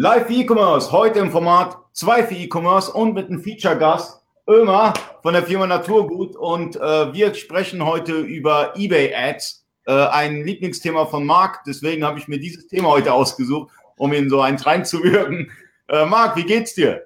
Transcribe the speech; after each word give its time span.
Live 0.00 0.28
für 0.28 0.32
E-Commerce, 0.34 0.92
heute 0.92 1.18
im 1.18 1.32
Format 1.32 1.76
2 1.94 2.22
für 2.28 2.34
E-Commerce 2.36 2.92
und 2.92 3.14
mit 3.14 3.26
einem 3.26 3.42
Feature-Gast, 3.42 4.22
Ömer 4.48 4.94
von 5.22 5.34
der 5.34 5.42
Firma 5.42 5.66
Naturgut. 5.66 6.36
Und 6.36 6.76
äh, 6.76 7.12
wir 7.12 7.34
sprechen 7.34 7.84
heute 7.84 8.12
über 8.12 8.74
eBay-Ads, 8.76 9.66
äh, 9.86 9.92
ein 9.92 10.44
Lieblingsthema 10.44 11.06
von 11.06 11.26
Marc. 11.26 11.64
Deswegen 11.66 12.04
habe 12.04 12.20
ich 12.20 12.28
mir 12.28 12.38
dieses 12.38 12.68
Thema 12.68 12.90
heute 12.90 13.12
ausgesucht, 13.12 13.72
um 13.96 14.12
ihn 14.12 14.30
so 14.30 14.40
eins 14.40 14.64
reinzuwirken. 14.66 15.50
Äh, 15.88 16.06
Marc, 16.06 16.36
wie 16.36 16.44
geht's 16.44 16.74
dir? 16.74 17.04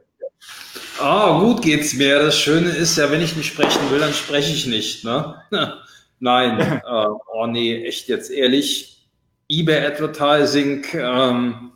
Ah, 1.01 1.41
gut 1.41 1.63
geht's 1.63 1.95
mir. 1.95 2.19
Das 2.19 2.39
Schöne 2.39 2.69
ist 2.69 2.99
ja, 2.99 3.11
wenn 3.11 3.23
ich 3.23 3.35
nicht 3.35 3.55
sprechen 3.55 3.91
will, 3.91 4.01
dann 4.01 4.13
spreche 4.13 4.53
ich 4.53 4.67
nicht. 4.67 5.03
Ne? 5.03 5.41
Nein, 6.21 6.61
äh, 6.87 7.07
oh 7.33 7.47
nee, 7.47 7.87
echt 7.87 8.09
jetzt 8.09 8.31
ehrlich. 8.31 9.09
eBay 9.49 9.87
Advertising, 9.87 10.85
ähm, 10.93 11.71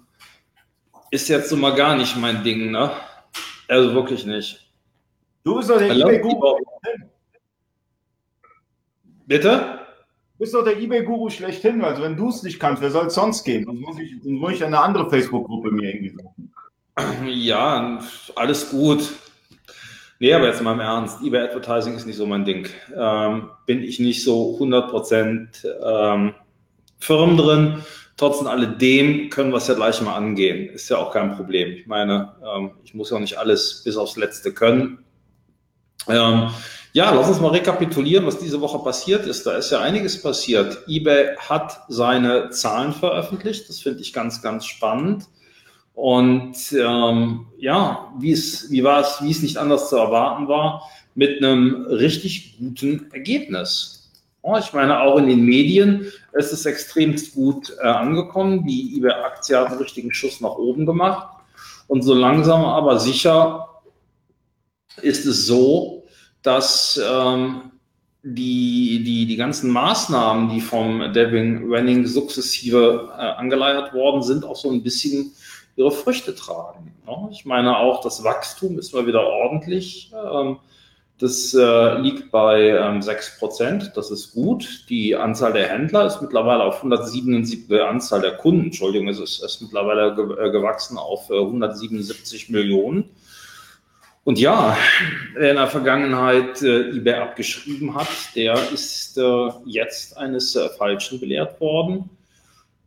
ist 1.17 1.29
jetzt 1.29 1.49
so 1.49 1.57
mal 1.57 1.75
gar 1.75 1.97
nicht 1.97 2.17
mein 2.17 2.45
Ding, 2.45 2.71
ne? 2.71 2.91
Also 3.69 3.95
wirklich 3.95 4.27
nicht. 4.27 4.71
Du 5.43 5.57
bist 5.57 5.71
doch 5.71 5.79
der 5.79 5.91
eBay-Guru. 5.91 6.59
Bitte? 9.27 9.81
Du 10.33 10.39
bist 10.39 10.55
doch 10.55 10.63
der 10.63 10.79
eBay-Guru 10.79 11.31
schlechthin. 11.31 11.83
Also 11.83 12.03
wenn 12.03 12.17
du 12.17 12.29
es 12.29 12.43
nicht 12.43 12.61
kannst, 12.61 12.83
wer 12.83 12.91
soll 12.91 13.07
es 13.07 13.15
sonst 13.15 13.45
gehen? 13.45 13.65
Sonst 13.65 13.81
muss 13.81 13.99
ich, 13.99 14.11
sonst 14.23 14.39
muss 14.39 14.53
ich 14.53 14.65
eine 14.65 14.79
andere 14.79 15.09
Facebook-Gruppe 15.09 15.71
mir 15.71 15.95
irgendwie 15.95 16.11
suchen. 16.11 16.53
Ja, 17.27 17.99
alles 18.35 18.71
gut. 18.71 19.13
Nee, 20.19 20.33
aber 20.35 20.47
jetzt 20.47 20.63
mal 20.63 20.73
im 20.73 20.81
Ernst. 20.81 21.23
eBay 21.23 21.49
Advertising 21.49 21.95
ist 21.95 22.07
nicht 22.07 22.17
so 22.17 22.27
mein 22.27 22.45
Ding. 22.45 22.69
Ähm, 22.95 23.51
bin 23.65 23.83
ich 23.83 24.01
nicht 24.01 24.23
so 24.23 24.59
100% 24.59 25.67
ähm, 25.83 26.35
firm 26.99 27.37
drin. 27.37 27.85
Trotz 28.17 28.45
alledem 28.45 29.29
können 29.29 29.51
wir 29.51 29.59
es 29.59 29.67
ja 29.67 29.75
gleich 29.75 30.01
mal 30.01 30.15
angehen. 30.15 30.71
Ist 30.71 30.89
ja 30.89 30.97
auch 30.97 31.13
kein 31.13 31.37
Problem. 31.37 31.73
Ich 31.73 31.87
meine, 31.87 32.33
ähm, 32.43 32.71
ich 32.83 32.95
muss 32.95 33.11
ja 33.11 33.17
auch 33.17 33.21
nicht 33.21 33.39
alles 33.39 33.83
bis 33.85 33.97
aufs 33.97 34.17
Letzte 34.17 34.53
können. 34.53 35.05
Ähm, 36.09 36.51
ja, 36.95 37.13
lass 37.13 37.29
uns 37.29 37.41
mal 37.41 37.51
rekapitulieren, 37.51 38.25
was 38.25 38.39
diese 38.39 38.61
Woche 38.63 38.79
passiert 38.79 39.27
ist. 39.27 39.47
Da 39.47 39.53
ist 39.53 39.71
ja 39.71 39.81
einiges 39.81 40.23
passiert. 40.23 40.79
eBay 40.89 41.37
hat 41.37 41.83
seine 41.89 42.49
Zahlen 42.51 42.93
veröffentlicht. 42.93 43.69
Das 43.69 43.81
finde 43.81 44.01
ich 44.01 44.15
ganz, 44.15 44.41
ganz 44.41 44.65
spannend. 44.65 45.25
Und 45.93 46.57
ähm, 46.73 47.47
ja, 47.59 48.13
wie 48.19 48.33
es, 48.33 48.71
wie 48.71 48.83
war 48.83 49.01
es, 49.01 49.19
wie 49.23 49.31
es 49.31 49.43
nicht 49.43 49.59
anders 49.59 49.91
zu 49.91 49.97
erwarten 49.97 50.49
war, 50.49 50.89
mit 51.15 51.43
einem 51.43 51.87
richtig 51.87 52.57
guten 52.59 53.11
Ergebnis. 53.13 53.96
Ich 54.59 54.73
meine, 54.73 55.01
auch 55.01 55.17
in 55.19 55.27
den 55.27 55.45
Medien 55.45 56.13
ist 56.33 56.53
es 56.53 56.67
extremst 56.67 57.35
gut 57.35 57.77
äh, 57.81 57.87
angekommen. 57.87 58.65
Die 58.65 58.97
eBay-Aktie 58.97 59.59
hat 59.59 59.69
einen 59.69 59.79
richtigen 59.79 60.13
Schuss 60.13 60.41
nach 60.41 60.55
oben 60.55 60.87
gemacht. 60.87 61.29
Und 61.89 62.03
so 62.03 62.15
langsam 62.15 62.65
aber 62.65 63.01
sicher 63.01 63.69
ist 65.03 65.27
es 65.27 65.47
so, 65.47 66.05
dass 66.43 67.01
ähm, 67.05 67.73
die, 68.23 69.03
die, 69.05 69.27
die 69.27 69.37
ganzen 69.37 69.71
Maßnahmen, 69.71 70.49
die 70.49 70.61
vom 70.61 71.13
Devin 71.13 71.69
Renning 71.71 72.07
sukzessive 72.07 73.13
äh, 73.17 73.21
angeleiert 73.21 73.95
worden 73.95 74.23
sind, 74.23 74.45
auch 74.45 74.57
so 74.57 74.71
ein 74.71 74.83
bisschen 74.83 75.33
ihre 75.77 75.91
Früchte 75.91 76.35
tragen. 76.35 76.95
Ja? 77.07 77.29
Ich 77.31 77.45
meine 77.45 77.77
auch, 77.77 78.01
das 78.01 78.23
Wachstum 78.23 78.79
ist 78.79 78.95
mal 78.95 79.07
wieder 79.07 79.27
ordentlich. 79.27 80.13
Ähm, 80.13 80.59
das 81.19 81.55
äh, 81.55 81.99
liegt 81.99 82.31
bei 82.31 82.69
ähm, 82.69 83.01
6%, 83.01 83.95
das 83.95 84.11
ist 84.11 84.35
gut. 84.35 84.85
Die 84.91 85.17
Anzahl 85.17 85.55
der 85.55 85.69
Händler 85.69 86.07
ist 86.07 86.21
mittlerweile 86.21 86.65
auf 86.65 86.77
177, 86.77 87.71
äh, 87.71 87.81
Anzahl 87.81 88.21
der 88.21 88.37
Kunden, 88.37 88.67
Entschuldigung, 88.67 89.09
es 89.09 89.19
ist, 89.19 89.43
ist 89.43 89.63
mittlerweile 89.63 90.15
ge 90.15 90.25
äh, 90.25 90.51
gewachsen 90.51 90.99
auf 90.99 91.31
äh, 91.31 91.39
177 91.39 92.51
Millionen. 92.51 93.09
Und 94.25 94.39
ja, 94.39 94.77
wer 95.35 95.51
in 95.51 95.57
der 95.57 95.69
Vergangenheit 95.69 96.61
äh, 96.61 96.91
eBay 96.91 97.15
abgeschrieben 97.15 97.95
hat, 97.95 98.09
der 98.35 98.55
ist 98.73 99.17
äh, 99.17 99.49
jetzt 99.65 100.19
eines 100.19 100.55
äh, 100.57 100.69
Falschen 100.71 101.21
belehrt 101.21 101.61
worden. 101.61 102.11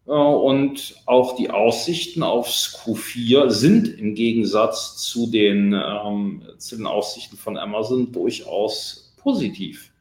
Äh, 0.09 0.13
und 0.13 0.95
auch 1.05 1.35
die 1.35 1.51
Aussichten 1.51 2.23
aufs 2.23 2.81
Q4 2.83 3.49
sind 3.51 3.87
im 3.99 4.15
Gegensatz 4.15 4.97
zu 4.97 5.27
den, 5.27 5.73
ähm, 5.73 6.41
zu 6.57 6.75
den 6.75 6.87
Aussichten 6.87 7.37
von 7.37 7.57
Amazon 7.57 8.11
durchaus 8.11 9.13
positiv. 9.17 9.91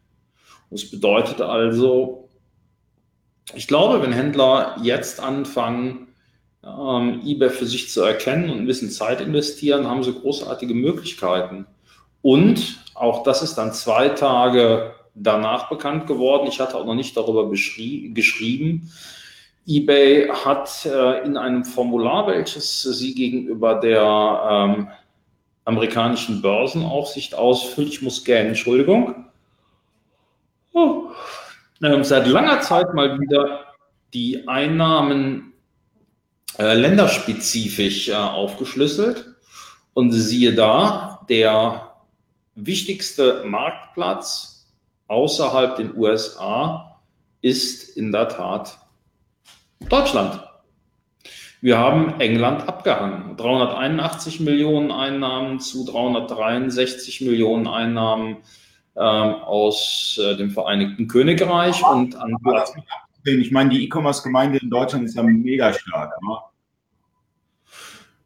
Das 0.70 0.90
bedeutet 0.90 1.40
also, 1.40 2.28
ich 3.54 3.66
glaube, 3.68 4.02
wenn 4.02 4.12
Händler 4.12 4.76
jetzt 4.82 5.20
anfangen, 5.20 6.08
ähm, 6.64 7.22
eBay 7.24 7.50
für 7.50 7.66
sich 7.66 7.90
zu 7.90 8.02
erkennen 8.02 8.50
und 8.50 8.58
ein 8.58 8.66
bisschen 8.66 8.90
Zeit 8.90 9.20
investieren, 9.20 9.86
haben 9.86 10.02
sie 10.02 10.12
großartige 10.12 10.74
Möglichkeiten. 10.74 11.66
Und 12.20 12.80
auch 12.94 13.22
das 13.22 13.42
ist 13.42 13.54
dann 13.54 13.72
zwei 13.72 14.08
Tage 14.10 14.94
danach 15.14 15.68
bekannt 15.68 16.06
geworden. 16.06 16.48
Ich 16.48 16.60
hatte 16.60 16.76
auch 16.76 16.84
noch 16.84 16.94
nicht 16.94 17.16
darüber 17.16 17.48
geschrieben 17.50 18.90
eBay 19.68 20.28
hat 20.28 20.86
äh, 20.86 21.24
in 21.24 21.36
einem 21.36 21.64
Formular, 21.64 22.26
welches 22.26 22.82
sie 22.82 23.14
gegenüber 23.14 23.74
der 23.74 24.48
ähm, 24.50 24.88
amerikanischen 25.66 26.40
Börsenaufsicht 26.40 27.34
ausfüllt, 27.34 27.88
ich 27.88 28.02
muss 28.02 28.24
gähnen, 28.24 28.48
Entschuldigung, 28.48 29.26
oh, 30.72 31.10
äh, 31.82 32.02
seit 32.02 32.26
langer 32.26 32.62
Zeit 32.62 32.94
mal 32.94 33.20
wieder 33.20 33.66
die 34.14 34.48
Einnahmen 34.48 35.52
äh, 36.58 36.72
länderspezifisch 36.72 38.08
äh, 38.08 38.14
aufgeschlüsselt. 38.14 39.26
Und 39.92 40.12
siehe 40.12 40.54
da, 40.54 41.26
der 41.28 41.92
wichtigste 42.54 43.44
Marktplatz 43.44 44.66
außerhalb 45.08 45.76
den 45.76 45.94
USA 45.96 47.00
ist 47.42 47.96
in 47.96 48.12
der 48.12 48.28
Tat 48.28 48.78
Deutschland. 49.80 50.40
Wir 51.60 51.78
haben 51.78 52.20
England 52.20 52.68
abgehangen. 52.68 53.36
381 53.36 54.40
Millionen 54.40 54.92
Einnahmen 54.92 55.58
zu 55.60 55.84
363 55.84 57.22
Millionen 57.22 57.66
Einnahmen 57.66 58.38
ähm, 58.96 59.34
aus 59.34 60.20
äh, 60.22 60.36
dem 60.36 60.50
Vereinigten 60.50 61.08
Königreich 61.08 61.82
und 61.84 62.16
an 62.16 62.36
Platz. 62.42 62.72
Ich 63.24 63.50
meine, 63.50 63.70
die 63.70 63.84
E-Commerce-Gemeinde 63.84 64.58
in 64.58 64.70
Deutschland 64.70 65.04
ist 65.04 65.16
ja 65.16 65.22
mega 65.22 65.72
stark. 65.72 66.12
Ne? 66.22 66.36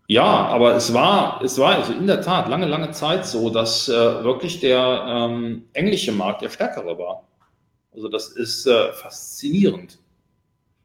Ja, 0.09 0.25
aber 0.25 0.75
es 0.75 0.93
war, 0.93 1.43
es 1.43 1.59
war 1.59 1.77
also 1.77 1.95
in 1.95 2.07
der 2.07 2.21
Tat 2.21 2.49
lange, 2.49 2.67
lange 2.67 2.91
Zeit 2.91 3.25
so, 3.25 3.49
dass 3.49 3.89
äh, 3.89 3.93
wirklich 3.93 4.61
der 4.61 5.07
ähm, 5.09 5.65
englische 5.73 6.13
Markt 6.13 6.43
der 6.43 6.51
stärkere 6.51 6.99
war. 6.99 7.25
Also 7.95 8.09
das 8.09 8.29
ist 8.29 8.67
äh, 8.67 8.93
faszinierend. 8.93 10.02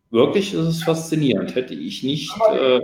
Wirklich 0.09 0.53
ist 0.53 0.65
es 0.65 0.83
faszinierend. 0.83 1.55
Hätte 1.55 1.73
ich 1.73 2.03
nicht. 2.03 2.33
Äh, 2.53 2.79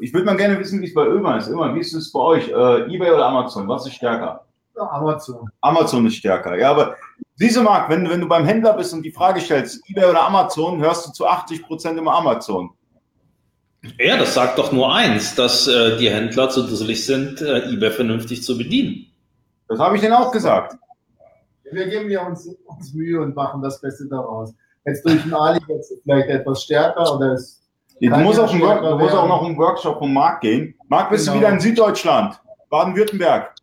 ich 0.00 0.12
würde 0.12 0.26
mal 0.26 0.36
gerne 0.36 0.58
wissen, 0.58 0.80
wie 0.80 0.86
es 0.86 0.94
bei 0.94 1.06
Ömer 1.06 1.36
ist. 1.36 1.48
Immer, 1.48 1.74
wie 1.74 1.80
ist 1.80 1.94
es 1.94 2.10
bei 2.12 2.20
euch? 2.20 2.48
Äh, 2.48 2.94
eBay 2.94 3.12
oder 3.12 3.26
Amazon? 3.26 3.68
Was 3.68 3.86
ist 3.86 3.94
stärker? 3.94 4.44
Ja, 4.76 4.90
Amazon. 4.90 5.48
Amazon 5.60 6.06
ist 6.06 6.16
stärker. 6.16 6.58
Ja, 6.58 6.70
aber 6.70 6.96
diese 7.38 7.62
Mark, 7.62 7.88
wenn, 7.88 8.08
wenn 8.08 8.20
du 8.20 8.28
beim 8.28 8.44
Händler 8.44 8.74
bist 8.74 8.92
und 8.92 9.02
die 9.02 9.12
Frage 9.12 9.40
stellst, 9.40 9.88
eBay 9.88 10.10
oder 10.10 10.22
Amazon, 10.22 10.80
hörst 10.80 11.06
du 11.06 11.12
zu 11.12 11.26
80 11.26 11.62
Prozent 11.64 11.98
immer 11.98 12.14
Amazon. 12.14 12.70
Ja, 13.98 14.16
das 14.16 14.34
sagt 14.34 14.58
doch 14.58 14.72
nur 14.72 14.92
eins, 14.92 15.34
dass 15.34 15.68
äh, 15.68 15.96
die 15.98 16.10
Händler 16.10 16.48
zu 16.50 16.66
dusselig 16.66 17.06
sind, 17.06 17.40
äh, 17.40 17.70
eBay 17.70 17.90
vernünftig 17.90 18.42
zu 18.42 18.58
bedienen. 18.58 19.06
Das 19.68 19.78
habe 19.78 19.96
ich 19.96 20.02
denen 20.02 20.14
auch 20.14 20.32
gesagt. 20.32 20.76
Wir 21.70 21.86
geben 21.88 22.10
ja 22.10 22.26
uns, 22.26 22.48
uns 22.64 22.94
Mühe 22.94 23.20
und 23.20 23.34
machen 23.34 23.62
das 23.62 23.80
Beste 23.80 24.06
daraus. 24.06 24.54
Jetzt 24.86 25.04
durch 25.04 25.22
den 25.22 25.34
Ali 25.34 25.60
jetzt 25.68 25.92
vielleicht 26.02 26.28
etwas 26.28 26.62
stärker 26.62 27.16
oder 27.16 27.34
ist. 27.34 27.62
Du 28.00 28.10
musst, 28.10 28.38
auch, 28.38 28.52
Work, 28.60 28.82
du 28.82 28.98
musst 28.98 29.14
auch 29.14 29.26
noch 29.26 29.42
einen 29.42 29.56
Workshop 29.56 29.98
vom 29.98 30.12
Marc 30.12 30.42
gehen. 30.42 30.74
Marc, 30.88 31.10
bist 31.10 31.24
genau. 31.24 31.34
du 31.34 31.40
wieder 31.40 31.52
in 31.52 31.60
Süddeutschland, 31.60 32.38
Baden-Württemberg? 32.68 33.54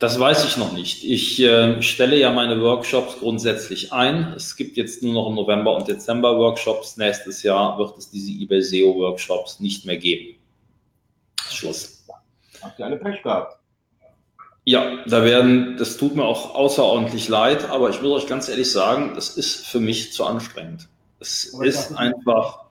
Das 0.00 0.18
weiß 0.18 0.44
ich 0.44 0.56
noch 0.56 0.72
nicht. 0.72 1.04
Ich 1.04 1.40
äh, 1.40 1.82
stelle 1.82 2.16
ja 2.16 2.30
meine 2.30 2.60
Workshops 2.60 3.18
grundsätzlich 3.18 3.92
ein. 3.92 4.32
Es 4.36 4.54
gibt 4.54 4.76
jetzt 4.76 5.02
nur 5.02 5.14
noch 5.14 5.28
im 5.28 5.34
November 5.34 5.74
und 5.74 5.88
Dezember 5.88 6.36
Workshops. 6.38 6.96
Nächstes 6.96 7.42
Jahr 7.42 7.78
wird 7.78 7.96
es 7.98 8.10
diese 8.10 8.30
eBay 8.30 8.62
SEO 8.62 8.94
Workshops 8.96 9.58
nicht 9.58 9.86
mehr 9.86 9.96
geben. 9.96 10.38
Schluss. 11.48 12.04
Habt 12.62 12.78
ihr 12.78 12.86
alle 12.86 12.96
Pech 12.96 13.22
gehabt? 13.22 13.57
Ja, 14.68 14.98
da 15.06 15.24
werden, 15.24 15.78
das 15.78 15.96
tut 15.96 16.14
mir 16.14 16.24
auch 16.24 16.54
außerordentlich 16.54 17.30
leid, 17.30 17.70
aber 17.70 17.88
ich 17.88 18.02
muss 18.02 18.24
euch 18.24 18.28
ganz 18.28 18.50
ehrlich 18.50 18.70
sagen, 18.70 19.12
das 19.14 19.38
ist 19.38 19.66
für 19.66 19.80
mich 19.80 20.12
zu 20.12 20.26
anstrengend. 20.26 20.90
Es 21.20 21.54
aber 21.54 21.64
ist 21.64 21.96
einfach. 21.96 22.66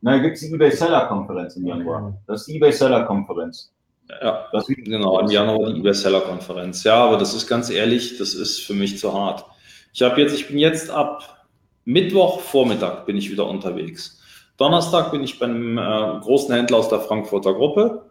Na, 0.00 0.18
gibt 0.18 0.34
es 0.34 0.40
die 0.40 0.52
eBay 0.52 0.72
Seller 0.72 1.06
Konferenz 1.06 1.54
im 1.54 1.68
Januar. 1.68 2.20
Das 2.26 2.40
ist 2.40 2.46
die 2.48 2.56
eBay 2.56 2.72
Seller 2.72 3.04
Konferenz. 3.04 3.72
Ja, 4.20 4.48
das 4.50 4.66
genau, 4.66 5.20
im 5.20 5.30
Januar 5.30 5.72
die 5.72 5.78
eBay 5.78 5.94
Seller 5.94 6.22
Konferenz. 6.22 6.82
Ja, 6.82 6.96
aber 6.96 7.16
das 7.16 7.32
ist 7.32 7.46
ganz 7.46 7.70
ehrlich, 7.70 8.18
das 8.18 8.34
ist 8.34 8.58
für 8.58 8.74
mich 8.74 8.98
zu 8.98 9.14
hart. 9.14 9.44
Ich 9.92 10.02
habe 10.02 10.20
jetzt, 10.20 10.34
ich 10.34 10.48
bin 10.48 10.58
jetzt 10.58 10.90
ab 10.90 11.46
Mittwoch 11.84 12.40
Vormittag 12.40 13.06
bin 13.06 13.16
ich 13.16 13.30
wieder 13.30 13.46
unterwegs. 13.46 14.20
Donnerstag 14.56 15.12
bin 15.12 15.22
ich 15.22 15.38
beim 15.38 15.78
äh, 15.78 16.18
großen 16.22 16.52
Händler 16.52 16.78
aus 16.78 16.88
der 16.88 16.98
Frankfurter 16.98 17.54
Gruppe. 17.54 18.10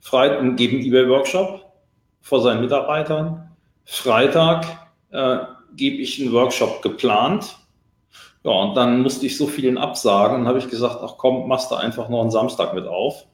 Freitag 0.00 0.56
gebe 0.56 0.76
einen 0.76 0.84
eBay-Workshop 0.84 1.67
vor 2.20 2.40
seinen 2.42 2.60
Mitarbeitern. 2.60 3.50
Freitag 3.84 4.66
äh, 5.10 5.38
gebe 5.74 5.96
ich 5.96 6.20
einen 6.20 6.32
Workshop 6.32 6.82
geplant. 6.82 7.56
Ja, 8.44 8.52
und 8.52 8.74
dann 8.74 9.02
musste 9.02 9.26
ich 9.26 9.36
so 9.36 9.46
vielen 9.46 9.78
absagen. 9.78 10.38
Dann 10.38 10.48
habe 10.48 10.58
ich 10.58 10.68
gesagt, 10.68 10.98
ach 11.02 11.14
komm, 11.16 11.48
machst 11.48 11.70
du 11.70 11.74
einfach 11.74 12.08
noch 12.08 12.20
einen 12.20 12.30
Samstag 12.30 12.74
mit 12.74 12.86
auf. 12.86 13.26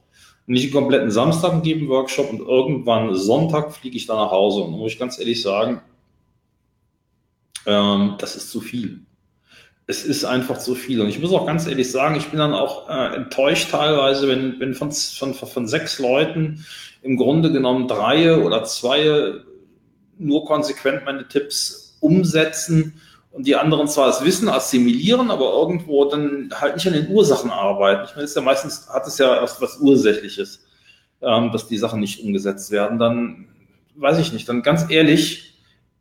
Nicht 0.47 0.65
einen 0.65 0.73
kompletten 0.73 1.11
Samstag 1.11 1.63
geben 1.63 1.81
einen 1.81 1.89
Workshop 1.89 2.29
und 2.29 2.39
irgendwann 2.39 3.15
Sonntag 3.15 3.73
fliege 3.73 3.97
ich 3.97 4.05
dann 4.05 4.17
nach 4.17 4.31
Hause. 4.31 4.61
Und 4.61 4.73
da 4.73 4.77
muss 4.77 4.93
ich 4.93 4.99
ganz 4.99 5.19
ehrlich 5.19 5.41
sagen, 5.41 5.81
ähm, 7.65 8.15
das 8.19 8.35
ist 8.35 8.51
zu 8.51 8.61
viel 8.61 9.05
es 9.87 10.03
ist 10.03 10.25
einfach 10.25 10.57
zu 10.57 10.73
viel. 10.75 11.01
Und 11.01 11.09
ich 11.09 11.19
muss 11.19 11.31
auch 11.31 11.45
ganz 11.45 11.67
ehrlich 11.67 11.91
sagen, 11.91 12.15
ich 12.15 12.29
bin 12.29 12.39
dann 12.39 12.53
auch 12.53 12.89
äh, 12.89 13.15
enttäuscht 13.15 13.71
teilweise, 13.71 14.27
wenn, 14.27 14.59
wenn 14.59 14.73
von, 14.73 14.91
von, 14.91 15.33
von 15.33 15.67
sechs 15.67 15.99
Leuten 15.99 16.65
im 17.03 17.17
Grunde 17.17 17.51
genommen 17.51 17.87
drei 17.87 18.35
oder 18.35 18.63
zwei 18.63 19.33
nur 20.17 20.45
konsequent 20.45 21.05
meine 21.05 21.27
Tipps 21.27 21.97
umsetzen 21.99 22.99
und 23.31 23.45
die 23.45 23.55
anderen 23.55 23.87
zwar 23.87 24.07
das 24.07 24.23
Wissen 24.23 24.47
assimilieren, 24.47 25.29
aber 25.29 25.51
irgendwo 25.51 26.05
dann 26.05 26.49
halt 26.53 26.75
nicht 26.75 26.87
an 26.87 26.93
den 26.93 27.09
Ursachen 27.09 27.51
arbeiten. 27.51 28.05
Ich 28.05 28.11
meine, 28.11 28.23
es 28.23 28.31
ist 28.31 28.37
ja 28.37 28.41
meistens, 28.41 28.87
hat 28.89 29.05
es 29.05 29.17
ja 29.17 29.41
was, 29.41 29.61
was 29.61 29.77
Ursächliches, 29.77 30.65
ähm, 31.21 31.51
dass 31.51 31.67
die 31.67 31.77
Sachen 31.77 31.99
nicht 31.99 32.23
umgesetzt 32.23 32.71
werden. 32.71 32.97
Dann 32.97 33.47
weiß 33.95 34.19
ich 34.19 34.33
nicht, 34.33 34.47
dann 34.47 34.63
ganz 34.63 34.89
ehrlich, 34.89 35.54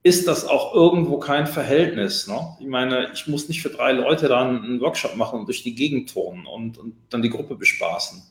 ist 0.05 0.29
das 0.29 0.47
auch 0.47 0.75
irgendwo 0.75 1.19
kein 1.19 1.47
Verhältnis. 1.47 2.29
Ne? 2.29 2.39
Ich 2.61 2.67
meine, 2.67 3.11
ich 3.15 3.27
muss 3.27 3.49
nicht 3.49 3.63
für 3.63 3.71
drei 3.71 3.93
Leute 3.93 4.29
dann 4.29 4.63
einen 4.63 4.81
Workshop 4.83 5.17
machen 5.17 5.41
und 5.41 5.47
durch 5.47 5.63
die 5.63 5.75
Gegend 5.75 6.13
turnen 6.13 6.47
und, 6.47 6.77
und 6.77 6.95
dann 7.09 7.23
die 7.23 7.31
Gruppe 7.31 7.57
bespaßen. 7.57 8.23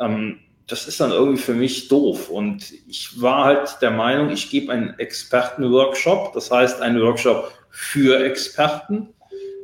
Ähm, 0.00 0.40
das 0.66 0.88
ist 0.88 0.98
dann 1.00 1.10
irgendwie 1.10 1.42
für 1.42 1.52
mich 1.52 1.88
doof. 1.88 2.30
Und 2.30 2.72
ich 2.88 3.20
war 3.20 3.44
halt 3.44 3.76
der 3.82 3.90
Meinung, 3.90 4.30
ich 4.30 4.48
gebe 4.48 4.72
einen 4.72 4.98
Experten-Workshop, 4.98 6.32
das 6.32 6.50
heißt 6.50 6.80
einen 6.80 7.02
Workshop 7.02 7.52
für 7.68 8.24
Experten. 8.24 9.10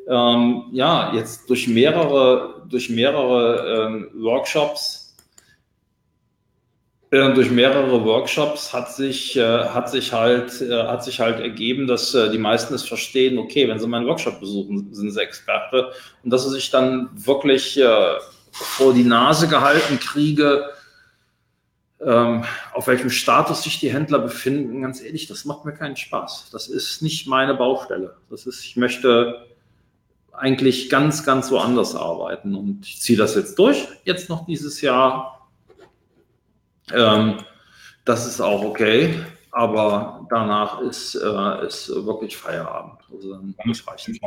Ähm, 0.08 0.64
ja, 0.72 1.14
jetzt 1.14 1.48
durch 1.48 1.68
mehrere, 1.68 2.66
durch 2.68 2.90
mehrere 2.90 3.86
ähm, 3.86 4.10
Workshops 4.12 4.99
durch 7.10 7.50
mehrere 7.50 8.04
Workshops 8.04 8.72
hat 8.72 8.92
sich, 8.94 9.36
äh, 9.36 9.42
hat 9.42 9.90
sich 9.90 10.12
halt, 10.12 10.60
äh, 10.60 10.84
hat 10.84 11.02
sich 11.02 11.18
halt 11.18 11.40
ergeben, 11.40 11.88
dass 11.88 12.14
äh, 12.14 12.30
die 12.30 12.38
meisten 12.38 12.72
es 12.72 12.86
verstehen, 12.86 13.36
okay, 13.38 13.66
wenn 13.66 13.80
sie 13.80 13.88
meinen 13.88 14.06
Workshop 14.06 14.38
besuchen, 14.38 14.94
sind 14.94 15.10
sie 15.10 15.20
Experte. 15.20 15.90
Und 16.22 16.30
dass 16.30 16.44
sie 16.44 16.50
sich 16.50 16.70
dann 16.70 17.10
wirklich 17.14 17.80
vor 18.52 18.92
die 18.94 19.04
Nase 19.04 19.48
gehalten 19.48 19.98
kriege, 19.98 20.70
ähm, 22.00 22.44
auf 22.72 22.86
welchem 22.86 23.10
Status 23.10 23.62
sich 23.62 23.78
die 23.78 23.92
Händler 23.92 24.20
befinden, 24.20 24.82
ganz 24.82 25.02
ehrlich, 25.02 25.26
das 25.26 25.44
macht 25.44 25.64
mir 25.64 25.72
keinen 25.72 25.96
Spaß. 25.96 26.48
Das 26.50 26.68
ist 26.68 27.02
nicht 27.02 27.26
meine 27.26 27.54
Baustelle. 27.54 28.16
Das 28.30 28.46
ist, 28.46 28.64
ich 28.64 28.76
möchte 28.76 29.46
eigentlich 30.32 30.88
ganz, 30.88 31.24
ganz 31.24 31.50
woanders 31.50 31.94
arbeiten. 31.94 32.54
Und 32.54 32.86
ich 32.86 33.00
ziehe 33.00 33.18
das 33.18 33.34
jetzt 33.34 33.58
durch, 33.58 33.86
jetzt 34.04 34.28
noch 34.28 34.46
dieses 34.46 34.80
Jahr 34.80 35.39
ähm, 36.94 37.38
das 38.04 38.26
ist 38.26 38.40
auch 38.40 38.62
okay, 38.62 39.14
aber 39.52 40.26
danach 40.30 40.80
ist, 40.80 41.14
äh, 41.14 41.66
ist 41.66 41.88
wirklich 41.88 42.36
Feierabend. 42.36 42.98
Also 43.12 43.32
dann 43.32 43.54
muss 43.64 43.86
reichen. 43.86 44.18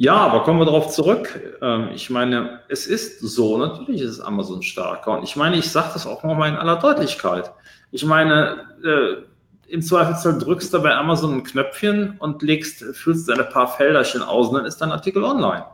Ja, 0.00 0.14
aber 0.14 0.44
kommen 0.44 0.60
wir 0.60 0.64
darauf 0.64 0.90
zurück. 0.90 1.40
Ähm, 1.60 1.88
ich 1.92 2.08
meine, 2.08 2.60
es 2.68 2.86
ist 2.86 3.18
so, 3.20 3.58
natürlich 3.58 4.00
ist 4.00 4.20
Amazon 4.20 4.62
stärker. 4.62 5.18
Und 5.18 5.24
ich 5.24 5.34
meine, 5.34 5.56
ich 5.56 5.70
sage 5.70 5.90
das 5.92 6.06
auch 6.06 6.22
nochmal 6.22 6.50
in 6.50 6.56
aller 6.56 6.76
Deutlichkeit. 6.76 7.52
Ich 7.90 8.04
meine, 8.04 8.64
äh, 8.84 9.24
im 9.66 9.82
Zweifelsfall 9.82 10.38
drückst 10.38 10.72
du 10.72 10.82
bei 10.82 10.94
Amazon 10.94 11.38
ein 11.38 11.42
Knöpfchen 11.42 12.16
und 12.18 12.42
legst, 12.42 12.84
füllst 12.94 13.28
ein 13.28 13.48
paar 13.48 13.66
Felderchen 13.66 14.22
aus 14.22 14.48
und 14.48 14.54
dann 14.54 14.66
ist 14.66 14.78
dein 14.78 14.92
Artikel 14.92 15.24
online. 15.24 15.64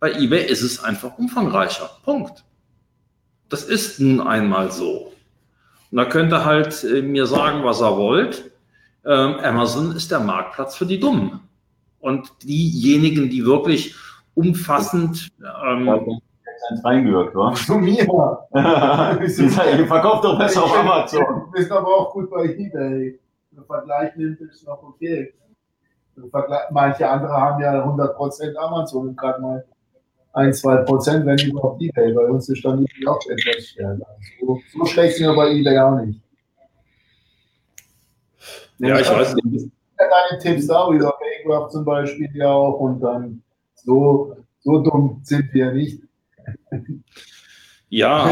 Bei 0.00 0.12
eBay 0.12 0.44
ist 0.44 0.62
es 0.62 0.82
einfach 0.82 1.16
umfangreicher. 1.16 1.88
Punkt. 2.04 2.44
Das 3.48 3.64
ist 3.64 4.00
nun 4.00 4.20
einmal 4.20 4.72
so. 4.72 5.12
Und 5.90 5.98
da 5.98 6.04
könnt 6.04 6.32
ihr 6.32 6.44
halt 6.44 6.82
äh, 6.84 7.02
mir 7.02 7.26
sagen, 7.26 7.64
was 7.64 7.80
ihr 7.80 7.96
wollt. 7.96 8.50
Ähm, 9.04 9.36
Amazon 9.42 9.94
ist 9.94 10.10
der 10.10 10.20
Marktplatz 10.20 10.76
für 10.76 10.86
die 10.86 10.98
Dummen. 10.98 11.40
Und 12.00 12.30
diejenigen, 12.42 13.30
die 13.30 13.44
wirklich 13.44 13.94
umfassend 14.34 15.28
ähm, 15.40 16.20
reingehört, 16.84 17.34
wa? 17.34 17.54
Zu 17.54 17.78
mir. 17.78 18.04
Verkauft 19.86 20.24
doch 20.24 20.38
besser 20.38 20.64
auf 20.64 20.76
Amazon. 20.76 21.24
Du 21.24 21.50
bist 21.52 21.70
aber 21.70 21.86
auch 21.86 22.12
gut 22.12 22.30
bei 22.30 22.44
eBay. 22.44 23.18
Im 23.56 23.64
Vergleich 23.64 24.14
nimmt 24.16 24.40
es 24.40 24.62
noch 24.64 24.82
okay. 24.82 25.32
Manche 26.70 27.08
andere 27.08 27.32
haben 27.32 27.62
ja 27.62 27.84
100% 27.84 28.56
Amazon 28.56 29.14
gerade 29.14 29.40
mal 29.40 29.64
ein, 30.36 30.52
zwei 30.52 30.76
Prozent, 30.76 31.24
wenn 31.24 31.38
überhaupt 31.38 31.82
eBay. 31.82 32.12
Bei 32.12 32.26
uns 32.26 32.48
ist 32.48 32.62
dann 32.64 32.80
eBay 32.80 33.06
auch 33.06 33.20
etwas 33.26 33.68
stärker. 33.68 34.06
So, 34.40 34.60
so 34.72 34.84
schlecht 34.84 35.16
sind 35.16 35.26
wir 35.26 35.34
bei 35.34 35.50
eBay 35.50 35.78
auch 35.78 35.98
nicht. 36.00 36.20
Ja, 38.78 39.00
ich 39.00 39.10
weiß 39.10 39.34
nicht. 39.34 39.70
Deine 39.96 40.38
Tipps 40.42 40.66
da 40.66 40.90
wieder, 40.90 41.14
Bancraft 41.18 41.70
zum 41.70 41.84
Beispiel 41.86 42.28
ja 42.34 42.50
auch 42.50 42.78
und 42.80 43.00
dann 43.00 43.42
so, 43.76 44.36
so 44.60 44.78
dumm 44.80 45.20
sind 45.22 45.52
wir 45.54 45.72
nicht. 45.72 46.02
Ja, 47.88 48.30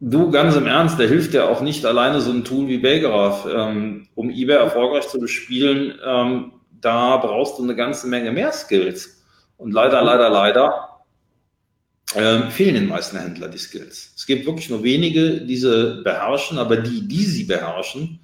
du 0.00 0.30
ganz 0.32 0.56
im 0.56 0.66
Ernst, 0.66 0.98
der 0.98 1.06
hilft 1.06 1.34
ja 1.34 1.48
auch 1.48 1.60
nicht 1.60 1.86
alleine 1.86 2.20
so 2.20 2.32
ein 2.32 2.42
Tool 2.42 2.66
wie 2.66 2.78
Belgraph. 2.78 3.46
Ähm, 3.48 4.08
um 4.16 4.30
eBay 4.30 4.56
erfolgreich 4.56 5.06
zu 5.06 5.20
bespielen, 5.20 5.96
ähm, 6.04 6.52
da 6.80 7.18
brauchst 7.18 7.58
du 7.58 7.62
eine 7.62 7.76
ganze 7.76 8.08
Menge 8.08 8.32
mehr 8.32 8.50
Skills. 8.50 9.24
Und 9.56 9.72
leider, 9.72 10.02
leider, 10.02 10.28
leider 10.28 10.95
ähm, 12.14 12.50
fehlen 12.50 12.74
den 12.74 12.88
meisten 12.88 13.18
Händlern 13.18 13.50
die 13.50 13.58
Skills. 13.58 14.12
Es 14.16 14.26
gibt 14.26 14.46
wirklich 14.46 14.70
nur 14.70 14.82
wenige, 14.82 15.40
die 15.40 15.56
sie 15.56 16.02
beherrschen, 16.04 16.58
aber 16.58 16.76
die, 16.76 17.06
die 17.06 17.24
sie 17.24 17.44
beherrschen, 17.44 18.20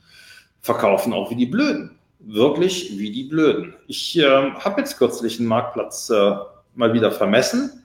verkaufen 0.60 1.12
auch 1.12 1.30
wie 1.30 1.36
die 1.36 1.46
Blöden. 1.46 1.98
Wirklich 2.20 2.96
wie 2.96 3.10
die 3.10 3.24
Blöden. 3.24 3.74
Ich 3.88 4.16
äh, 4.18 4.24
habe 4.24 4.80
jetzt 4.80 4.96
kürzlich 4.96 5.38
einen 5.38 5.48
Marktplatz 5.48 6.08
äh, 6.10 6.34
mal 6.74 6.92
wieder 6.92 7.10
vermessen. 7.10 7.82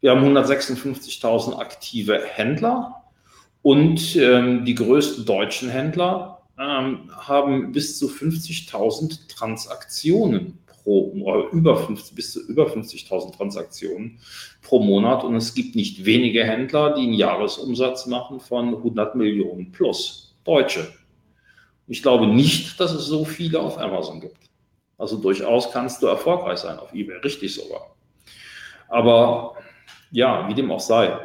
Wir 0.00 0.10
haben 0.10 0.36
156.000 0.36 1.58
aktive 1.58 2.20
Händler 2.24 3.02
und 3.62 4.16
ähm, 4.16 4.64
die 4.64 4.74
größten 4.74 5.24
deutschen 5.24 5.68
Händler 5.68 6.42
ähm, 6.58 7.10
haben 7.16 7.72
bis 7.72 7.98
zu 7.98 8.08
50.000 8.08 9.28
Transaktionen 9.28 10.58
pro, 10.86 11.48
über 11.52 11.76
50, 11.76 12.14
bis 12.14 12.32
zu 12.32 12.46
über 12.46 12.66
50.000 12.66 13.36
Transaktionen 13.36 14.20
pro 14.62 14.78
Monat. 14.78 15.24
Und 15.24 15.34
es 15.34 15.52
gibt 15.52 15.74
nicht 15.74 16.04
wenige 16.04 16.44
Händler, 16.44 16.94
die 16.94 17.02
einen 17.02 17.14
Jahresumsatz 17.14 18.06
machen 18.06 18.38
von 18.38 18.68
100 18.68 19.16
Millionen 19.16 19.72
plus 19.72 20.36
Deutsche. 20.44 20.86
Ich 21.88 22.02
glaube 22.02 22.28
nicht, 22.28 22.78
dass 22.78 22.92
es 22.92 23.06
so 23.06 23.24
viele 23.24 23.60
auf 23.60 23.78
Amazon 23.78 24.20
gibt. 24.20 24.38
Also 24.96 25.16
durchaus 25.16 25.72
kannst 25.72 26.02
du 26.02 26.06
erfolgreich 26.06 26.58
sein 26.60 26.78
auf 26.78 26.94
eBay, 26.94 27.16
richtig 27.18 27.54
sogar. 27.54 27.96
Aber 28.88 29.54
ja, 30.12 30.48
wie 30.48 30.54
dem 30.54 30.70
auch 30.70 30.80
sei. 30.80 31.18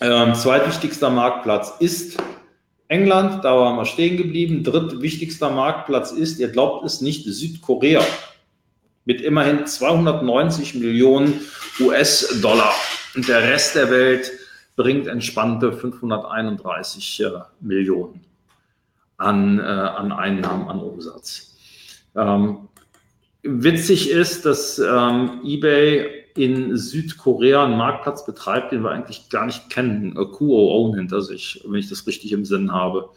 Ähm, 0.00 0.34
zweitwichtigster 0.34 1.10
Marktplatz 1.10 1.74
ist 1.80 2.22
England, 2.86 3.44
da 3.44 3.56
waren 3.56 3.76
wir 3.76 3.84
stehen 3.84 4.16
geblieben. 4.16 4.62
Drittwichtigster 4.62 5.50
Marktplatz 5.50 6.12
ist, 6.12 6.38
ihr 6.38 6.48
glaubt 6.48 6.84
es 6.84 7.00
nicht, 7.00 7.24
Südkorea 7.24 8.02
mit 9.04 9.20
immerhin 9.20 9.66
290 9.66 10.74
Millionen 10.74 11.40
US-Dollar. 11.80 12.74
Und 13.14 13.28
der 13.28 13.42
Rest 13.42 13.74
der 13.74 13.90
Welt 13.90 14.32
bringt 14.76 15.06
entspannte 15.06 15.72
531 15.72 17.20
äh, 17.20 17.30
Millionen 17.60 18.24
an, 19.18 19.58
äh, 19.58 19.62
an 19.62 20.12
Einnahmen, 20.12 20.68
an 20.68 20.80
Umsatz. 20.80 21.56
Ähm, 22.16 22.68
witzig 23.42 24.10
ist, 24.10 24.46
dass 24.46 24.78
ähm, 24.78 25.42
eBay 25.44 26.24
in 26.36 26.76
Südkorea 26.76 27.64
einen 27.64 27.76
Marktplatz 27.76 28.26
betreibt, 28.26 28.72
den 28.72 28.82
wir 28.82 28.90
eigentlich 28.90 29.28
gar 29.28 29.46
nicht 29.46 29.70
kennen. 29.70 30.14
QOO 30.14 30.94
hinter 30.96 31.22
sich, 31.22 31.62
wenn 31.64 31.78
ich 31.78 31.88
das 31.88 32.06
richtig 32.06 32.32
im 32.32 32.44
Sinn 32.44 32.72
habe. 32.72 33.10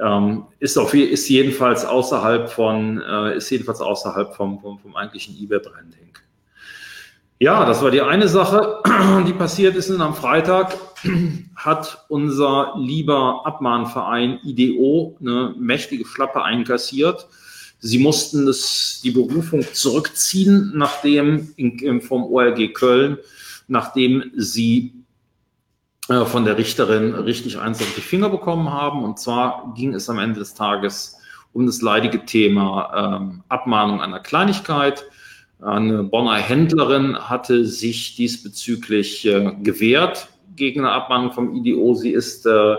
Ähm, 0.00 0.44
ist, 0.58 0.78
auf, 0.78 0.94
ist 0.94 1.28
jedenfalls 1.28 1.84
außerhalb 1.84 2.48
von, 2.50 3.02
äh, 3.02 3.36
ist 3.36 3.50
jedenfalls 3.50 3.80
außerhalb 3.80 4.34
vom, 4.34 4.60
vom, 4.60 4.78
vom 4.78 4.96
eigentlichen 4.96 5.36
eBay-Branding. 5.36 6.10
Ja, 7.42 7.64
das 7.64 7.82
war 7.82 7.90
die 7.90 8.02
eine 8.02 8.28
Sache, 8.28 8.82
die 9.26 9.32
passiert 9.32 9.74
ist. 9.74 9.90
Und 9.90 10.00
am 10.00 10.14
Freitag 10.14 10.76
hat 11.56 12.04
unser 12.08 12.74
lieber 12.78 13.42
Abmahnverein 13.46 14.40
IDO 14.44 15.16
eine 15.20 15.54
mächtige 15.58 16.04
Schlappe 16.06 16.42
einkassiert. 16.42 17.26
Sie 17.78 17.98
mussten 17.98 18.44
das, 18.44 19.00
die 19.02 19.10
Berufung 19.10 19.64
zurückziehen, 19.72 20.72
nachdem 20.74 21.54
in, 21.56 22.02
vom 22.02 22.24
OLG 22.24 22.74
Köln, 22.74 23.16
nachdem 23.68 24.30
sie 24.36 24.99
äh, 26.10 26.24
von 26.24 26.44
der 26.44 26.58
Richterin 26.58 27.14
richtig 27.14 27.60
eins 27.60 27.80
auf 27.80 27.94
die 27.94 28.00
Finger 28.00 28.28
bekommen 28.28 28.72
haben. 28.72 29.04
Und 29.04 29.20
zwar 29.20 29.72
ging 29.76 29.94
es 29.94 30.10
am 30.10 30.18
Ende 30.18 30.40
des 30.40 30.54
Tages 30.54 31.16
um 31.52 31.66
das 31.66 31.82
leidige 31.82 32.24
Thema 32.24 33.18
ähm, 33.20 33.44
Abmahnung 33.48 34.00
einer 34.00 34.18
Kleinigkeit. 34.18 35.04
Eine 35.60 36.02
Bonner 36.02 36.34
Händlerin 36.34 37.16
hatte 37.16 37.64
sich 37.64 38.16
diesbezüglich 38.16 39.24
äh, 39.24 39.54
gewehrt 39.62 40.28
gegen 40.56 40.80
eine 40.80 40.92
Abmahnung 40.92 41.30
vom 41.30 41.54
IDO. 41.54 41.94
Sie 41.94 42.10
ist 42.10 42.44
äh, 42.44 42.74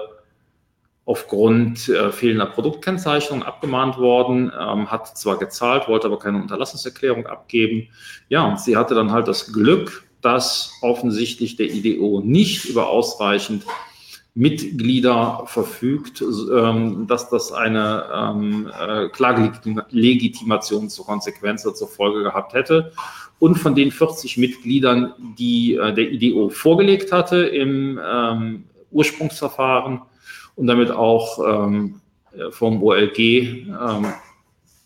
aufgrund 1.05 1.87
äh, 1.87 2.11
fehlender 2.11 2.47
Produktkennzeichnung 2.47 3.43
abgemahnt 3.43 3.97
worden, 3.97 4.51
ähm, 4.59 4.91
hat 4.91 5.17
zwar 5.17 5.37
gezahlt, 5.39 5.87
wollte 5.87 6.07
aber 6.07 6.19
keine 6.19 6.37
Unterlassungserklärung 6.37 7.27
abgeben. 7.27 7.87
Ja, 8.27 8.45
und 8.45 8.59
sie 8.59 8.75
hatte 8.75 8.93
dann 8.93 9.11
halt 9.11 9.27
das 9.29 9.53
Glück, 9.53 10.03
dass 10.21 10.73
offensichtlich 10.81 11.55
der 11.55 11.67
IDO 11.73 12.21
nicht 12.23 12.65
über 12.65 12.89
ausreichend 12.89 13.65
Mitglieder 14.33 15.43
verfügt, 15.47 16.21
ähm, 16.21 17.05
dass 17.07 17.29
das 17.29 17.51
eine 17.51 18.05
ähm, 18.13 18.71
äh, 18.79 19.09
Klagelegitimation 19.09 20.89
zur 20.89 21.05
Konsequenz 21.05 21.65
oder 21.65 21.75
zur 21.75 21.89
Folge 21.89 22.23
gehabt 22.23 22.53
hätte. 22.53 22.93
Und 23.39 23.55
von 23.55 23.75
den 23.75 23.91
40 23.91 24.37
Mitgliedern, 24.37 25.13
die 25.37 25.75
äh, 25.75 25.93
der 25.93 26.11
IDO 26.11 26.49
vorgelegt 26.49 27.11
hatte 27.11 27.43
im 27.43 27.99
ähm, 28.01 28.63
Ursprungsverfahren 28.91 30.01
und 30.55 30.67
damit 30.67 30.91
auch 30.91 31.39
ähm, 31.69 31.99
vom 32.51 32.81
OLG, 32.81 33.67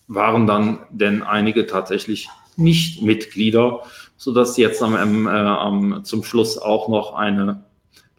waren 0.08 0.48
dann 0.48 0.80
denn 0.90 1.22
einige 1.22 1.68
tatsächlich 1.68 2.28
nicht 2.58 3.04
Mitglieder, 3.04 3.84
sodass 4.18 4.58
jetzt 4.58 4.82
am, 4.82 5.28
äh, 5.28 6.04
zum 6.04 6.24
Schluss 6.24 6.58
auch 6.58 6.88
noch 6.88 7.14
eine 7.16 7.64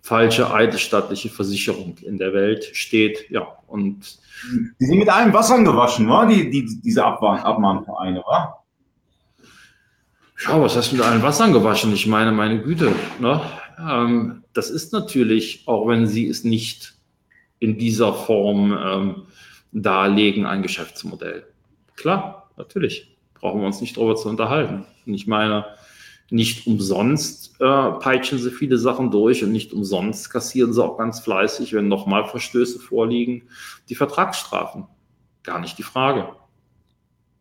falsche 0.02 0.52
eidesstattliche 0.52 1.28
Versicherung 1.28 1.96
in 2.02 2.18
der 2.18 2.32
Welt 2.32 2.64
steht. 2.74 3.28
Ja, 3.30 3.48
und 3.66 4.18
die 4.78 4.84
sind 4.84 4.98
mit 4.98 5.08
einem 5.08 5.32
Wasser 5.32 5.60
gewaschen, 5.62 6.08
war 6.08 6.26
die, 6.26 6.48
die, 6.50 6.80
diese 6.80 7.04
Abmahn 7.04 7.40
Abmahnvereine, 7.40 8.22
war? 8.26 8.64
Ja, 10.44 10.60
was 10.60 10.76
heißt 10.76 10.92
mit 10.92 11.02
allen 11.02 11.22
Wassern 11.22 11.52
gewaschen? 11.52 11.92
Ich 11.92 12.06
meine, 12.06 12.30
meine 12.30 12.62
Güte, 12.62 12.92
ne? 13.18 13.40
Ähm, 13.78 14.44
das 14.52 14.70
ist 14.70 14.92
natürlich, 14.92 15.64
auch 15.66 15.88
wenn 15.88 16.06
sie 16.06 16.28
es 16.28 16.44
nicht 16.44 16.94
in 17.58 17.78
dieser 17.78 18.12
Form 18.12 18.78
ähm, 18.78 19.22
darlegen, 19.72 20.46
ein 20.46 20.62
Geschäftsmodell. 20.62 21.46
Klar, 21.96 22.50
natürlich. 22.56 23.16
Brauchen 23.34 23.60
wir 23.60 23.66
uns 23.66 23.80
nicht 23.80 23.96
darüber 23.96 24.16
zu 24.16 24.28
unterhalten. 24.28 24.86
Und 25.06 25.14
ich 25.14 25.26
meine, 25.26 25.64
nicht 26.30 26.66
umsonst 26.66 27.54
äh, 27.60 27.64
peitschen 27.64 28.38
sie 28.38 28.50
viele 28.50 28.78
Sachen 28.78 29.10
durch 29.10 29.44
und 29.44 29.52
nicht 29.52 29.72
umsonst 29.72 30.30
kassieren 30.30 30.72
sie 30.72 30.82
auch 30.82 30.98
ganz 30.98 31.20
fleißig, 31.20 31.72
wenn 31.72 31.88
nochmal 31.88 32.26
Verstöße 32.26 32.80
vorliegen, 32.80 33.42
die 33.88 33.94
Vertragsstrafen. 33.94 34.86
Gar 35.44 35.60
nicht 35.60 35.78
die 35.78 35.84
Frage. 35.84 36.28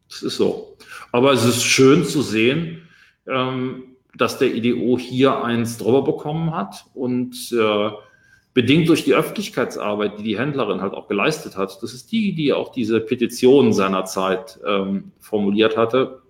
Das 0.08 0.22
ist 0.22 0.38
so. 0.38 0.78
Aber 1.12 1.34
es 1.34 1.44
ist 1.44 1.64
schön 1.64 2.06
zu 2.06 2.22
sehen, 2.22 2.88
ähm, 3.28 3.96
dass 4.16 4.38
der 4.38 4.54
IDO 4.54 4.98
hier 5.00 5.44
eins 5.44 5.78
drüber 5.78 6.04
bekommen 6.04 6.56
hat 6.56 6.86
und 6.94 7.52
äh, 7.52 7.90
bedingt 8.54 8.88
durch 8.88 9.04
die 9.04 9.16
Öffentlichkeitsarbeit, 9.16 10.20
die 10.20 10.24
die 10.24 10.40
Händlerin 10.40 10.82
halt 10.82 10.94
auch 10.94 11.08
geleistet 11.08 11.58
hat. 11.58 11.82
Das 11.82 11.94
ist 11.94 12.12
die, 12.12 12.34
die 12.34 12.54
auch 12.54 12.72
diese 12.72 13.02
Petition 13.02 13.74
seinerzeit 13.74 14.60
ähm, 14.66 15.12
formuliert 15.20 15.76
hatte, 15.76 16.22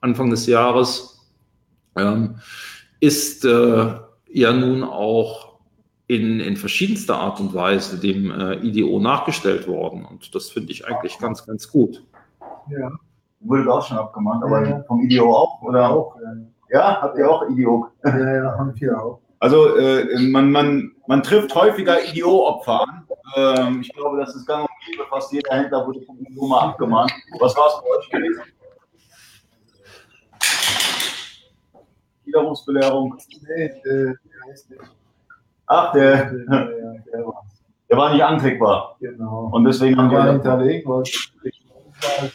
Anfang 0.00 0.30
des 0.30 0.46
Jahres 0.46 1.17
ähm, 1.98 2.36
ist 3.00 3.44
äh, 3.44 3.94
ja 4.30 4.52
nun 4.52 4.82
auch 4.84 5.48
in, 6.06 6.40
in 6.40 6.56
verschiedenster 6.56 7.16
Art 7.16 7.38
und 7.38 7.54
Weise 7.54 8.00
dem 8.00 8.30
äh, 8.30 8.54
IDO 8.56 8.98
nachgestellt 8.98 9.68
worden. 9.68 10.04
Und 10.04 10.34
das 10.34 10.50
finde 10.50 10.72
ich 10.72 10.86
eigentlich 10.86 11.18
ganz, 11.18 11.46
ganz 11.46 11.70
gut. 11.70 12.02
Ja. 12.70 12.90
Wurde 13.40 13.72
auch 13.72 13.86
schon 13.86 13.98
abgemahnt, 13.98 14.42
aber 14.42 14.66
ja. 14.66 14.82
vom 14.88 15.00
IDO 15.02 15.32
auch? 15.32 15.62
Oder? 15.62 15.90
Auch, 15.90 16.16
ja. 16.70 16.78
ja, 16.78 17.02
habt 17.02 17.18
ihr 17.18 17.30
auch 17.30 17.48
IDO? 17.48 17.88
Ja, 18.04 18.34
ja, 18.34 18.58
haben 18.58 18.72
wir 18.74 19.00
auch. 19.00 19.20
Also 19.40 19.76
äh, 19.76 20.18
man, 20.18 20.50
man, 20.50 20.92
man 21.06 21.22
trifft 21.22 21.54
häufiger 21.54 22.02
IDO-Opfer 22.02 22.80
an. 22.80 23.06
Ähm, 23.36 23.80
ich 23.82 23.92
glaube, 23.92 24.18
das 24.18 24.34
ist 24.34 24.46
gang 24.46 24.62
und 24.62 24.86
gäbe. 24.86 25.04
Fast 25.08 25.32
jeder 25.32 25.54
Händler 25.54 25.86
wurde 25.86 26.00
vom 26.02 26.18
IDO 26.18 26.46
mal 26.46 26.70
abgemahnt. 26.70 27.12
Was 27.38 27.56
war 27.56 27.66
es 27.68 27.74
bei 27.82 27.98
euch 27.98 28.10
gewesen? 28.10 28.42
Widerrufsbelehrung? 32.28 33.16
Nee, 33.42 33.64
äh, 33.64 34.14
heißt 34.48 34.70
nicht. 34.70 34.82
Ach, 35.66 35.92
der, 35.92 36.30
der, 36.30 36.46
war. 37.26 37.44
der 37.90 37.96
war 37.96 38.12
nicht 38.12 38.22
anklickbar. 38.24 38.96
Genau. 39.00 39.50
Und 39.52 39.64
deswegen 39.64 39.96
haben 39.96 40.10
wir 40.10 40.24
hinterlegt, 40.32 40.86
was 40.86 41.10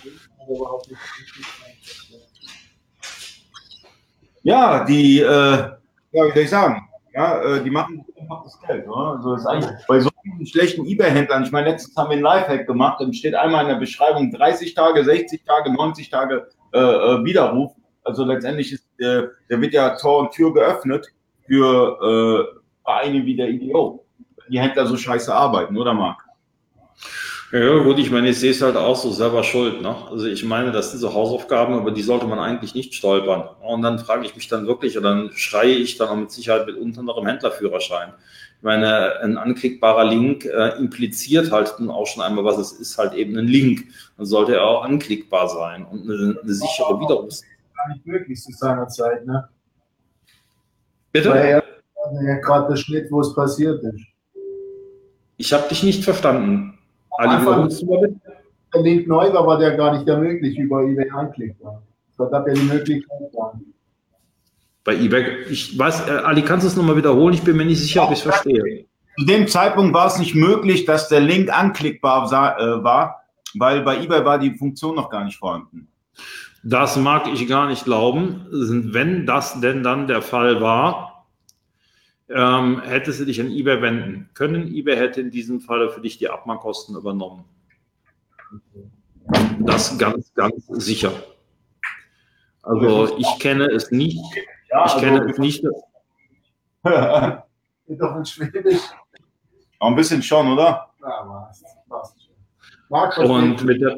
ja, 4.43 4.83
die, 4.83 5.19
äh, 5.19 5.23
ja, 5.23 5.77
wie 6.11 6.31
soll 6.31 6.37
ich 6.37 6.49
sagen, 6.49 6.89
ja, 7.13 7.41
äh, 7.41 7.63
die 7.63 7.69
machen 7.69 8.05
das 8.43 8.59
Geld. 8.61 8.87
Ne? 8.87 8.93
Also 8.93 9.33
das 9.33 9.41
ist 9.41 9.47
eigentlich 9.47 9.71
bei 9.87 9.99
so 9.99 10.09
vielen 10.21 10.45
schlechten 10.45 10.85
Ebay-Händlern, 10.85 11.43
ich 11.43 11.51
meine, 11.51 11.69
letztens 11.69 11.95
haben 11.95 12.09
wir 12.09 12.15
einen 12.15 12.23
Lifehack 12.23 12.67
gemacht, 12.67 12.99
dann 12.99 13.13
steht 13.13 13.35
einmal 13.35 13.63
in 13.63 13.69
der 13.69 13.75
Beschreibung 13.75 14.31
30 14.31 14.73
Tage, 14.73 15.03
60 15.03 15.43
Tage, 15.45 15.71
90 15.71 16.09
Tage 16.09 16.49
äh, 16.73 16.79
äh, 16.79 17.23
Widerruf. 17.23 17.73
Also 18.03 18.25
letztendlich 18.25 18.73
ist, 18.73 18.85
der, 18.99 19.31
der 19.49 19.61
wird 19.61 19.73
ja 19.73 19.95
Tor 19.95 20.19
und 20.19 20.31
Tür 20.31 20.53
geöffnet 20.53 21.07
für 21.47 22.53
äh, 22.53 22.59
Vereine 22.83 23.25
wie 23.25 23.35
der 23.35 23.49
IDO. 23.49 24.05
Die 24.49 24.59
Händler 24.59 24.85
so 24.85 24.97
scheiße 24.97 25.33
arbeiten, 25.33 25.77
oder 25.77 25.93
Marc? 25.93 26.23
Ja, 27.53 27.77
gut, 27.83 27.99
ich 27.99 28.09
meine, 28.09 28.29
ich 28.29 28.39
sehe 28.39 28.49
es 28.49 28.63
halt 28.63 28.75
auch 28.75 28.95
so 28.95 29.11
selber 29.11 29.43
schuld. 29.43 29.79
Ne? 29.79 29.95
Also 30.09 30.25
ich 30.25 30.43
meine, 30.43 30.71
das 30.71 30.89
sind 30.89 30.99
so 30.99 31.13
Hausaufgaben, 31.13 31.77
über 31.77 31.91
die 31.91 32.01
sollte 32.01 32.25
man 32.25 32.39
eigentlich 32.39 32.73
nicht 32.73 32.95
stolpern. 32.95 33.47
Und 33.61 33.83
dann 33.83 33.99
frage 33.99 34.25
ich 34.25 34.35
mich 34.35 34.47
dann 34.47 34.65
wirklich, 34.65 34.97
oder 34.97 35.09
dann 35.09 35.31
schreie 35.35 35.75
ich 35.75 35.97
dann 35.97 36.09
auch 36.09 36.15
mit 36.15 36.31
Sicherheit 36.31 36.65
mit 36.65 36.77
unter 36.77 37.01
anderem 37.01 37.27
Händlerführerschein. 37.27 38.13
Ich 38.57 38.63
meine, 38.63 39.19
ein 39.21 39.37
anklickbarer 39.37 40.03
Link 40.05 40.45
äh, 40.45 40.79
impliziert 40.79 41.51
halt 41.51 41.75
nun 41.77 41.91
auch 41.91 42.07
schon 42.07 42.23
einmal, 42.23 42.43
was 42.43 42.57
es 42.57 42.71
ist, 42.71 42.97
halt 42.97 43.13
eben 43.13 43.37
ein 43.37 43.47
Link. 43.47 43.85
Dann 44.17 44.25
sollte 44.25 44.55
er 44.55 44.65
auch 44.65 44.83
anklickbar 44.83 45.47
sein 45.47 45.85
und 45.85 46.09
eine, 46.09 46.39
eine 46.41 46.53
sichere 46.53 46.99
Widerrufs 46.99 47.43
gar 47.75 47.93
nicht 47.93 48.05
möglich 48.05 48.41
zu 48.41 48.51
seiner 48.51 48.87
Zeit. 48.87 49.25
Ne? 49.25 49.49
Bitte? 51.11 51.29
Weil 51.29 51.45
er 51.45 51.63
ja 52.23 52.39
gerade 52.39 52.69
der 52.69 52.75
Schnitt, 52.75 53.11
wo 53.11 53.21
es 53.21 53.33
passiert 53.33 53.83
ist. 53.83 54.03
Ich 55.37 55.53
habe 55.53 55.67
dich 55.67 55.83
nicht 55.83 56.03
verstanden. 56.03 56.77
Ali, 57.11 57.69
der 58.73 58.81
Link 58.81 59.07
neu 59.07 59.31
war, 59.33 59.45
war 59.45 59.57
der 59.59 59.75
gar 59.77 59.93
nicht 59.93 60.05
mehr 60.05 60.17
möglich 60.17 60.57
über 60.57 60.81
eBay 60.83 61.09
anklickbar. 61.11 61.83
Da 62.17 62.25
gab 62.25 62.47
ja 62.47 62.53
die 62.53 62.61
Möglichkeit 62.61 63.19
dann. 63.33 63.61
Bei 64.83 64.95
eBay, 64.95 65.43
ich 65.49 65.77
weiß, 65.77 66.07
äh, 66.07 66.11
Ali, 66.11 66.41
kannst 66.41 66.65
du 66.65 66.67
es 66.69 66.75
nochmal 66.75 66.97
wiederholen? 66.97 67.33
Ich 67.33 67.43
bin 67.43 67.55
mir 67.55 67.65
nicht 67.65 67.79
sicher, 67.79 68.03
ob 68.03 68.11
ich 68.11 68.19
es 68.19 68.23
verstehe. 68.23 68.85
Zu 69.17 69.25
dem 69.25 69.47
Zeitpunkt 69.47 69.93
war 69.93 70.07
es 70.07 70.17
nicht 70.17 70.35
möglich, 70.35 70.85
dass 70.85 71.07
der 71.07 71.21
Link 71.21 71.55
anklickbar 71.55 72.25
äh, 72.25 72.83
war, 72.83 73.23
weil 73.53 73.81
bei 73.81 74.01
eBay 74.03 74.25
war 74.25 74.39
die 74.39 74.55
Funktion 74.57 74.95
noch 74.95 75.09
gar 75.09 75.23
nicht 75.23 75.37
vorhanden. 75.37 75.87
Das 76.63 76.95
mag 76.95 77.27
ich 77.27 77.47
gar 77.47 77.67
nicht 77.67 77.83
glauben. 77.83 78.47
Wenn 78.49 79.25
das 79.25 79.59
denn 79.59 79.83
dann 79.83 80.07
der 80.07 80.21
Fall 80.21 80.61
war, 80.61 81.27
ähm, 82.29 82.81
hättest 82.81 83.19
du 83.19 83.25
dich 83.25 83.41
an 83.41 83.51
eBay 83.51 83.81
wenden 83.81 84.29
können. 84.33 84.73
eBay 84.73 84.95
hätte 84.95 85.21
in 85.21 85.29
diesem 85.29 85.59
Falle 85.59 85.89
für 85.89 86.01
dich 86.01 86.17
die 86.17 86.29
Abmahnkosten 86.29 86.95
übernommen. 86.95 87.43
Das 89.59 89.97
ganz, 89.97 90.33
ganz 90.33 90.65
sicher. 90.67 91.11
Also 92.61 93.17
ich 93.17 93.39
kenne 93.39 93.65
es 93.65 93.91
nicht. 93.91 94.19
Ich 94.85 94.97
kenne 94.97 95.19
also, 95.19 95.31
es 95.31 95.37
nicht. 95.37 95.63
doch 96.83 98.15
in 98.15 98.25
Schwedisch. 98.25 98.81
Auch 99.79 99.89
ein 99.89 99.95
bisschen 99.95 100.23
schon, 100.23 100.53
oder? 100.53 100.89
Ja, 101.01 101.51
passt. 101.89 102.29
Und 103.17 103.63
mit 103.63 103.81
der, 103.81 103.97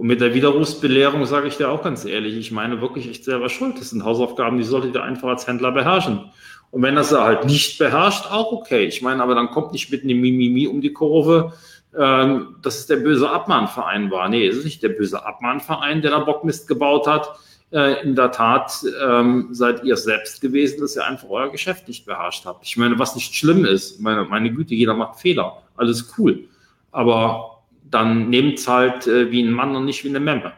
und 0.00 0.06
mit 0.06 0.22
der 0.22 0.32
Widerrufsbelehrung 0.32 1.26
sage 1.26 1.48
ich 1.48 1.58
dir 1.58 1.70
auch 1.70 1.82
ganz 1.82 2.06
ehrlich, 2.06 2.34
ich 2.34 2.52
meine 2.52 2.80
wirklich 2.80 3.06
echt 3.06 3.22
selber 3.22 3.50
schuld. 3.50 3.78
Das 3.78 3.90
sind 3.90 4.02
Hausaufgaben, 4.02 4.56
die 4.56 4.64
solltet 4.64 4.94
ihr 4.94 5.02
einfach 5.02 5.28
als 5.28 5.46
Händler 5.46 5.72
beherrschen. 5.72 6.30
Und 6.70 6.80
wenn 6.80 6.94
das 6.94 7.12
er 7.12 7.22
halt 7.22 7.44
nicht 7.44 7.78
beherrscht, 7.78 8.24
auch 8.30 8.50
okay. 8.50 8.86
Ich 8.86 9.02
meine, 9.02 9.22
aber 9.22 9.34
dann 9.34 9.50
kommt 9.50 9.72
nicht 9.72 9.90
mit 9.90 10.02
einem 10.02 10.22
Mimimi 10.22 10.66
um 10.68 10.80
die 10.80 10.94
Kurve, 10.94 11.52
ähm, 11.94 12.56
dass 12.62 12.78
es 12.78 12.86
der 12.86 12.96
böse 12.96 13.28
Abmahnverein 13.28 14.10
war. 14.10 14.30
Nee, 14.30 14.46
es 14.46 14.56
ist 14.56 14.64
nicht 14.64 14.82
der 14.82 14.88
böse 14.88 15.22
Abmahnverein, 15.22 16.00
der 16.00 16.12
da 16.12 16.20
Bockmist 16.20 16.66
gebaut 16.66 17.06
hat. 17.06 17.38
Äh, 17.70 18.02
in 18.02 18.16
der 18.16 18.32
Tat 18.32 18.72
ähm, 19.06 19.48
seid 19.50 19.84
ihr 19.84 19.98
selbst 19.98 20.40
gewesen, 20.40 20.80
dass 20.80 20.96
ihr 20.96 21.04
einfach 21.04 21.28
euer 21.28 21.52
Geschäft 21.52 21.88
nicht 21.88 22.06
beherrscht 22.06 22.46
habt. 22.46 22.64
Ich 22.64 22.78
meine, 22.78 22.98
was 22.98 23.16
nicht 23.16 23.34
schlimm 23.34 23.66
ist, 23.66 24.00
meine, 24.00 24.24
meine 24.24 24.50
Güte, 24.50 24.74
jeder 24.74 24.94
macht 24.94 25.20
Fehler, 25.20 25.60
alles 25.76 26.14
cool. 26.16 26.44
Aber 26.90 27.49
dann 27.90 28.30
nehmt 28.30 28.66
halt 28.66 29.06
äh, 29.06 29.30
wie 29.30 29.42
ein 29.42 29.52
Mann 29.52 29.74
und 29.76 29.84
nicht 29.84 30.04
wie 30.04 30.08
eine 30.08 30.20
Memme. 30.20 30.52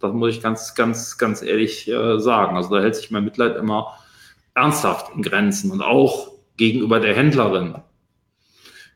Das 0.00 0.12
muss 0.12 0.30
ich 0.30 0.42
ganz, 0.42 0.74
ganz, 0.74 1.18
ganz 1.18 1.42
ehrlich 1.42 1.88
äh, 1.88 2.18
sagen. 2.20 2.56
Also 2.56 2.74
da 2.74 2.82
hält 2.82 2.96
sich 2.96 3.10
mein 3.10 3.24
Mitleid 3.24 3.56
immer 3.56 3.94
ernsthaft 4.54 5.14
in 5.14 5.22
Grenzen 5.22 5.70
und 5.70 5.82
auch 5.82 6.32
gegenüber 6.56 7.00
der 7.00 7.14
Händlerin. 7.14 7.76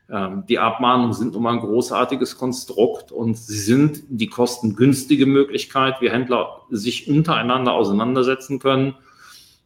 Ähm, 0.09 0.43
die 0.47 0.59
Abmahnungen 0.59 1.13
sind 1.13 1.33
nun 1.33 1.43
mal 1.43 1.53
ein 1.53 1.59
großartiges 1.59 2.37
Konstrukt 2.37 3.11
und 3.11 3.37
sie 3.37 3.59
sind 3.59 4.03
die 4.09 4.27
kostengünstige 4.27 5.25
Möglichkeit, 5.25 6.01
wie 6.01 6.09
Händler 6.09 6.61
sich 6.69 7.07
untereinander 7.09 7.73
auseinandersetzen 7.73 8.59
können. 8.59 8.95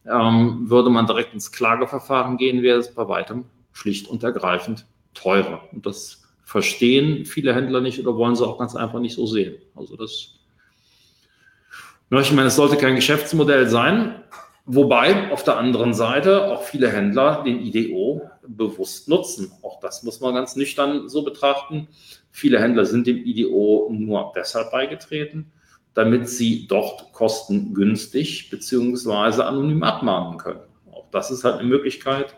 Ähm, 0.06 0.70
würde 0.70 0.92
man 0.92 1.08
direkt 1.08 1.34
ins 1.34 1.52
Klageverfahren 1.52 2.38
gehen, 2.38 2.62
wäre 2.62 2.78
es 2.78 2.94
bei 2.94 3.08
weitem 3.08 3.46
schlicht 3.74 4.08
und 4.08 4.24
ergreifend 4.24 4.86
teurer. 5.16 5.62
Und 5.72 5.86
das 5.86 6.25
verstehen 6.46 7.26
viele 7.26 7.54
Händler 7.54 7.82
nicht 7.82 8.00
oder 8.00 8.16
wollen 8.16 8.36
sie 8.36 8.46
auch 8.46 8.60
ganz 8.60 8.76
einfach 8.76 9.00
nicht 9.00 9.16
so 9.16 9.26
sehen. 9.26 9.56
Also 9.76 9.98
das, 9.98 10.36
ich 12.12 12.32
meine, 12.32 12.48
es 12.48 12.56
sollte 12.56 12.78
kein 12.78 12.96
Geschäftsmodell 12.96 13.68
sein, 13.68 14.24
wobei 14.66 15.32
auf 15.32 15.44
der 15.44 15.58
anderen 15.58 15.96
Seite 15.96 16.48
auch 16.52 16.62
viele 16.62 16.90
Händler 16.90 17.44
den 17.44 17.60
IDO 17.66 18.30
bewusst 18.48 19.10
nutzen. 19.10 19.52
Auch 19.64 19.80
das 19.80 20.04
muss 20.04 20.22
man 20.22 20.36
ganz 20.36 20.56
nüchtern 20.56 21.10
so 21.10 21.24
betrachten. 21.24 21.88
Viele 22.30 22.62
Händler 22.62 22.86
sind 22.86 23.08
dem 23.08 23.18
IDO 23.18 23.90
nur 23.92 24.32
deshalb 24.36 24.72
beigetreten, 24.72 25.52
damit 25.96 26.30
sie 26.30 26.68
dort 26.68 27.12
kostengünstig 27.12 28.52
beziehungsweise 28.52 29.48
anonym 29.48 29.82
abmahnen 29.82 30.38
können. 30.38 30.62
Auch 30.92 31.10
das 31.10 31.32
ist 31.32 31.44
halt 31.44 31.56
eine 31.56 31.68
Möglichkeit, 31.68 32.36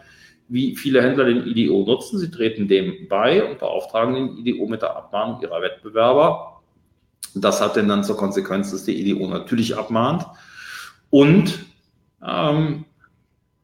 wie 0.49 0.75
viele 0.75 1.01
Händler 1.01 1.25
den 1.25 1.45
IDO 1.45 1.83
nutzen. 1.85 2.19
Sie 2.19 2.31
treten 2.31 2.67
dem 2.67 3.07
bei 3.09 3.43
und 3.43 3.59
beauftragen 3.59 4.15
den 4.15 4.37
IDO 4.37 4.65
mit 4.67 4.81
der 4.81 4.95
Abmahnung 4.95 5.41
ihrer 5.41 5.61
Wettbewerber. 5.61 6.61
Das 7.35 7.61
hat 7.61 7.75
denn 7.75 7.87
dann 7.87 8.03
zur 8.03 8.17
Konsequenz, 8.17 8.71
dass 8.71 8.85
der 8.85 8.95
IDO 8.95 9.27
natürlich 9.27 9.77
abmahnt 9.77 10.25
und 11.09 11.65
ähm, 12.25 12.85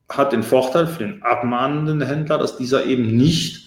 hat 0.10 0.34
den 0.34 0.44
Vorteil 0.44 0.88
für 0.88 1.04
den 1.04 1.24
abmahnenden 1.24 2.02
Händler, 2.02 2.38
dass 2.38 2.58
dieser 2.58 2.86
eben 2.86 3.16
nicht 3.16 3.63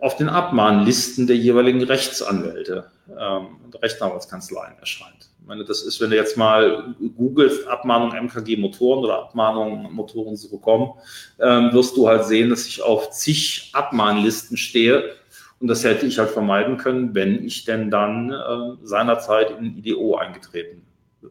auf 0.00 0.16
den 0.16 0.28
Abmahnlisten 0.28 1.26
der 1.26 1.36
jeweiligen 1.36 1.82
Rechtsanwälte 1.82 2.90
ähm, 3.08 3.46
und 3.64 3.82
Rechtsanwaltskanzleien 3.82 4.78
erscheint 4.78 5.30
meine, 5.50 5.64
das 5.64 5.82
ist, 5.82 6.00
wenn 6.00 6.10
du 6.10 6.16
jetzt 6.16 6.36
mal 6.36 6.94
googelst, 7.16 7.66
Abmahnung 7.66 8.12
MKG 8.12 8.56
Motoren 8.56 9.04
oder 9.04 9.18
Abmahnung 9.18 9.92
Motorensuche.com, 9.92 10.94
ähm, 11.40 11.72
wirst 11.72 11.96
du 11.96 12.06
halt 12.06 12.24
sehen, 12.24 12.50
dass 12.50 12.66
ich 12.66 12.82
auf 12.82 13.10
zig 13.10 13.70
Abmahnlisten 13.72 14.56
stehe. 14.56 15.16
Und 15.58 15.66
das 15.66 15.82
hätte 15.82 16.06
ich 16.06 16.20
halt 16.20 16.30
vermeiden 16.30 16.76
können, 16.76 17.16
wenn 17.16 17.44
ich 17.44 17.64
denn 17.64 17.90
dann 17.90 18.30
äh, 18.30 18.86
seinerzeit 18.86 19.50
in 19.50 19.76
IDO 19.76 20.14
eingetreten 20.14 20.86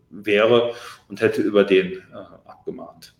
wäre 0.09 0.73
und 1.07 1.21
hätte 1.21 1.41
über 1.41 1.63
den 1.63 1.93
äh, 1.93 1.99
abgemahnt. 2.45 3.15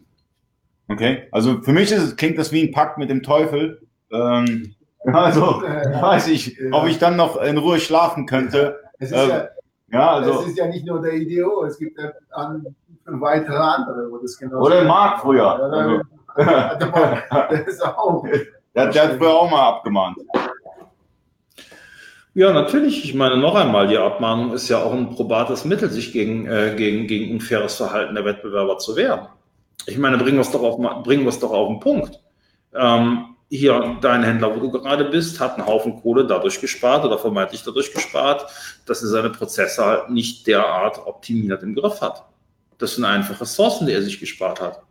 Okay, 0.90 1.30
also 1.32 1.62
für 1.62 1.72
mich 1.72 1.92
ist, 1.92 2.18
klingt 2.18 2.38
das 2.38 2.52
wie 2.52 2.62
ein 2.62 2.72
Pakt 2.72 2.98
mit 2.98 3.10
dem 3.10 3.24
Teufel. 3.24 3.88
Ähm, 4.12 4.76
also 5.14 5.62
weiß 5.62 6.28
ich, 6.28 6.58
ob 6.72 6.88
ich 6.88 7.00
dann 7.00 7.16
noch 7.16 7.42
in 7.42 7.58
Ruhe 7.58 7.80
schlafen 7.80 8.26
könnte. 8.26 8.80
Es 9.00 9.12
ist 9.12 9.18
äh, 9.18 9.28
ja 9.30 9.50
ja, 9.92 10.12
also. 10.12 10.42
Es 10.42 10.48
ist 10.48 10.58
ja 10.58 10.68
nicht 10.68 10.86
nur 10.86 11.02
der 11.02 11.14
IDO, 11.14 11.64
es 11.64 11.78
gibt 11.78 12.00
ja 12.00 12.12
an, 12.32 12.76
weitere 13.06 13.58
andere, 13.58 14.12
wo 14.12 14.18
das 14.18 14.38
genau 14.38 14.62
Oder 14.62 14.84
Marc 14.84 15.22
früher. 15.22 16.04
Ja, 16.38 16.76
der 17.50 17.68
ist 17.68 17.84
auch. 17.84 18.24
Der, 18.76 18.88
der 18.88 19.04
hat 19.04 19.18
früher 19.18 19.34
auch 19.34 19.50
mal 19.50 19.68
abgemahnt. 19.68 20.18
Ja, 22.36 22.54
natürlich. 22.54 23.04
Ich 23.04 23.16
meine, 23.16 23.38
noch 23.38 23.56
einmal, 23.56 23.88
die 23.88 23.98
Abmahnung 23.98 24.54
ist 24.54 24.70
ja 24.70 24.78
auch 24.78 24.94
ein 24.94 25.10
probates 25.10 25.66
Mittel, 25.66 25.90
sich 25.90 26.14
gegen, 26.14 26.46
äh, 26.46 26.76
gegen, 26.78 27.08
gegen 27.08 27.34
unfaires 27.34 27.76
Verhalten 27.76 28.14
der 28.14 28.26
Wettbewerber 28.26 28.78
zu 28.78 28.96
wehren. 28.96 29.28
Ich 29.88 29.98
meine, 29.98 30.18
bringen 30.18 30.38
wir 30.38 30.42
es 30.42 30.52
doch 30.52 30.62
auf, 30.62 30.78
bringen 31.04 31.24
wir 31.24 31.30
es 31.30 31.40
doch 31.40 31.52
auf 31.52 31.68
den 31.68 31.80
Punkt. 31.80 32.22
Ähm, 32.76 33.29
hier 33.50 33.98
dein 34.02 34.24
Händler, 34.24 34.56
wo 34.56 34.60
du 34.60 34.72
gerade 34.72 35.06
bist, 35.06 35.40
hat 35.40 35.58
einen 35.58 35.66
Haufen 35.66 36.00
Kohle 36.02 36.26
dadurch 36.26 36.62
gespart 36.62 37.04
oder 37.04 37.18
vermeintlich 37.18 37.64
dadurch 37.64 37.92
gespart, 37.92 38.46
dass 38.86 39.02
er 39.02 39.10
seine 39.10 39.32
Prozesse 39.32 39.84
halt 39.84 40.10
nicht 40.12 40.46
derart 40.46 41.00
optimiert 41.00 41.64
im 41.64 41.76
Griff 41.76 42.00
hat. 42.02 42.26
Das 42.78 42.96
sind 42.96 43.06
einfach 43.06 43.42
Ressourcen, 43.42 43.88
die 43.88 43.94
er 43.94 44.04
sich 44.04 44.20
gespart 44.20 44.62
hat. 44.62 44.84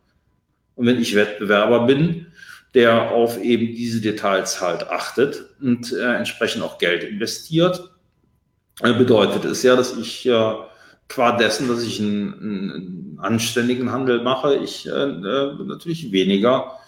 Und 0.75 0.87
wenn 0.87 1.01
ich 1.01 1.15
Wettbewerber 1.15 1.87
bin, 1.87 2.27
der 2.75 3.11
auf 3.13 3.41
eben 3.41 3.75
diese 3.75 4.01
Details 4.01 4.61
halt 4.61 4.89
achtet 4.89 5.45
und 5.61 5.93
äh, 5.93 6.15
entsprechend 6.15 6.63
auch 6.63 6.79
Geld 6.79 7.05
investiert, 7.05 7.91
äh, 8.83 8.93
bedeutet 8.93 9.45
es 9.45 9.63
ja, 9.63 9.75
dass 9.77 9.97
ich 9.97 10.27
äh, 10.27 10.55
qua 11.09 11.33
dessen, 11.33 11.69
dass 11.69 11.83
ich 11.83 12.01
einen, 12.01 12.35
einen 12.35 13.19
anständigen 13.21 13.91
Handel 13.91 14.23
mache, 14.23 14.57
ich 14.57 14.87
äh, 14.87 14.91
äh, 14.91 15.55
natürlich 15.65 16.13
weniger 16.13 16.79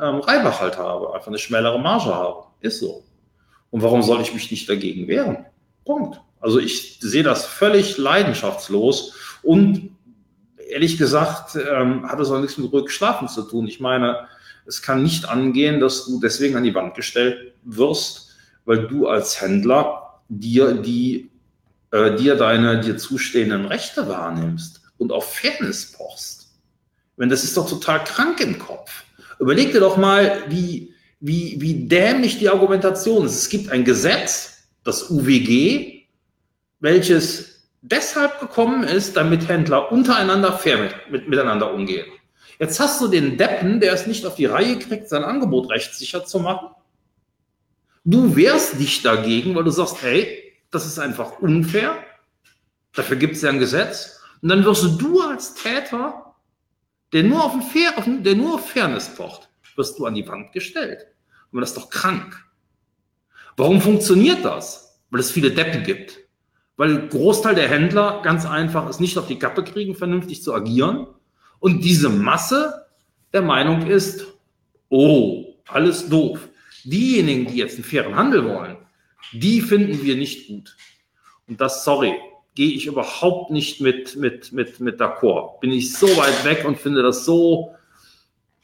ähm, 0.00 0.20
Reibach 0.20 0.60
halt 0.60 0.78
habe, 0.78 1.14
einfach 1.14 1.28
eine 1.28 1.38
schmälere 1.38 1.78
Marge 1.78 2.14
habe. 2.14 2.44
Ist 2.60 2.80
so. 2.80 3.04
Und 3.70 3.82
warum 3.82 4.02
soll 4.02 4.20
ich 4.20 4.34
mich 4.34 4.50
nicht 4.50 4.68
dagegen 4.68 5.08
wehren? 5.08 5.46
Punkt. 5.84 6.20
Also 6.40 6.58
ich 6.58 6.98
sehe 7.00 7.22
das 7.22 7.46
völlig 7.46 7.98
leidenschaftslos 7.98 9.14
und 9.42 9.90
ehrlich 10.68 10.98
gesagt 10.98 11.56
ähm, 11.56 12.08
hat 12.08 12.20
es 12.20 12.30
auch 12.30 12.40
nichts 12.40 12.58
mit 12.58 12.72
ruhig 12.72 12.90
Schlafen 12.90 13.28
zu 13.28 13.42
tun. 13.42 13.66
Ich 13.66 13.80
meine, 13.80 14.26
es 14.66 14.82
kann 14.82 15.02
nicht 15.02 15.28
angehen, 15.28 15.80
dass 15.80 16.06
du 16.06 16.20
deswegen 16.20 16.56
an 16.56 16.64
die 16.64 16.74
Wand 16.74 16.94
gestellt 16.94 17.54
wirst, 17.62 18.30
weil 18.64 18.86
du 18.86 19.08
als 19.08 19.40
Händler 19.40 20.20
dir 20.28 20.74
die 20.74 21.30
äh, 21.90 22.14
dir 22.16 22.36
deine 22.36 22.80
dir 22.80 22.96
zustehenden 22.96 23.66
Rechte 23.66 24.08
wahrnimmst 24.08 24.80
und 24.98 25.12
auf 25.12 25.34
Fairness 25.34 25.92
pochst. 25.92 26.52
Wenn 27.16 27.28
das 27.28 27.44
ist 27.44 27.56
doch 27.56 27.68
total 27.68 28.02
krank 28.04 28.40
im 28.40 28.58
Kopf. 28.58 29.04
Überleg 29.40 29.72
dir 29.72 29.80
doch 29.80 29.96
mal, 29.96 30.44
wie, 30.48 30.94
wie, 31.18 31.56
wie 31.60 31.88
dämlich 31.88 32.38
die 32.38 32.50
Argumentation 32.50 33.24
ist. 33.24 33.36
Es 33.36 33.48
gibt 33.48 33.70
ein 33.70 33.84
Gesetz, 33.84 34.68
das 34.84 35.10
UWG, 35.10 36.04
welches 36.80 37.70
deshalb 37.80 38.38
gekommen 38.38 38.84
ist, 38.84 39.16
damit 39.16 39.48
Händler 39.48 39.90
untereinander 39.90 40.52
fair 40.52 40.78
mit, 40.78 40.94
mit, 41.10 41.28
miteinander 41.28 41.72
umgehen. 41.72 42.06
Jetzt 42.58 42.78
hast 42.78 43.00
du 43.00 43.08
den 43.08 43.38
Deppen, 43.38 43.80
der 43.80 43.94
es 43.94 44.06
nicht 44.06 44.26
auf 44.26 44.34
die 44.34 44.44
Reihe 44.44 44.78
kriegt, 44.78 45.08
sein 45.08 45.24
Angebot 45.24 45.70
rechtssicher 45.70 46.26
zu 46.26 46.40
machen. 46.40 46.68
Du 48.04 48.36
wehrst 48.36 48.78
dich 48.78 49.00
dagegen, 49.00 49.54
weil 49.54 49.64
du 49.64 49.70
sagst, 49.70 50.02
hey, 50.02 50.52
das 50.70 50.84
ist 50.84 50.98
einfach 50.98 51.40
unfair. 51.40 51.96
Dafür 52.94 53.16
gibt 53.16 53.36
es 53.36 53.42
ja 53.42 53.48
ein 53.48 53.58
Gesetz. 53.58 54.20
Und 54.42 54.50
dann 54.50 54.64
wirst 54.64 55.00
du 55.00 55.20
als 55.22 55.54
Täter 55.54 56.29
der 57.12 57.24
nur 57.24 57.44
auf, 57.44 57.72
Fair, 57.72 57.96
auf 57.96 58.04
der 58.06 58.34
nur 58.34 58.54
auf 58.54 58.70
Fairness 58.70 59.14
pocht, 59.14 59.48
wirst 59.76 59.98
du 59.98 60.06
an 60.06 60.14
die 60.14 60.26
Wand 60.26 60.52
gestellt. 60.52 61.06
Und 61.50 61.60
das 61.60 61.70
ist 61.70 61.76
doch 61.76 61.90
krank. 61.90 62.44
Warum 63.56 63.80
funktioniert 63.80 64.44
das? 64.44 65.00
Weil 65.10 65.20
es 65.20 65.30
viele 65.30 65.50
Deppen 65.50 65.82
gibt. 65.82 66.18
Weil 66.76 66.96
ein 66.96 67.08
Großteil 67.08 67.54
der 67.54 67.68
Händler 67.68 68.22
ganz 68.22 68.46
einfach 68.46 68.88
es 68.88 69.00
nicht 69.00 69.18
auf 69.18 69.26
die 69.26 69.38
Kappe 69.38 69.64
kriegen, 69.64 69.94
vernünftig 69.94 70.42
zu 70.42 70.54
agieren. 70.54 71.08
Und 71.58 71.84
diese 71.84 72.08
Masse 72.08 72.86
der 73.32 73.42
Meinung 73.42 73.86
ist, 73.86 74.26
oh, 74.88 75.56
alles 75.66 76.08
doof. 76.08 76.48
Diejenigen, 76.84 77.46
die 77.46 77.58
jetzt 77.58 77.74
einen 77.74 77.84
fairen 77.84 78.16
Handel 78.16 78.44
wollen, 78.48 78.78
die 79.32 79.60
finden 79.60 80.02
wir 80.02 80.16
nicht 80.16 80.48
gut. 80.48 80.76
Und 81.46 81.60
das, 81.60 81.84
sorry, 81.84 82.14
gehe 82.54 82.72
ich 82.72 82.86
überhaupt 82.86 83.50
nicht 83.50 83.80
mit, 83.80 84.16
mit, 84.16 84.52
mit, 84.52 84.80
mit 84.80 85.00
d'accord. 85.00 85.60
Bin 85.60 85.70
ich 85.70 85.94
so 85.94 86.06
weit 86.16 86.44
weg 86.44 86.64
und 86.66 86.78
finde 86.78 87.02
das 87.02 87.24
so 87.24 87.74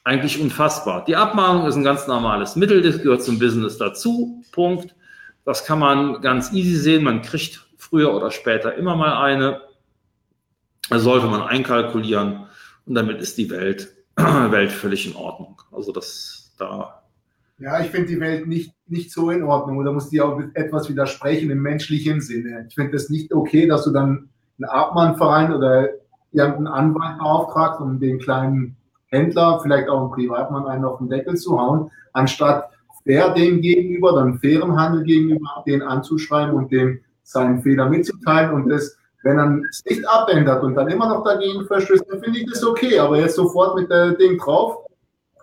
eigentlich 0.04 0.40
unfassbar. 0.40 1.04
Die 1.04 1.16
Abmahnung 1.16 1.66
ist 1.66 1.76
ein 1.76 1.84
ganz 1.84 2.06
normales 2.06 2.56
Mittel, 2.56 2.82
das 2.82 3.02
gehört 3.02 3.22
zum 3.22 3.38
Business 3.38 3.78
dazu. 3.78 4.42
Punkt. 4.52 4.94
Das 5.44 5.64
kann 5.64 5.78
man 5.78 6.20
ganz 6.20 6.52
easy 6.52 6.76
sehen. 6.76 7.04
Man 7.04 7.22
kriegt 7.22 7.64
früher 7.76 8.14
oder 8.14 8.30
später 8.30 8.74
immer 8.74 8.96
mal 8.96 9.22
eine. 9.22 9.62
Das 10.90 11.02
sollte 11.02 11.26
man 11.26 11.42
einkalkulieren 11.42 12.46
und 12.86 12.94
damit 12.94 13.20
ist 13.20 13.38
die 13.38 13.50
Welt, 13.50 13.94
Welt 14.16 14.70
völlig 14.70 15.06
in 15.06 15.16
Ordnung. 15.16 15.60
Also 15.72 15.92
das 15.92 16.54
da 16.58 17.02
ja, 17.58 17.80
ich 17.80 17.90
finde 17.90 18.08
die 18.08 18.20
Welt 18.20 18.46
nicht, 18.46 18.72
nicht 18.88 19.12
so 19.12 19.30
in 19.30 19.42
Ordnung. 19.42 19.78
Oder 19.78 19.92
muss 19.92 20.10
die 20.10 20.20
auch 20.20 20.40
etwas 20.54 20.88
widersprechen 20.88 21.50
im 21.50 21.60
menschlichen 21.60 22.20
Sinne. 22.20 22.66
Ich 22.68 22.74
finde 22.74 22.92
das 22.92 23.10
nicht 23.10 23.32
okay, 23.32 23.66
dass 23.66 23.84
du 23.84 23.90
dann 23.90 24.28
einen 24.58 24.68
Abmannverein 24.68 25.52
oder 25.52 25.88
irgendeinen 26.32 26.66
Anwalt 26.66 27.18
beauftragst, 27.18 27.80
um 27.80 27.98
den 27.98 28.18
kleinen 28.18 28.76
Händler, 29.08 29.60
vielleicht 29.62 29.88
auch 29.88 30.00
einen 30.00 30.10
Privatmann, 30.10 30.66
einen 30.66 30.84
auf 30.84 30.98
den 30.98 31.08
Deckel 31.08 31.36
zu 31.36 31.58
hauen, 31.58 31.90
anstatt 32.12 32.70
fair 33.04 33.30
dem 33.30 33.60
gegenüber, 33.60 34.12
dann 34.14 34.38
fairen 34.38 34.76
Handel 34.76 35.04
gegenüber, 35.04 35.62
den 35.66 35.82
anzuschreiben 35.82 36.54
und 36.54 36.72
dem 36.72 37.00
seinen 37.22 37.62
Fehler 37.62 37.88
mitzuteilen 37.88 38.52
und 38.52 38.68
das, 38.68 38.96
wenn 39.22 39.38
er 39.38 39.60
es 39.70 39.84
nicht 39.84 40.08
abändert 40.08 40.62
und 40.62 40.74
dann 40.74 40.88
immer 40.88 41.08
noch 41.08 41.24
dagegen 41.24 41.66
verstößt, 41.66 42.04
dann 42.08 42.22
finde 42.22 42.40
ich 42.40 42.46
das 42.50 42.64
okay. 42.64 42.98
Aber 42.98 43.18
jetzt 43.18 43.36
sofort 43.36 43.76
mit 43.76 43.90
dem 43.90 44.16
Ding 44.18 44.38
drauf, 44.38 44.85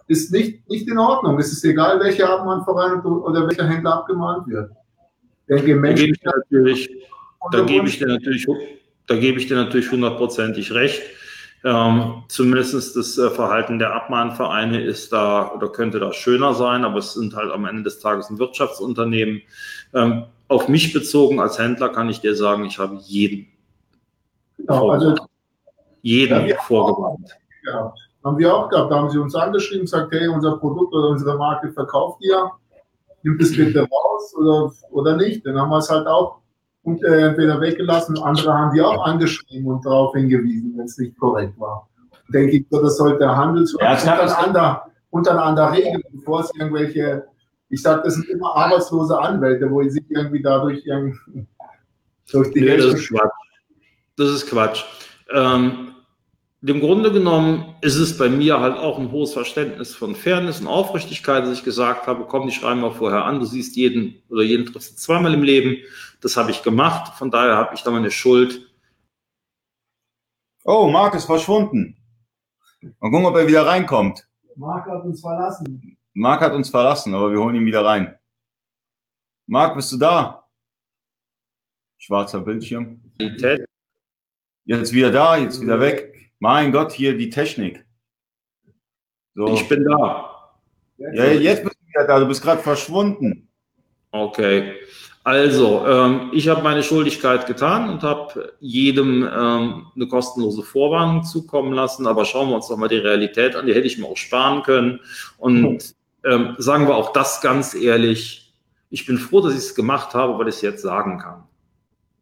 ist 0.08 0.32
nicht, 0.32 0.68
nicht 0.70 0.88
in 0.88 0.98
Ordnung. 0.98 1.40
Es 1.40 1.52
ist 1.52 1.64
egal, 1.64 2.00
welcher 2.00 2.30
Abmahnverein 2.30 3.02
oder 3.02 3.48
welcher 3.48 3.68
Händler 3.68 3.96
abgemahnt 3.96 4.48
wird. 4.48 4.72
Denke, 5.50 5.76
Menschen, 5.76 6.16
natürlich, 6.24 6.90
da 7.52 7.62
gebe 7.62 7.88
ich 7.88 8.00
dir 8.00 8.08
natürlich, 8.08 8.48
da 9.08 9.16
gebe 9.16 9.40
ich 9.40 9.48
dir 9.48 9.56
natürlich 9.56 9.92
hundertprozentig 9.92 10.72
recht. 10.74 11.02
Ähm, 11.66 12.24
zumindest 12.28 12.96
das 12.96 13.18
äh, 13.18 13.30
Verhalten 13.30 13.80
der 13.80 13.94
Abmahnvereine 13.94 14.82
ist 14.82 15.14
da 15.14 15.50
oder 15.54 15.70
könnte 15.70 15.98
da 16.00 16.12
schöner 16.12 16.54
sein, 16.54 16.84
aber 16.84 16.98
es 16.98 17.14
sind 17.14 17.36
halt 17.36 17.52
am 17.52 17.66
Ende 17.66 17.84
des 17.84 18.00
Tages 18.00 18.30
ein 18.30 18.38
Wirtschaftsunternehmen. 18.38 19.42
Ähm, 19.94 20.26
auf 20.50 20.68
mich 20.68 20.92
bezogen 20.92 21.40
als 21.40 21.58
Händler 21.58 21.90
kann 21.90 22.10
ich 22.10 22.20
dir 22.20 22.36
sagen, 22.36 22.66
ich 22.66 22.80
habe 22.80 22.98
jeden, 23.06 23.48
genau, 24.58 24.90
also, 24.90 25.16
jeden 26.02 26.48
ja, 26.48 26.58
vorgewarnt. 26.64 27.30
Haben 28.24 28.38
wir 28.38 28.56
auch 28.56 28.70
gehabt. 28.70 28.92
Da 28.92 28.96
haben 28.96 29.10
sie 29.10 29.18
uns 29.20 29.36
angeschrieben, 29.36 29.82
und 29.82 29.92
gesagt, 29.92 30.12
hey, 30.12 30.28
unser 30.28 30.58
Produkt 30.58 30.94
oder 30.94 31.10
unsere 31.10 31.38
Marke 31.38 31.72
verkauft 31.72 32.20
ihr, 32.22 32.52
nimmt 33.24 33.42
es 33.42 33.56
bitte 33.56 33.82
raus 33.82 34.36
oder, 34.38 34.72
oder 34.92 35.18
nicht. 35.18 35.46
Dann 35.46 35.60
haben 35.60 35.70
wir 35.70 35.78
es 35.78 35.90
halt 35.90 36.08
auch 36.08 36.44
und, 36.84 37.04
äh, 37.04 37.30
entweder 37.30 37.60
weggelassen. 37.60 38.18
Andere 38.20 38.54
haben 38.54 38.74
wir 38.74 38.88
auch 38.88 39.06
angeschrieben 39.06 39.68
und 39.68 39.86
darauf 39.86 40.14
hingewiesen, 40.14 40.74
wenn 40.78 40.86
es 40.86 40.98
nicht 40.98 41.18
korrekt 41.18 41.60
war. 41.60 41.90
Denke 42.30 42.58
ich, 42.58 42.66
das 42.70 42.98
sollte 42.98 43.20
der 43.20 43.36
Handelsrecht 43.36 44.06
ja, 44.06 44.22
untereinander, 44.22 44.86
untereinander 45.10 45.72
regeln, 45.72 46.02
bevor 46.12 46.42
es 46.42 46.52
irgendwelche, 46.58 47.26
ich 47.70 47.82
sage, 47.82 48.02
das 48.04 48.16
sind 48.16 48.30
immer 48.30 48.56
arbeitslose 48.56 49.18
Anwälte, 49.20 49.70
wo 49.70 49.84
sie 49.84 50.06
irgendwie 50.10 50.42
dadurch 50.42 50.86
irgendwie 50.86 51.48
durch 52.32 52.52
die 52.52 52.62
nee, 52.62 52.78
das 52.78 52.94
ist 52.94 53.10
Quatsch. 53.10 53.32
Das 54.16 54.30
ist 54.30 54.48
Quatsch. 54.48 54.86
Ähm, 55.34 55.94
im 56.66 56.80
Grunde 56.80 57.12
genommen 57.12 57.76
ist 57.82 57.98
es 57.98 58.18
bei 58.18 58.30
mir 58.30 58.62
halt 58.62 58.78
auch 58.78 58.98
ein 58.98 59.12
hohes 59.12 59.34
Verständnis 59.34 59.94
von 59.94 60.16
Fairness 60.16 60.62
und 60.62 60.68
Aufrichtigkeit, 60.68 61.44
dass 61.44 61.58
ich 61.58 61.66
gesagt 61.66 62.08
habe, 62.08 62.26
komm, 62.26 62.48
die 62.48 62.54
schreiben 62.54 62.80
mal 62.80 62.92
vorher 62.92 63.26
an, 63.26 63.40
du 63.40 63.46
siehst 63.46 63.76
jeden 63.76 64.24
oder 64.30 64.44
jeden 64.44 64.66
triffst 64.66 64.94
du 64.94 64.96
zweimal 64.96 65.34
im 65.34 65.44
Leben. 65.44 65.78
Das 66.22 66.38
habe 66.38 66.52
ich 66.52 66.64
gemacht, 66.64 67.18
von 67.18 67.32
daher 67.32 67.58
habe 67.58 67.76
ich 67.76 67.84
da 67.84 67.92
meine 67.92 68.12
Schuld. 68.12 68.74
Oh, 70.64 70.88
Marc 70.90 71.16
ist 71.16 71.26
verschwunden. 71.26 71.98
Mal 72.82 73.12
gucken, 73.12 73.26
ob 73.26 73.36
er 73.36 73.48
wieder 73.48 73.66
reinkommt. 73.66 74.26
Marc 74.56 74.88
hat 74.88 75.04
uns 75.04 75.20
verlassen. 75.20 75.98
Marc 76.14 76.40
hat 76.40 76.54
uns 76.54 76.70
verlassen, 76.70 77.14
aber 77.14 77.30
wir 77.30 77.40
holen 77.40 77.56
ihn 77.56 77.66
wieder 77.66 77.84
rein. 77.84 78.18
Marc, 79.48 79.76
bist 79.76 79.92
du 79.92 79.98
da? 79.98 80.48
Schwarzer 81.98 82.40
Bildschirm. 82.40 83.02
Jetzt 84.66 84.94
wieder 84.94 85.12
da, 85.12 85.36
jetzt 85.36 85.60
wieder 85.60 85.82
weg. 85.82 86.23
Mein 86.44 86.74
Gott, 86.74 86.92
hier 86.92 87.18
die 87.18 87.30
Technik. 87.30 87.86
So. 89.34 89.48
Ich 89.54 89.66
bin 89.70 89.86
da. 89.86 90.52
Ja, 90.98 91.28
jetzt 91.28 91.64
bist 91.64 91.78
du 91.80 91.88
wieder 91.88 92.06
da. 92.06 92.20
Du 92.20 92.28
bist 92.28 92.44
gerade 92.44 92.62
verschwunden. 92.62 93.48
Okay. 94.12 94.74
Also, 95.24 95.88
ähm, 95.88 96.32
ich 96.34 96.50
habe 96.50 96.62
meine 96.62 96.84
Schuldigkeit 96.84 97.48
getan 97.48 97.90
und 97.90 98.04
habe 98.04 98.56
jedem 98.60 99.24
ähm, 99.24 99.86
eine 99.96 100.08
kostenlose 100.10 100.64
Vorwarnung 100.64 101.24
zukommen 101.24 101.72
lassen. 101.72 102.08
Aber 102.08 102.26
schauen 102.26 102.50
wir 102.50 102.56
uns 102.58 102.68
doch 102.68 102.76
mal 102.76 102.90
die 102.90 102.98
Realität 102.98 103.56
an. 103.56 103.66
Die 103.66 103.74
hätte 103.74 103.88
ich 103.88 103.98
mir 103.98 104.08
auch 104.08 104.18
sparen 104.18 104.64
können. 104.64 105.00
Und 105.38 105.96
ähm, 106.26 106.56
sagen 106.58 106.90
wir 106.90 106.98
auch 106.98 107.14
das 107.14 107.40
ganz 107.40 107.74
ehrlich. 107.74 108.54
Ich 108.90 109.06
bin 109.06 109.18
froh, 109.18 109.40
dass 109.40 109.54
ich 109.54 109.60
es 109.60 109.76
gemacht 109.76 110.14
habe, 110.14 110.38
weil 110.38 110.50
ich 110.50 110.56
es 110.56 110.62
jetzt 110.62 110.82
sagen 110.82 111.20
kann. 111.20 111.46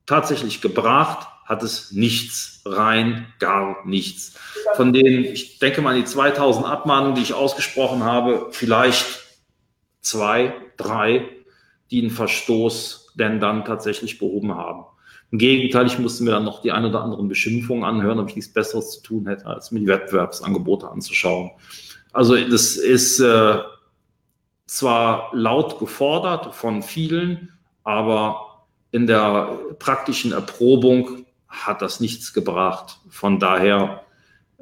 Tatsächlich 0.05 0.61
gebracht 0.61 1.27
hat 1.45 1.63
es 1.63 1.91
nichts, 1.91 2.61
rein 2.65 3.27
gar 3.39 3.85
nichts. 3.85 4.35
Von 4.75 4.93
denen, 4.93 5.25
ich 5.25 5.59
denke 5.59 5.81
mal, 5.81 5.95
die 5.95 6.05
2000 6.05 6.65
Abmahnungen, 6.65 7.15
die 7.15 7.21
ich 7.21 7.33
ausgesprochen 7.33 8.03
habe, 8.03 8.47
vielleicht 8.51 9.05
zwei, 10.01 10.53
drei, 10.77 11.27
die 11.89 12.01
einen 12.01 12.11
Verstoß 12.11 13.13
denn 13.15 13.39
dann 13.39 13.65
tatsächlich 13.65 14.17
behoben 14.17 14.55
haben. 14.55 14.85
Im 15.31 15.37
Gegenteil, 15.37 15.85
ich 15.87 15.99
musste 15.99 16.23
mir 16.23 16.31
dann 16.31 16.43
noch 16.43 16.61
die 16.61 16.71
ein 16.71 16.85
oder 16.85 17.01
anderen 17.01 17.29
Beschimpfungen 17.29 17.83
anhören, 17.83 18.19
ob 18.19 18.29
ich 18.29 18.35
nichts 18.35 18.51
Besseres 18.51 18.91
zu 18.91 19.01
tun 19.01 19.27
hätte, 19.27 19.45
als 19.45 19.71
mir 19.71 19.79
die 19.79 19.87
Wettbewerbsangebote 19.87 20.89
anzuschauen. 20.89 21.51
Also 22.11 22.35
das 22.35 22.75
ist 22.75 23.19
äh, 23.21 23.59
zwar 24.65 25.29
laut 25.33 25.79
gefordert 25.79 26.53
von 26.53 26.83
vielen, 26.83 27.53
aber 27.83 28.65
in 28.91 29.07
der 29.07 29.57
praktischen 29.79 30.33
Erprobung 30.33 31.20
hat 31.51 31.81
das 31.81 31.99
nichts 31.99 32.33
gebracht. 32.33 32.99
Von 33.09 33.39
daher 33.39 34.01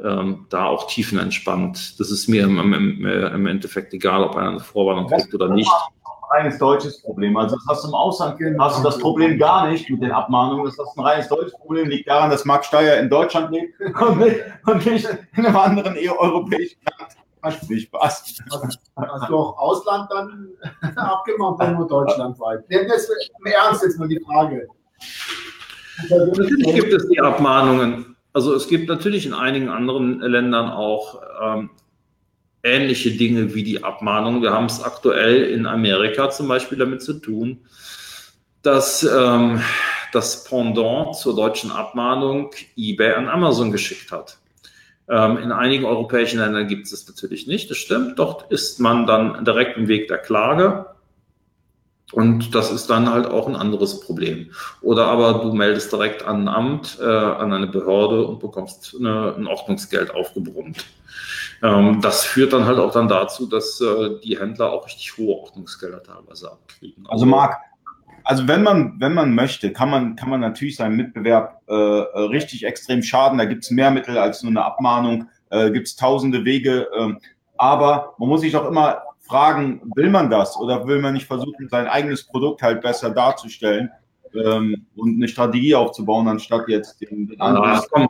ähm, 0.03 0.47
da 0.49 0.65
auch 0.65 0.87
tiefenentspannt. 0.87 1.99
Das 1.99 2.11
ist 2.11 2.27
mir 2.27 2.43
im, 2.43 2.73
im, 2.73 3.05
im 3.05 3.47
Endeffekt 3.47 3.93
egal, 3.93 4.23
ob 4.23 4.35
einer 4.35 4.49
eine 4.49 4.59
Vorwarnung 4.59 5.07
kriegt 5.07 5.33
oder 5.33 5.49
nicht. 5.49 5.71
Ein 5.71 6.41
reines 6.41 6.57
deutsches 6.57 7.01
Problem. 7.01 7.37
Also 7.37 7.55
das 7.55 7.65
hast 7.67 7.83
du 7.83 7.89
im 7.89 7.95
Ausland 7.95 8.39
hast 8.59 8.79
du 8.79 8.83
das 8.83 8.97
Problem 8.97 9.37
gar 9.37 9.69
nicht 9.69 9.89
mit 9.89 10.01
den 10.01 10.11
Abmahnungen. 10.11 10.65
Das 10.65 10.73
ist 10.73 10.97
ein 10.97 11.03
reines 11.03 11.27
deutsches 11.27 11.53
Problem. 11.53 11.89
Liegt 11.89 12.07
daran, 12.07 12.29
dass 12.29 12.45
Marc 12.45 12.65
Steyer 12.65 12.99
in 12.99 13.09
Deutschland 13.09 13.51
lebt 13.51 13.79
und 14.01 14.19
nicht, 14.19 14.39
und 14.65 14.85
nicht 14.85 15.07
in 15.35 15.45
einem 15.45 15.55
anderen 15.55 15.97
europäischen 15.97 16.79
Land. 16.97 17.15
Hat 17.41 17.53
viel 17.53 17.79
Spaß. 17.79 18.35
Hast 18.97 19.29
du 19.29 19.37
auch 19.37 19.57
Ausland 19.57 20.09
dann 20.11 20.49
abgemacht 20.97 21.55
oder 21.55 21.71
nur 21.71 21.87
deutschlandweit? 21.87 22.65
Jetzt, 22.67 23.09
Im 23.39 23.45
Ernst 23.45 23.83
jetzt 23.83 23.97
mal 23.97 24.09
die 24.09 24.19
Frage. 24.19 24.67
Natürlich 26.09 26.75
gibt 26.75 26.93
es 26.93 27.07
die 27.09 27.19
Abmahnungen. 27.19 28.15
Also 28.33 28.53
es 28.53 28.67
gibt 28.67 28.87
natürlich 28.87 29.25
in 29.25 29.33
einigen 29.33 29.69
anderen 29.69 30.19
Ländern 30.19 30.69
auch 30.69 31.21
ähm, 31.41 31.69
ähnliche 32.63 33.11
Dinge 33.11 33.53
wie 33.55 33.63
die 33.63 33.83
Abmahnung. 33.83 34.41
Wir 34.41 34.51
haben 34.51 34.65
es 34.65 34.83
aktuell 34.83 35.43
in 35.43 35.65
Amerika 35.65 36.29
zum 36.29 36.47
Beispiel 36.47 36.77
damit 36.77 37.01
zu 37.01 37.13
tun, 37.13 37.59
dass 38.61 39.03
ähm, 39.03 39.61
das 40.11 40.43
Pendant 40.43 41.15
zur 41.15 41.35
deutschen 41.35 41.71
Abmahnung 41.71 42.51
eBay 42.75 43.13
an 43.13 43.27
Amazon 43.27 43.71
geschickt 43.71 44.11
hat. 44.11 44.37
Ähm, 45.07 45.37
in 45.37 45.51
einigen 45.51 45.85
europäischen 45.85 46.39
Ländern 46.39 46.67
gibt 46.67 46.85
es 46.85 46.91
das 46.91 47.07
natürlich 47.07 47.47
nicht, 47.47 47.69
das 47.71 47.77
stimmt. 47.77 48.19
Dort 48.19 48.51
ist 48.51 48.79
man 48.79 49.07
dann 49.07 49.43
direkt 49.43 49.77
im 49.77 49.87
Weg 49.87 50.07
der 50.07 50.19
Klage 50.19 50.85
und 52.11 52.55
das 52.55 52.71
ist 52.71 52.89
dann 52.89 53.11
halt 53.11 53.27
auch 53.27 53.47
ein 53.47 53.55
anderes 53.55 53.99
Problem. 53.99 54.49
Oder 54.81 55.07
aber 55.07 55.33
du 55.33 55.53
meldest 55.53 55.91
direkt 55.91 56.25
an 56.25 56.47
ein 56.47 56.47
Amt, 56.47 56.97
äh, 56.99 57.05
an 57.05 57.53
eine 57.53 57.67
Behörde 57.67 58.25
und 58.25 58.39
bekommst 58.39 58.95
eine, 58.99 59.35
ein 59.37 59.47
Ordnungsgeld 59.47 60.13
aufgebrummt. 60.13 60.85
Ähm, 61.61 62.01
das 62.01 62.25
führt 62.25 62.53
dann 62.53 62.65
halt 62.65 62.79
auch 62.79 62.91
dann 62.91 63.07
dazu, 63.07 63.45
dass 63.45 63.79
äh, 63.81 64.19
die 64.23 64.39
Händler 64.39 64.71
auch 64.71 64.85
richtig 64.85 65.17
hohe 65.17 65.35
Ordnungsgelder 65.35 66.01
teilweise 66.01 66.51
abkriegen. 66.51 67.05
Also 67.07 67.25
Marc, 67.25 67.57
also 68.23 68.47
wenn 68.47 68.63
man, 68.63 68.95
wenn 68.99 69.13
man 69.13 69.35
möchte, 69.35 69.71
kann 69.71 69.89
man, 69.89 70.15
kann 70.15 70.29
man 70.29 70.39
natürlich 70.39 70.77
seinem 70.77 70.95
Mitbewerb 70.95 71.61
äh, 71.67 71.73
richtig 71.73 72.65
extrem 72.65 73.03
schaden. 73.03 73.37
Da 73.37 73.45
gibt 73.45 73.63
es 73.63 73.71
mehr 73.71 73.91
Mittel 73.91 74.17
als 74.17 74.41
nur 74.41 74.51
eine 74.51 74.63
Abmahnung, 74.63 75.27
äh, 75.49 75.69
gibt 75.71 75.87
es 75.87 75.95
tausende 75.95 76.45
Wege. 76.45 76.87
Äh, 76.95 77.13
aber 77.57 78.15
man 78.17 78.29
muss 78.29 78.41
sich 78.41 78.53
doch 78.53 78.67
immer 78.67 79.01
fragen, 79.29 79.81
will 79.95 80.09
man 80.09 80.29
das 80.29 80.57
oder 80.57 80.87
will 80.87 80.99
man 80.99 81.13
nicht 81.13 81.27
versuchen, 81.27 81.69
sein 81.69 81.87
eigenes 81.87 82.25
Produkt 82.25 82.61
halt 82.61 82.81
besser 82.81 83.11
darzustellen 83.11 83.89
ähm, 84.33 84.85
und 84.95 85.15
eine 85.15 85.27
Strategie 85.27 85.75
aufzubauen, 85.75 86.27
anstatt 86.27 86.67
jetzt 86.67 86.99
den, 87.01 87.27
den 87.27 87.39
anderen. 87.39 87.75
Ja, 87.75 87.83
komm. 87.91 88.07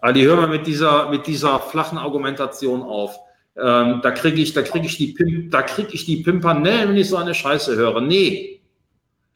Ali, 0.00 0.22
hör 0.22 0.36
mal 0.36 0.48
mit 0.48 0.66
dieser, 0.66 1.10
mit 1.10 1.26
dieser 1.26 1.60
flachen 1.60 1.98
Argumentation 1.98 2.82
auf. 2.82 3.16
Ähm, 3.56 4.00
da 4.02 4.10
kriege 4.10 4.40
ich, 4.40 4.54
da 4.54 4.62
kriege 4.62 4.86
ich 4.86 4.96
die 4.96 5.12
Pimp, 5.12 5.50
da 5.50 5.62
kriege 5.62 5.92
ich 5.92 6.06
die 6.06 6.22
Pimpernellen, 6.22 6.88
wenn 6.88 6.96
ich 6.96 7.08
so 7.08 7.18
eine 7.18 7.34
Scheiße 7.34 7.76
höre. 7.76 8.00
Nee. 8.00 8.62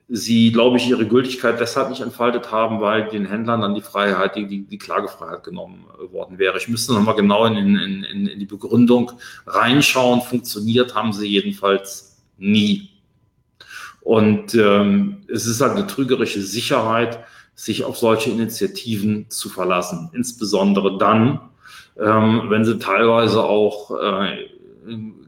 sie, 0.07 0.51
glaube 0.51 0.77
ich, 0.77 0.87
ihre 0.87 1.07
Gültigkeit 1.07 1.59
deshalb 1.59 1.89
nicht 1.89 2.01
entfaltet 2.01 2.51
haben, 2.51 2.79
weil 2.79 3.09
den 3.09 3.25
Händlern 3.25 3.61
dann 3.61 3.73
die 3.73 3.81
Freiheit, 3.81 4.35
die, 4.35 4.45
die, 4.45 4.63
die 4.63 4.77
Klagefreiheit 4.77 5.43
genommen 5.43 5.85
äh, 5.97 6.11
worden 6.11 6.37
wäre. 6.37 6.57
Ich 6.57 6.67
müsste 6.67 6.93
nochmal 6.93 7.15
genau 7.15 7.45
in, 7.45 7.55
in, 7.55 8.03
in, 8.03 8.27
in 8.27 8.39
die 8.39 8.45
Begründung 8.45 9.13
reinschauen. 9.47 10.21
Funktioniert 10.21 10.93
haben 10.93 11.11
sie 11.11 11.27
jedenfalls 11.27 12.17
nie. 12.37 12.89
Und 14.01 14.53
ähm, 14.53 15.23
es 15.27 15.47
ist 15.47 15.61
halt 15.61 15.71
eine 15.71 15.87
trügerische 15.87 16.41
Sicherheit, 16.41 17.19
sich 17.55 17.83
auf 17.83 17.97
solche 17.97 18.29
Initiativen 18.29 19.29
zu 19.29 19.49
verlassen. 19.49 20.11
Insbesondere 20.13 20.99
dann, 20.99 21.39
ähm, 21.99 22.43
wenn 22.49 22.65
sie 22.65 22.77
teilweise 22.77 23.43
auch 23.43 23.91
äh, 23.99 24.49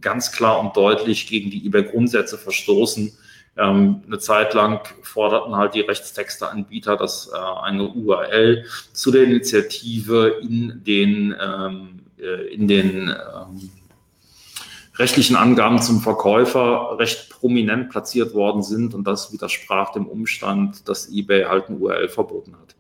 ganz 0.02 0.32
klar 0.32 0.60
und 0.60 0.78
deutlich 0.78 1.26
gegen 1.26 1.50
die 1.50 1.66
eBay-Grundsätze 1.66 2.38
verstoßen, 2.38 3.14
ähm, 3.58 4.04
eine 4.06 4.20
Zeit 4.20 4.54
lang 4.54 4.82
forderten 5.02 5.56
halt 5.56 5.74
die 5.74 5.82
Rechtstexteanbieter, 5.82 6.96
dass 6.96 7.30
äh, 7.34 7.38
eine 7.38 7.88
URL 7.88 8.66
zu 8.94 9.12
der 9.12 9.24
Initiative 9.24 10.40
in 10.42 10.84
den, 10.84 11.36
ähm, 11.42 12.00
äh, 12.20 12.54
in 12.54 12.68
den 12.68 13.10
ähm, 13.10 13.70
rechtlichen 14.98 15.36
Angaben 15.36 15.82
zum 15.82 16.02
Verkäufer 16.02 16.98
recht 17.00 17.30
prominent 17.30 17.90
platziert 17.90 18.34
worden 18.34 18.64
sind 18.64 18.94
und 18.94 19.06
das 19.06 19.32
widersprach 19.32 19.92
dem 19.92 20.08
Umstand, 20.08 20.88
dass 20.88 21.10
eBay 21.10 21.46
halt 21.46 21.70
eine 21.70 21.78
URL 21.78 22.10
verboten 22.10 22.56
hat. 22.60 22.76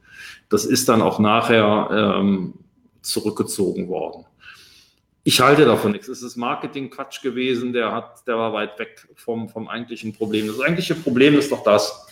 Das 0.49 0.65
ist 0.65 0.89
dann 0.89 1.01
auch 1.01 1.19
nachher 1.19 1.89
ähm, 1.91 2.53
zurückgezogen 3.01 3.87
worden. 3.87 4.25
Ich 5.27 5.41
halte 5.41 5.65
davon 5.65 5.91
nichts. 5.91 6.07
Es 6.07 6.23
ist 6.23 6.37
Marketing-Quatsch 6.37 7.21
gewesen, 7.21 7.73
der, 7.73 7.91
hat, 7.91 8.25
der 8.25 8.37
war 8.37 8.53
weit 8.53 8.79
weg 8.79 9.09
vom, 9.15 9.49
vom 9.49 9.67
eigentlichen 9.67 10.13
Problem. 10.13 10.47
Das 10.47 10.61
eigentliche 10.61 10.95
Problem 10.95 11.37
ist 11.37 11.51
doch 11.51 11.63
das, 11.63 12.07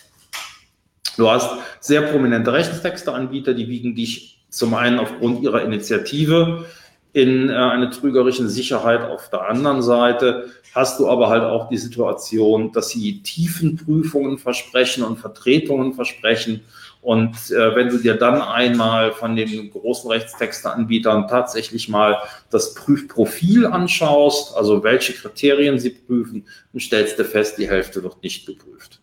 du 1.15 1.30
hast 1.30 1.49
sehr 1.80 2.01
prominente 2.01 2.51
Rechtstexteanbieter, 2.51 3.54
die 3.54 3.69
wiegen 3.69 3.95
dich 3.95 4.43
zum 4.49 4.73
einen 4.73 4.99
aufgrund 4.99 5.41
ihrer 5.43 5.62
Initiative 5.62 6.65
in 7.13 7.49
äh, 7.49 7.54
eine 7.54 7.89
trügerische 7.89 8.49
Sicherheit. 8.49 9.10
Auf 9.10 9.30
der 9.30 9.47
anderen 9.47 9.82
Seite 9.82 10.49
hast 10.73 10.99
du 10.99 11.08
aber 11.08 11.30
halt 11.30 11.43
auch 11.43 11.69
die 11.69 11.78
Situation, 11.78 12.73
dass 12.73 12.89
sie 12.89 13.21
Tiefenprüfungen 13.21 14.39
versprechen 14.39 15.06
und 15.06 15.19
Vertretungen 15.19 15.93
versprechen 15.93 16.65
und 17.05 17.35
äh, 17.51 17.75
wenn 17.75 17.89
du 17.89 17.99
dir 17.99 18.15
dann 18.15 18.41
einmal 18.41 19.11
von 19.11 19.35
den 19.35 19.69
großen 19.69 20.09
Rechtstexteanbietern 20.09 21.27
tatsächlich 21.27 21.87
mal 21.87 22.17
das 22.49 22.73
Prüfprofil 22.73 23.67
anschaust, 23.67 24.57
also 24.57 24.83
welche 24.83 25.13
Kriterien 25.13 25.77
sie 25.77 25.91
prüfen, 25.91 26.47
dann 26.73 26.79
stellst 26.79 27.19
du 27.19 27.23
fest, 27.23 27.59
die 27.59 27.69
Hälfte 27.69 28.01
wird 28.01 28.23
nicht 28.23 28.47
geprüft. 28.47 29.01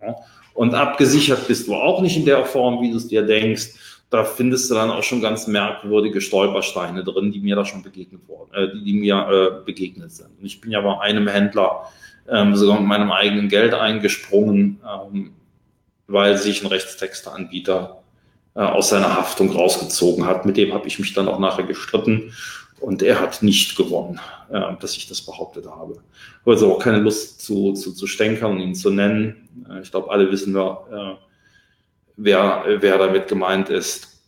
Ja? 0.00 0.16
Und 0.54 0.74
abgesichert 0.74 1.46
bist 1.46 1.68
du 1.68 1.74
auch 1.74 2.00
nicht 2.00 2.16
in 2.16 2.24
der 2.24 2.42
Form, 2.46 2.80
wie 2.80 2.90
du 2.90 2.96
es 2.96 3.08
dir 3.08 3.20
denkst. 3.20 3.74
Da 4.08 4.24
findest 4.24 4.70
du 4.70 4.74
dann 4.74 4.90
auch 4.90 5.02
schon 5.02 5.20
ganz 5.20 5.46
merkwürdige 5.46 6.22
Stolpersteine 6.22 7.04
drin, 7.04 7.32
die 7.32 7.40
mir 7.40 7.56
da 7.56 7.66
schon 7.66 7.82
begegnet 7.82 8.22
wurden, 8.28 8.54
äh, 8.54 8.72
die, 8.72 8.82
die 8.82 8.94
mir 8.94 9.28
äh, 9.28 9.64
begegnet 9.66 10.10
sind. 10.10 10.30
Und 10.40 10.46
ich 10.46 10.58
bin 10.62 10.70
ja 10.70 10.80
bei 10.80 10.98
einem 11.00 11.28
Händler 11.28 11.86
ähm, 12.30 12.56
sogar 12.56 12.80
mit 12.80 12.88
meinem 12.88 13.12
eigenen 13.12 13.50
Geld 13.50 13.74
eingesprungen. 13.74 14.80
Ähm, 14.90 15.32
weil 16.06 16.36
sich 16.36 16.62
ein 16.62 16.68
Rechtstexteanbieter 16.68 18.02
äh, 18.54 18.60
aus 18.60 18.90
seiner 18.90 19.16
Haftung 19.16 19.50
rausgezogen 19.50 20.26
hat. 20.26 20.44
Mit 20.44 20.58
dem 20.58 20.74
habe 20.74 20.86
ich 20.86 20.98
mich 20.98 21.14
dann 21.14 21.26
auch 21.26 21.38
nachher 21.38 21.64
gestritten 21.64 22.34
und 22.80 23.02
er 23.02 23.18
hat 23.20 23.42
nicht 23.42 23.76
gewonnen, 23.76 24.20
äh, 24.50 24.76
dass 24.78 24.96
ich 24.96 25.08
das 25.08 25.22
behauptet 25.22 25.66
habe. 25.66 25.94
Habe 25.94 26.02
also 26.44 26.74
auch 26.74 26.78
keine 26.78 26.98
Lust 26.98 27.40
zu, 27.40 27.72
zu, 27.72 27.94
zu 27.94 28.06
stänkern 28.06 28.52
und 28.52 28.60
ihn 28.60 28.74
zu 28.74 28.90
nennen. 28.90 29.48
Äh, 29.70 29.80
ich 29.80 29.90
glaube, 29.90 30.10
alle 30.10 30.30
wissen 30.30 30.54
wir, 30.54 31.18
wer, 32.16 32.64
wer 32.80 32.98
damit 32.98 33.28
gemeint 33.28 33.70
ist. 33.70 34.22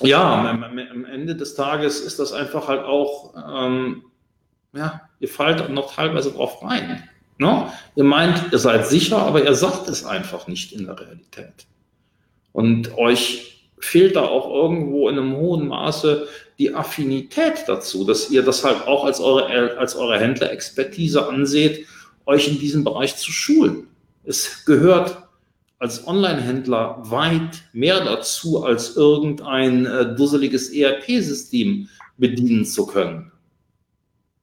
Ja, 0.00 0.48
am, 0.48 0.62
am, 0.62 1.04
Ende 1.04 1.34
des 1.34 1.54
Tages 1.54 2.00
ist 2.00 2.20
das 2.20 2.32
einfach 2.32 2.68
halt 2.68 2.84
auch, 2.84 3.34
ähm, 3.36 4.04
ja, 4.72 5.02
ihr 5.18 5.28
fallt 5.28 5.68
noch 5.70 5.94
teilweise 5.94 6.32
drauf 6.32 6.62
rein. 6.62 7.02
Ne? 7.40 7.72
Ihr 7.96 8.04
meint, 8.04 8.52
ihr 8.52 8.58
seid 8.58 8.86
sicher, 8.86 9.16
aber 9.16 9.42
ihr 9.42 9.54
sagt 9.54 9.88
es 9.88 10.04
einfach 10.04 10.46
nicht 10.46 10.74
in 10.74 10.84
der 10.84 11.00
Realität. 11.00 11.66
Und 12.52 12.98
euch 12.98 13.70
fehlt 13.78 14.14
da 14.14 14.24
auch 14.24 14.54
irgendwo 14.54 15.08
in 15.08 15.18
einem 15.18 15.34
hohen 15.36 15.66
Maße 15.66 16.28
die 16.58 16.74
Affinität 16.74 17.64
dazu, 17.66 18.04
dass 18.04 18.30
ihr 18.30 18.42
das 18.42 18.62
halt 18.62 18.86
auch 18.86 19.06
als 19.06 19.20
eure, 19.20 19.78
als 19.78 19.96
eure 19.96 20.20
Händlerexpertise 20.20 21.26
anseht, 21.26 21.86
euch 22.26 22.46
in 22.46 22.58
diesem 22.58 22.84
Bereich 22.84 23.16
zu 23.16 23.32
schulen. 23.32 23.86
Es 24.22 24.66
gehört 24.66 25.16
als 25.78 26.06
Online-Händler 26.06 26.98
weit 27.04 27.62
mehr 27.72 28.04
dazu, 28.04 28.62
als 28.64 28.96
irgendein 28.96 29.86
äh, 29.86 30.14
dusseliges 30.14 30.74
ERP-System 30.74 31.88
bedienen 32.18 32.66
zu 32.66 32.84
können. 32.84 33.32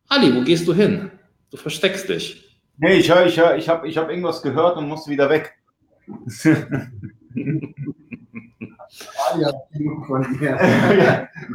Ali, 0.07 0.35
wo 0.35 0.41
gehst 0.41 0.67
du 0.67 0.73
hin? 0.73 1.11
Du 1.51 1.57
versteckst 1.57 2.09
dich. 2.09 2.46
Nee, 2.77 2.93
ich 2.93 3.11
höre, 3.11 3.25
ich 3.25 3.39
höre, 3.39 3.55
ich 3.55 3.67
habe 3.69 3.87
ich 3.87 3.97
hab 3.97 4.09
irgendwas 4.09 4.41
gehört 4.41 4.77
und 4.77 4.87
musste 4.87 5.09
wieder 5.09 5.29
weg. 5.29 5.57
Ali 9.29 9.43
hat 9.43 9.55
genug 9.73 10.05
von 10.05 10.37
dir. 10.39 10.57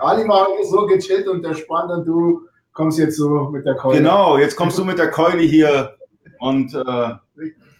Ali 0.00 0.28
war 0.28 0.48
so 0.68 0.87
gechillt 0.87 1.28
und 1.28 1.44
entspannt 1.44 1.90
und 1.90 2.04
du 2.06 2.42
kommst 2.72 2.98
jetzt 2.98 3.16
so 3.16 3.50
mit 3.50 3.64
der 3.64 3.76
Keule. 3.76 3.98
Genau, 3.98 4.37
jetzt 4.37 4.56
kommst 4.56 4.78
du 4.78 4.85
mit 4.85 4.98
der 4.98 5.11
Keule 5.11 5.42
hier 5.42 5.96
und 6.40 6.74
äh, 6.74 7.14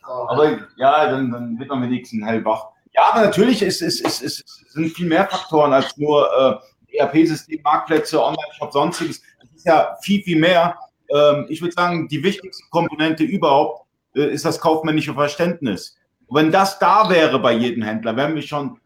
aber 0.05 0.59
ja, 0.76 1.11
dann, 1.11 1.31
dann 1.31 1.59
wird 1.59 1.68
man 1.68 1.83
wenigstens 1.83 2.24
hellwach. 2.24 2.68
Ja, 2.94 3.02
aber 3.12 3.24
natürlich 3.24 3.62
ist, 3.62 3.81
ist, 3.81 4.00
ist, 4.00 4.22
ist, 4.22 4.72
sind 4.72 4.90
viel 4.90 5.09
mehr 5.09 5.26
Faktoren 5.26 5.72
als 5.72 5.96
nur 5.96 6.61
äh, 6.90 6.98
ERP-System, 6.98 7.61
Marktplätze, 7.62 8.22
Online-Shop, 8.22 8.72
sonstiges. 8.72 9.22
Es 9.42 9.50
ist 9.57 9.66
ja 9.66 9.96
viel, 10.02 10.22
viel 10.22 10.38
mehr 10.38 10.76
ähm, 11.12 11.46
ich 11.48 11.61
würde 11.61 11.75
sagen, 11.75 12.09
die 12.09 12.22
wichtigste 12.22 12.64
Komponente 12.70 13.25
überhaupt 13.25 13.87
äh, 14.14 14.33
ist 14.33 14.44
das 14.44 14.61
kaufmännische 14.61 15.14
Verständnis. 15.14 15.96
Und 16.27 16.37
wenn 16.37 16.53
das 16.53 16.79
da 16.79 17.09
wäre 17.11 17.38
bei 17.38 17.53
jedem 17.53 17.83
Händler, 17.83 18.16
wären 18.16 18.35
wir 18.35 18.42
schon 18.42 18.79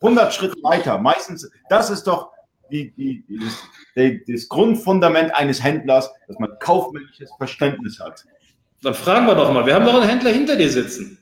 100 0.00 0.32
Schritte 0.32 0.62
weiter. 0.62 0.98
Meistens, 0.98 1.50
das 1.68 1.90
ist 1.90 2.06
doch 2.06 2.30
die, 2.70 2.92
die, 2.92 3.24
die, 3.96 4.32
das 4.32 4.48
Grundfundament 4.48 5.34
eines 5.34 5.62
Händlers, 5.62 6.12
dass 6.26 6.38
man 6.38 6.50
kaufmännisches 6.60 7.30
Verständnis 7.38 8.00
hat. 8.00 8.24
Dann 8.82 8.94
fragen 8.94 9.26
wir 9.26 9.34
doch 9.34 9.52
mal, 9.52 9.64
wir 9.66 9.74
haben 9.74 9.84
doch 9.84 9.94
einen 9.94 10.08
Händler 10.08 10.30
hinter 10.30 10.56
dir 10.56 10.70
sitzen. 10.70 11.18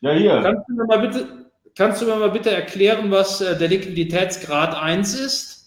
Ja, 0.00 0.12
hier. 0.12 0.40
Kannst 0.42 0.68
du 0.68 0.74
mir 0.74 0.86
mal 0.86 0.98
bitte, 0.98 1.50
kannst 1.76 2.02
du 2.02 2.06
mir 2.06 2.16
mal 2.16 2.30
bitte 2.30 2.50
erklären, 2.50 3.10
was 3.10 3.40
äh, 3.40 3.56
der 3.56 3.68
Liquiditätsgrad 3.68 4.74
1 4.74 5.14
ist? 5.18 5.57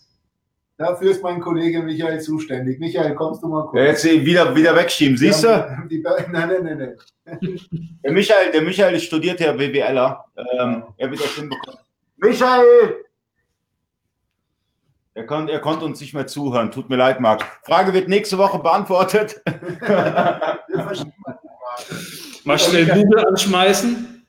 Dafür 0.82 1.12
ist 1.12 1.22
mein 1.22 1.40
Kollege 1.40 1.84
Michael 1.84 2.20
zuständig. 2.20 2.80
Michael, 2.80 3.14
kommst 3.14 3.44
du 3.44 3.48
mal 3.48 3.68
kurz? 3.68 3.76
Ja, 3.76 3.84
jetzt 3.86 4.26
wieder, 4.26 4.56
wieder 4.56 4.76
wegschieben, 4.76 5.16
siehst 5.16 5.44
du? 5.44 5.84
Die, 5.92 6.02
nein, 6.02 6.26
nein, 6.32 6.64
nein, 6.64 6.78
nein. 6.80 6.98
Der 8.04 8.12
Michael, 8.12 8.52
der 8.52 8.64
Michael 8.64 8.96
ist 8.96 9.04
studierter 9.04 9.54
BWLer. 9.54 10.26
Ähm, 10.60 10.84
er 10.98 11.12
wird 11.12 11.24
das 11.24 11.36
hinbekommen. 11.36 11.80
Michael! 12.18 13.06
Er, 15.14 15.28
kon, 15.28 15.50
er 15.50 15.60
konnte 15.60 15.86
uns 15.86 16.02
nicht 16.02 16.16
mehr 16.16 16.26
zuhören. 16.26 16.72
Tut 16.72 16.90
mir 16.90 16.96
leid, 16.96 17.20
Marc. 17.20 17.44
Frage 17.64 17.94
wird 17.94 18.08
nächste 18.08 18.40
Woche 18.40 18.58
beantwortet. 18.58 19.40
mal 22.44 22.58
schnell 22.58 22.88
Google 22.88 23.28
anschmeißen. 23.28 24.21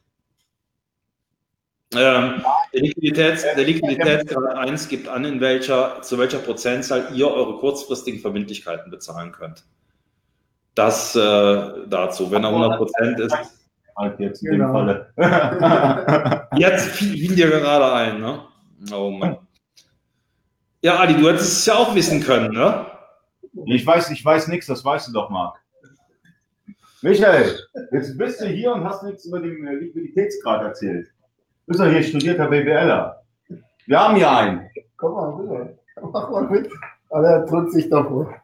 Ähm, 1.95 2.43
der, 2.73 2.81
Liquiditäts, 2.81 3.43
der 3.43 3.65
Liquiditätsgrad 3.65 4.57
1 4.57 4.89
gibt 4.89 5.09
an, 5.09 5.25
in 5.25 5.41
welcher, 5.41 6.01
zu 6.03 6.19
welcher 6.19 6.39
Prozentzahl 6.39 7.09
ihr 7.15 7.29
eure 7.29 7.59
kurzfristigen 7.59 8.21
Verbindlichkeiten 8.21 8.91
bezahlen 8.91 9.33
könnt. 9.33 9.65
Das 10.75 11.15
äh, 11.15 11.19
dazu. 11.89 12.31
Wenn 12.31 12.45
er 12.45 12.49
100 12.49 12.79
Prozent 12.79 13.21
ist. 13.21 13.37
Halt 13.97 14.19
jetzt 14.21 14.43
in 14.43 14.53
genau. 14.53 14.85
dem 14.85 15.07
Falle. 15.17 16.49
jetzt 16.57 16.89
fiel 16.93 17.35
dir 17.35 17.51
gerade 17.51 17.93
ein, 17.93 18.21
ne? 18.21 18.43
Oh 18.91 19.11
Mann. 19.11 19.37
Ja, 20.81 20.99
Adi, 20.99 21.15
du 21.15 21.29
hättest 21.29 21.59
es 21.59 21.67
ja 21.67 21.75
auch 21.75 21.95
wissen 21.95 22.23
können, 22.23 22.53
ne? 22.53 22.87
Ich 23.67 23.87
weiß, 23.87 24.11
ich 24.11 24.25
weiß 24.25 24.49
nichts, 24.49 24.67
das 24.67 24.85
weißt 24.85 25.09
du 25.09 25.13
doch, 25.13 25.31
Marc. 25.31 25.61
Michael, 27.03 27.59
jetzt 27.93 28.17
bist 28.17 28.41
du 28.41 28.47
hier 28.47 28.73
und 28.73 28.85
hast 28.85 29.03
nichts 29.03 29.27
über 29.27 29.41
den 29.41 29.65
Liquiditätsgrad 29.65 30.63
erzählt. 30.63 31.09
Du 31.67 31.73
bist 31.73 31.81
doch 31.81 31.89
hier 31.89 32.03
studierter 32.03 32.49
BWLer. 32.49 33.23
Wir 33.87 34.01
haben 34.01 34.17
hier 34.17 34.31
einen. 34.31 34.69
Komm 34.97 35.15
mal 35.15 35.31
rüber. 35.31 35.69
Mach 36.13 36.31
mal 36.31 36.51
mit. 36.51 36.69
Aber 37.11 37.29
er 37.29 37.47
drückt 37.47 37.73
sich 37.73 37.89
doch 37.89 38.09
vor. 38.09 38.35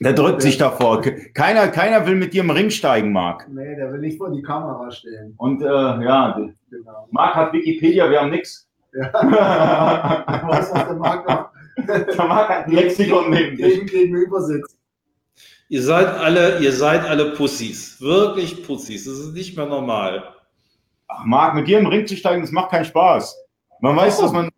Der 0.00 0.12
drückt 0.12 0.42
sich 0.42 0.58
davor. 0.58 1.00
Keiner, 1.32 1.68
keiner 1.68 2.04
will 2.06 2.16
mit 2.16 2.34
dir 2.34 2.42
im 2.42 2.50
Ring 2.50 2.70
steigen, 2.70 3.12
Marc. 3.12 3.46
Nee, 3.48 3.76
der 3.76 3.92
will 3.92 4.00
nicht 4.00 4.18
vor 4.18 4.32
die 4.32 4.42
Kamera 4.42 4.90
stehen. 4.90 5.34
Und 5.36 5.62
äh, 5.62 5.66
ja, 5.66 6.36
genau. 6.70 7.08
Marc 7.12 7.36
hat 7.36 7.52
Wikipedia, 7.52 8.10
wir 8.10 8.20
haben 8.20 8.30
nichts. 8.30 8.68
Ja. 8.94 9.12
Was 10.48 10.74
hat 10.74 10.88
der 10.88 10.96
Marc 10.96 11.28
noch? 11.28 11.50
Der 11.86 12.26
Marc 12.26 12.48
hat 12.48 12.66
ein 12.66 12.72
Lexikon 12.72 13.30
neben 13.30 13.56
sich. 13.56 13.86
Gegenüber 13.86 14.40
sitzt. 14.42 14.76
Ihr 15.68 15.82
seid 15.82 16.08
alle, 16.08 16.58
ihr 16.58 16.72
seid 16.72 17.04
alle 17.04 17.32
Pussys. 17.32 18.00
Wirklich 18.00 18.66
Pussys. 18.66 19.04
Das 19.04 19.14
ist 19.14 19.34
nicht 19.34 19.56
mehr 19.56 19.66
normal. 19.66 20.24
Ach, 21.14 21.24
Marc, 21.24 21.54
mit 21.54 21.68
dir 21.68 21.78
im 21.78 21.86
Ring 21.86 22.06
zu 22.06 22.16
steigen, 22.16 22.42
das 22.42 22.50
macht 22.50 22.70
keinen 22.70 22.84
Spaß. 22.84 23.36
Man 23.80 23.96
weiß, 23.96 24.18
oh. 24.18 24.22
dass 24.22 24.32
man, 24.32 24.50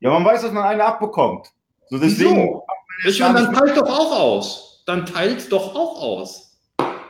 ja, 0.00 0.10
man 0.10 0.24
weiß, 0.24 0.42
dass 0.42 0.52
man 0.52 0.64
eine 0.64 0.84
abbekommt. 0.84 1.48
So 1.90 1.98
deswegen. 1.98 2.60
Ich 3.06 3.20
meine, 3.20 3.42
dann 3.42 3.54
teilt 3.54 3.76
doch 3.76 3.88
auch 3.88 4.18
aus. 4.18 4.82
Dann 4.86 5.06
teilt 5.06 5.50
doch 5.52 5.74
auch 5.74 6.00
aus. 6.00 6.58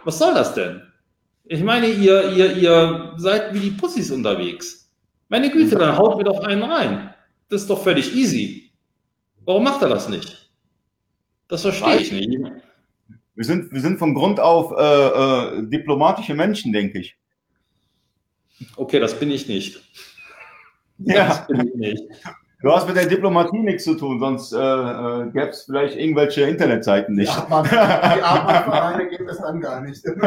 Was 0.04 0.18
soll 0.18 0.34
das 0.34 0.54
denn? 0.54 0.82
Ich 1.44 1.62
meine, 1.62 1.86
ihr, 1.86 2.32
ihr, 2.32 2.56
ihr 2.56 3.12
seid 3.16 3.54
wie 3.54 3.60
die 3.60 3.70
Pussys 3.70 4.10
unterwegs. 4.10 4.90
Meine 5.28 5.50
Güte, 5.50 5.76
dann 5.76 5.96
haut 5.96 6.16
mir 6.16 6.24
doch 6.24 6.40
einen 6.40 6.62
rein. 6.62 7.14
Das 7.48 7.62
ist 7.62 7.70
doch 7.70 7.82
völlig 7.82 8.14
easy. 8.14 8.70
Warum 9.44 9.64
macht 9.64 9.82
er 9.82 9.88
das 9.88 10.08
nicht? 10.08 10.50
Das 11.48 11.62
verstehe 11.62 11.96
ich 11.96 12.12
nicht. 12.12 12.38
Wir 13.34 13.44
sind, 13.44 13.72
wir 13.72 13.80
sind 13.80 13.98
von 13.98 14.14
Grund 14.14 14.40
auf 14.40 14.72
äh, 14.76 15.06
äh, 15.06 15.62
diplomatische 15.68 16.34
Menschen, 16.34 16.72
denke 16.72 16.98
ich. 16.98 17.16
Okay, 18.76 19.00
das 19.00 19.18
bin 19.18 19.30
ich 19.30 19.48
nicht. 19.48 19.82
Ja. 20.98 21.28
Das 21.28 21.46
bin 21.46 21.66
ich 21.66 21.74
nicht. 21.74 22.02
Du 22.60 22.72
hast 22.72 22.88
mit 22.88 22.96
der 22.96 23.06
Diplomatie 23.06 23.60
nichts 23.60 23.84
zu 23.84 23.94
tun, 23.94 24.18
sonst 24.18 24.52
äh, 24.52 24.58
äh, 24.58 25.30
gäbe 25.30 25.50
es 25.50 25.62
vielleicht 25.62 25.96
irgendwelche 25.96 26.42
Internetseiten 26.42 27.14
nicht. 27.14 27.32
Die 27.32 27.38
Abmannvereine 27.38 29.08
gibt 29.10 29.30
es 29.30 29.38
dann 29.38 29.60
gar 29.60 29.80
nicht. 29.80 30.04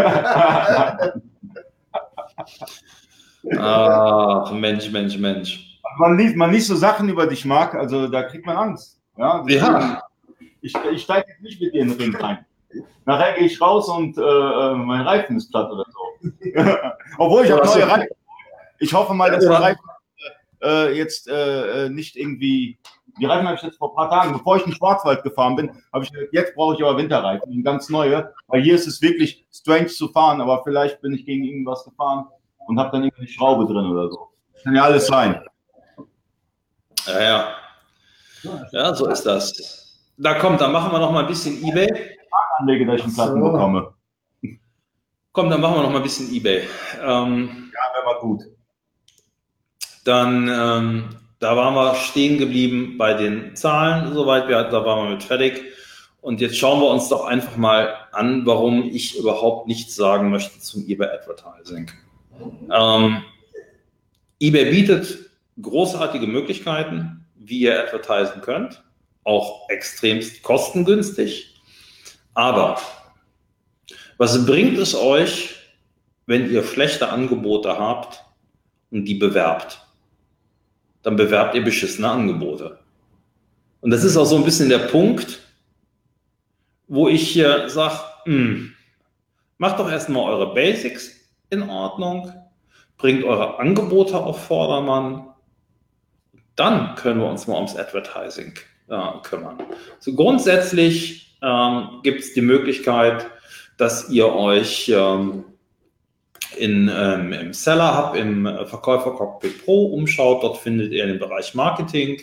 Ach, 3.58 4.52
Mensch, 4.54 4.90
Mensch, 4.92 5.18
Mensch. 5.18 5.80
Man 5.98 6.18
liest, 6.18 6.38
man 6.38 6.52
liest 6.52 6.68
so 6.68 6.76
Sachen 6.76 7.10
über 7.10 7.28
dich, 7.28 7.44
Marc, 7.44 7.76
also 7.76 8.08
da 8.08 8.24
kriegt 8.24 8.46
man 8.46 8.56
Angst. 8.56 8.98
Ja. 9.18 9.44
ja. 9.48 10.02
Ich, 10.62 10.74
ich 10.94 11.02
steige 11.02 11.28
jetzt 11.28 11.42
nicht 11.42 11.60
mit 11.60 11.74
dir 11.74 11.82
in 11.82 11.90
den 11.90 12.00
Ring 12.00 12.16
rein. 12.16 12.46
Nachher 13.06 13.34
gehe 13.34 13.48
ich 13.48 13.60
raus 13.60 13.90
und 13.90 14.18
äh, 14.18 14.22
äh 14.22 14.76
mein 14.76 15.02
Reifen 15.02 15.36
ist 15.36 15.50
platt 15.52 15.70
oder 15.70 15.84
so. 15.92 16.30
Obwohl 17.18 17.44
ich 17.44 17.52
habe 17.52 17.66
neue 17.66 17.90
Reifen. 17.90 18.16
Ich 18.82 18.94
hoffe 18.94 19.14
mal, 19.14 19.32
dass 19.32 19.46
der 19.46 19.60
Reifen 19.60 19.82
äh, 20.64 20.98
jetzt 20.98 21.28
äh, 21.28 21.86
äh, 21.86 21.90
nicht 21.90 22.16
irgendwie. 22.16 22.80
Die 23.20 23.26
Reifen 23.26 23.46
habe 23.46 23.56
ich 23.56 23.62
jetzt 23.62 23.78
vor 23.78 23.92
ein 23.92 23.96
paar 23.96 24.10
Tagen, 24.10 24.34
bevor 24.34 24.56
ich 24.56 24.64
in 24.64 24.72
den 24.72 24.78
Schwarzwald 24.78 25.22
gefahren 25.24 25.56
bin, 25.56 25.70
habe 25.94 26.04
ich 26.04 26.12
gesagt, 26.12 26.34
jetzt 26.34 26.56
brauche 26.56 26.76
ich 26.76 26.82
aber 26.82 26.98
Winterreifen, 26.98 27.64
ganz 27.64 27.90
neue, 27.90 28.34
weil 28.48 28.62
hier 28.62 28.74
ist 28.74 28.88
es 28.88 29.02
wirklich 29.02 29.46
strange 29.52 29.88
zu 29.88 30.08
fahren, 30.08 30.40
aber 30.40 30.64
vielleicht 30.64 31.02
bin 31.02 31.14
ich 31.14 31.26
gegen 31.26 31.44
irgendwas 31.44 31.84
gefahren 31.84 32.26
und 32.68 32.80
habe 32.80 32.92
dann 32.92 33.04
irgendwie 33.04 33.24
eine 33.24 33.28
Schraube 33.28 33.66
drin 33.66 33.86
oder 33.86 34.10
so. 34.10 34.30
Kann 34.64 34.76
ja 34.76 34.84
alles 34.84 35.08
sein. 35.08 35.44
Ja, 37.06 37.22
ja. 37.22 37.56
Ja, 38.72 38.96
so 38.96 39.08
ist 39.08 39.24
das. 39.24 40.00
Da 40.18 40.36
kommt, 40.36 40.62
dann 40.62 40.72
machen 40.72 40.92
wir 40.92 41.00
noch 41.00 41.12
mal 41.12 41.22
ein 41.22 41.28
bisschen 41.28 41.62
Ebay. 41.64 42.18
Anlege, 42.60 42.86
dass 42.86 43.00
ich 43.00 43.04
einen 43.04 43.14
Platten 43.14 43.44
so. 43.44 43.52
bekomme. 43.52 43.94
Komm, 45.34 45.50
dann 45.50 45.62
machen 45.62 45.76
wir 45.76 45.84
noch 45.84 45.90
mal 45.92 45.98
ein 45.98 46.04
bisschen 46.04 46.34
Ebay. 46.34 46.68
Ähm, 47.02 47.72
ja, 47.74 47.94
wäre 47.94 48.06
mal 48.06 48.20
gut. 48.22 48.44
Dann, 50.04 50.48
ähm, 50.48 51.04
da 51.40 51.56
waren 51.56 51.76
wir 51.76 51.96
stehen 51.96 52.38
geblieben 52.38 52.98
bei 52.98 53.14
den 53.14 53.56
Zahlen, 53.56 54.14
soweit 54.14 54.48
wir, 54.48 54.64
da 54.64 54.86
waren 54.86 55.06
wir 55.06 55.16
mit 55.16 55.24
fertig. 55.24 55.64
Und 56.22 56.40
jetzt 56.40 56.58
schauen 56.58 56.80
wir 56.80 56.90
uns 56.90 57.10
doch 57.10 57.26
einfach 57.26 57.58
mal 57.58 57.96
an, 58.12 58.46
warum 58.46 58.84
ich 58.84 59.18
überhaupt 59.18 59.68
nichts 59.68 59.96
sagen 59.96 60.30
möchte 60.30 60.60
zum 60.60 60.88
eBay 60.88 61.08
Advertising. 61.08 61.90
Ähm, 62.72 63.24
eBay 64.40 64.70
bietet 64.72 65.32
großartige 65.62 66.28
Möglichkeiten, 66.28 67.26
wie 67.36 67.62
ihr 67.62 67.80
advertisen 67.80 68.42
könnt, 68.42 68.84
auch 69.24 69.70
extremst 69.70 70.44
kostengünstig. 70.44 71.56
Aber 72.34 72.80
was 74.18 74.46
bringt 74.46 74.78
es 74.78 74.96
euch, 74.96 75.56
wenn 76.28 76.52
ihr 76.52 76.64
schlechte 76.64 77.10
Angebote 77.10 77.78
habt 77.78 78.24
und 78.92 79.06
die 79.06 79.16
bewerbt? 79.16 79.86
Dann 81.04 81.16
bewerbt 81.16 81.56
ihr 81.56 81.64
beschissene 81.64 82.10
Angebote. 82.10 82.80
Und 83.82 83.92
das 83.92 84.04
ist 84.04 84.18
auch 84.18 84.26
so 84.26 84.36
ein 84.36 84.46
bisschen 84.46 84.70
der 84.70 84.80
Punkt, 84.80 85.40
wo 86.88 87.08
ich 87.08 87.30
hier 87.30 87.70
sage, 87.70 88.00
hm, 88.26 88.74
macht 89.58 89.80
doch 89.80 89.90
erstmal 89.90 90.32
eure 90.32 90.54
Basics 90.54 91.12
in 91.50 91.70
Ordnung, 91.70 92.32
bringt 92.98 93.24
eure 93.24 93.60
Angebote 93.60 94.18
auf 94.18 94.46
Vordermann, 94.46 95.28
dann 96.56 96.96
können 96.96 97.20
wir 97.20 97.28
uns 97.28 97.48
mal 97.48 97.56
ums 97.56 97.76
Advertising 97.76 98.54
äh, 98.90 99.20
kümmern. 99.24 99.58
So 100.00 100.14
grundsätzlich 100.14 101.38
ähm, 101.42 102.02
gibt 102.04 102.22
es 102.22 102.34
die 102.34 102.42
Möglichkeit, 102.42 103.26
dass 103.78 104.10
ihr 104.10 104.32
euch 104.32 104.92
ähm, 104.94 105.46
in, 106.58 106.92
ähm, 106.94 107.34
im 107.34 107.54
Seller 107.54 107.98
Hub, 107.98 108.16
im 108.16 108.46
Verkäufer 108.66 109.12
Cockpit 109.12 109.64
Pro 109.64 109.86
umschaut. 109.88 110.44
Dort 110.44 110.58
findet 110.58 110.92
ihr 110.92 111.06
den 111.06 111.20
Bereich 111.20 111.56
Marketing. 111.56 112.22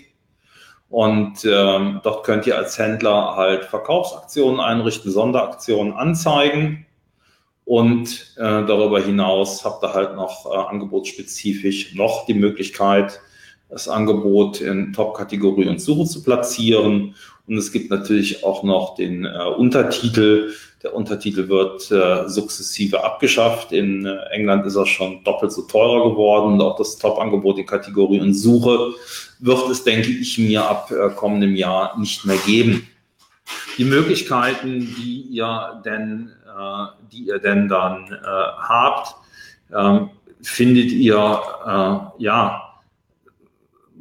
Und 0.91 1.45
ähm, 1.45 2.01
dort 2.03 2.25
könnt 2.25 2.47
ihr 2.47 2.57
als 2.57 2.79
Händler 2.79 3.37
halt 3.37 3.65
Verkaufsaktionen 3.65 4.61
einrichten, 4.61 5.13
Sonderaktionen 5.13 5.93
anzeigen. 5.93 6.87
Und 7.65 8.35
äh, 8.39 8.65
darüber 8.65 8.99
hinaus 8.99 9.63
habt 9.63 9.85
ihr 9.85 9.93
halt 9.93 10.17
noch 10.17 10.47
äh, 10.47 10.57
angebotsspezifisch 10.57 11.95
noch 11.95 12.25
die 12.25 12.33
Möglichkeit, 12.33 13.21
das 13.69 13.89
Angebot 13.89 14.63
in 14.63 14.95
Top-Kategorie 14.95 15.69
und 15.69 15.79
Suche 15.79 16.09
zu 16.09 16.23
platzieren. 16.23 17.15
Und 17.49 17.57
es 17.57 17.73
gibt 17.73 17.91
natürlich 17.91 18.45
auch 18.45 18.63
noch 18.63 18.95
den 18.95 19.25
äh, 19.25 19.29
Untertitel, 19.57 20.53
der 20.83 20.95
Untertitel 20.95 21.49
wird 21.49 21.91
äh, 21.91 22.29
sukzessive 22.29 23.03
abgeschafft. 23.03 23.73
In 23.73 24.07
äh, 24.07 24.17
England 24.31 24.65
ist 24.65 24.77
er 24.77 24.87
schon 24.87 25.25
doppelt 25.25 25.51
so 25.51 25.63
teurer 25.63 26.11
geworden 26.11 26.53
und 26.53 26.61
auch 26.61 26.77
das 26.77 26.99
Top-Angebot 26.99 27.59
in 27.59 27.67
Kategorie 27.67 28.21
und 28.21 28.35
Suche 28.35 28.93
wird 29.41 29.69
es, 29.71 29.83
denke 29.83 30.11
ich, 30.11 30.39
mir 30.39 30.65
ab 30.65 30.91
äh, 30.93 31.11
kommendem 31.11 31.57
Jahr 31.57 31.99
nicht 31.99 32.25
mehr 32.25 32.37
geben. 32.47 32.87
Die 33.77 33.85
Möglichkeiten, 33.85 34.95
die 34.97 35.23
ihr 35.31 35.83
denn, 35.85 36.31
äh, 36.47 36.87
die 37.11 37.27
ihr 37.27 37.39
denn 37.41 37.67
dann 37.67 38.13
äh, 38.13 38.27
habt, 38.27 39.17
ähm, 39.75 40.11
findet 40.43 40.93
ihr 40.93 41.43
ja 42.19 42.63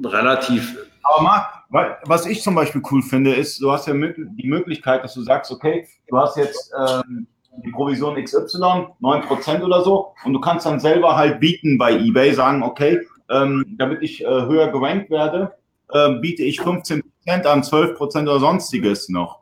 relativ. 0.04 0.78
Aber 1.02 1.24
Marc, 1.24 1.57
was 1.70 2.26
ich 2.26 2.42
zum 2.42 2.56
Beispiel 2.56 2.82
cool 2.92 3.02
finde, 3.02 3.34
ist, 3.34 3.62
du 3.62 3.72
hast 3.72 3.88
ja 3.88 3.94
die 3.94 4.48
Möglichkeit, 4.48 5.04
dass 5.04 5.14
du 5.14 5.22
sagst, 5.22 5.52
okay, 5.52 5.88
du 6.08 6.18
hast 6.18 6.38
jetzt 6.38 6.72
ähm, 6.78 7.28
die 7.66 7.72
Provision 7.72 8.16
XY, 8.24 8.88
9% 9.02 9.64
oder 9.64 9.84
so, 9.84 10.14
und 10.24 10.34
du 10.34 10.40
kannst 10.40 10.66
dann 10.66 10.80
selber 10.80 11.16
halt 11.16 11.40
bieten 11.40 11.78
bei 11.78 11.94
eBay, 11.94 12.34
sagen, 12.34 12.64
okay, 12.64 13.02
ähm, 13.30 13.76
damit 13.78 14.02
ich 14.02 14.24
äh, 14.24 14.28
höher 14.28 14.72
gerankt 14.72 15.10
werde, 15.10 15.54
äh, 15.92 16.12
biete 16.20 16.44
ich 16.44 16.62
15% 16.62 17.02
an 17.28 17.62
12% 17.62 18.22
oder 18.22 18.40
sonstiges 18.40 19.10
noch. 19.10 19.42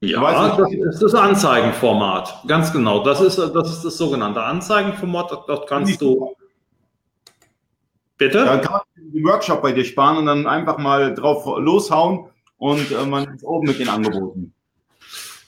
Ja, 0.00 0.56
das 0.56 0.72
ist 0.72 1.02
das 1.02 1.14
Anzeigenformat. 1.14 2.44
Ganz 2.46 2.72
genau. 2.72 3.02
Das 3.02 3.20
ist 3.20 3.36
das, 3.36 3.72
ist 3.72 3.84
das 3.84 3.98
sogenannte 3.98 4.40
Anzeigenformat. 4.40 5.30
Dort 5.48 5.68
kannst 5.68 6.00
du 6.00 6.36
Bitte? 8.18 8.44
Dann 8.44 8.60
kann 8.60 8.72
man 8.72 9.12
den 9.12 9.24
Workshop 9.24 9.62
bei 9.62 9.72
dir 9.72 9.84
sparen 9.84 10.18
und 10.18 10.26
dann 10.26 10.46
einfach 10.46 10.76
mal 10.76 11.14
drauf 11.14 11.44
loshauen 11.58 12.26
und 12.58 12.90
äh, 12.90 13.06
man 13.06 13.34
ist 13.34 13.44
oben 13.44 13.68
mit 13.68 13.78
den 13.78 13.88
Angeboten. 13.88 14.52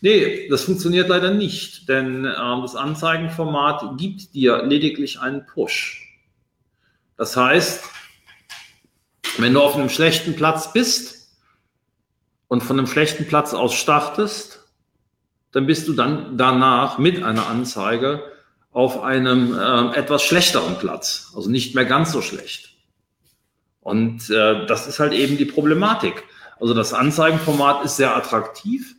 Nee, 0.01 0.49
das 0.49 0.65
funktioniert 0.65 1.09
leider 1.09 1.35
nicht, 1.35 1.89
denn 1.89 2.25
äh, 2.25 2.33
das 2.33 2.77
Anzeigenformat 2.77 3.99
gibt 3.99 4.35
dir 4.35 4.63
lediglich 4.63 5.21
einen 5.21 5.45
Push. 5.45 6.07
Das 7.17 7.37
heißt, 7.37 7.85
wenn 9.39 9.53
du 9.53 9.61
auf 9.61 9.77
einem 9.77 9.91
schlechten 9.91 10.37
Platz 10.37 10.73
bist 10.73 11.37
und 12.49 12.63
von 12.63 12.79
einem 12.79 12.87
schlechten 12.87 13.27
Platz 13.27 13.53
aus 13.53 13.75
startest, 13.75 14.65
dann 15.53 15.67
bist 15.67 15.89
du 15.89 15.93
dann 15.93 16.39
danach 16.39 16.99
mit 16.99 17.23
einer 17.23 17.49
Anzeige 17.49 18.23
auf 18.73 19.03
einem 19.03 19.59
äh, 19.59 19.97
etwas 19.97 20.23
schlechteren 20.23 20.79
Platz, 20.79 21.33
also 21.35 21.51
nicht 21.51 21.75
mehr 21.75 21.85
ganz 21.85 22.13
so 22.13 22.23
schlecht. 22.23 22.77
Und 23.81 24.31
äh, 24.31 24.67
das 24.67 24.87
ist 24.87 25.01
halt 25.01 25.13
eben 25.13 25.37
die 25.37 25.45
Problematik. 25.45 26.25
Also 26.61 26.75
das 26.75 26.93
Anzeigenformat 26.93 27.85
ist 27.85 27.97
sehr 27.97 28.17
attraktiv, 28.17 28.95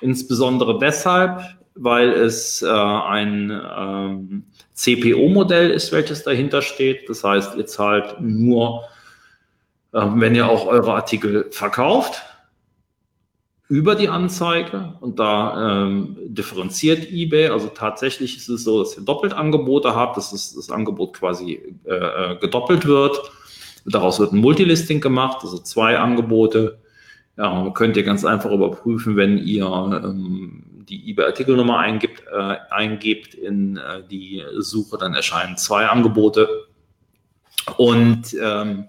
insbesondere 0.00 0.78
deshalb, 0.78 1.40
weil 1.74 2.10
es 2.10 2.62
äh, 2.62 2.68
ein 2.68 3.50
ähm, 3.50 4.44
CPO-Modell 4.74 5.70
ist, 5.70 5.90
welches 5.92 6.22
dahinter 6.22 6.62
steht. 6.62 7.08
Das 7.08 7.24
heißt, 7.24 7.56
ihr 7.56 7.66
zahlt 7.66 8.20
nur, 8.20 8.84
äh, 9.92 10.00
wenn 10.14 10.34
ihr 10.34 10.48
auch 10.48 10.66
eure 10.66 10.94
Artikel 10.94 11.46
verkauft. 11.50 12.22
Über 13.68 13.94
die 13.94 14.08
Anzeige 14.08 14.94
und 15.00 15.18
da 15.18 15.82
ähm, 15.84 16.16
differenziert 16.26 17.10
eBay. 17.10 17.48
Also 17.48 17.68
tatsächlich 17.68 18.36
ist 18.38 18.48
es 18.48 18.64
so, 18.64 18.82
dass 18.82 18.96
ihr 18.96 19.04
Doppeltangebote 19.04 19.94
habt, 19.94 20.16
dass 20.16 20.30
das, 20.30 20.54
das 20.54 20.70
Angebot 20.70 21.14
quasi 21.14 21.76
äh, 21.84 21.94
äh, 21.94 22.36
gedoppelt 22.40 22.86
wird. 22.86 23.18
Daraus 23.84 24.18
wird 24.20 24.32
ein 24.32 24.40
Multilisting 24.40 25.00
gemacht, 25.00 25.38
also 25.42 25.58
zwei 25.58 25.98
Angebote. 25.98 26.78
Ja, 27.36 27.70
könnt 27.70 27.96
ihr 27.96 28.02
ganz 28.02 28.24
einfach 28.24 28.50
überprüfen, 28.50 29.16
wenn 29.16 29.38
ihr 29.38 29.66
ähm, 29.66 30.64
die 30.88 31.10
eBay-Artikelnummer 31.10 31.78
eingibt, 31.78 32.24
äh, 32.32 32.56
eingibt 32.70 33.34
in 33.34 33.76
äh, 33.76 34.02
die 34.10 34.42
Suche, 34.56 34.96
dann 34.98 35.14
erscheinen 35.14 35.56
zwei 35.58 35.86
Angebote. 35.86 36.48
Und 37.76 38.34
ähm, 38.42 38.88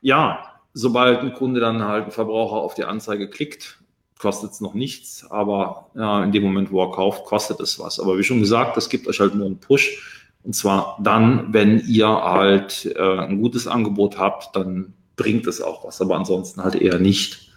ja, 0.00 0.51
sobald 0.74 1.20
ein 1.20 1.34
Kunde 1.34 1.60
dann 1.60 1.84
halt 1.84 2.06
ein 2.06 2.10
Verbraucher 2.10 2.56
auf 2.56 2.74
die 2.74 2.84
Anzeige 2.84 3.28
klickt, 3.28 3.78
kostet 4.18 4.52
es 4.52 4.60
noch 4.60 4.74
nichts, 4.74 5.26
aber 5.30 5.90
ja, 5.94 6.22
in 6.22 6.32
dem 6.32 6.44
Moment, 6.44 6.70
wo 6.70 6.82
er 6.82 6.92
kauft, 6.92 7.24
kostet 7.24 7.60
es 7.60 7.78
was. 7.78 7.98
Aber 7.98 8.16
wie 8.18 8.22
schon 8.22 8.40
gesagt, 8.40 8.76
das 8.76 8.88
gibt 8.88 9.08
euch 9.08 9.20
halt 9.20 9.34
nur 9.34 9.46
einen 9.46 9.58
Push. 9.58 10.30
Und 10.44 10.54
zwar 10.54 10.98
dann, 11.02 11.52
wenn 11.52 11.80
ihr 11.86 12.08
halt 12.08 12.92
äh, 12.96 13.18
ein 13.18 13.40
gutes 13.40 13.66
Angebot 13.66 14.18
habt, 14.18 14.54
dann 14.56 14.94
bringt 15.16 15.46
es 15.46 15.60
auch 15.60 15.84
was, 15.84 16.00
aber 16.00 16.16
ansonsten 16.16 16.62
halt 16.62 16.74
eher 16.76 16.98
nicht. 16.98 17.52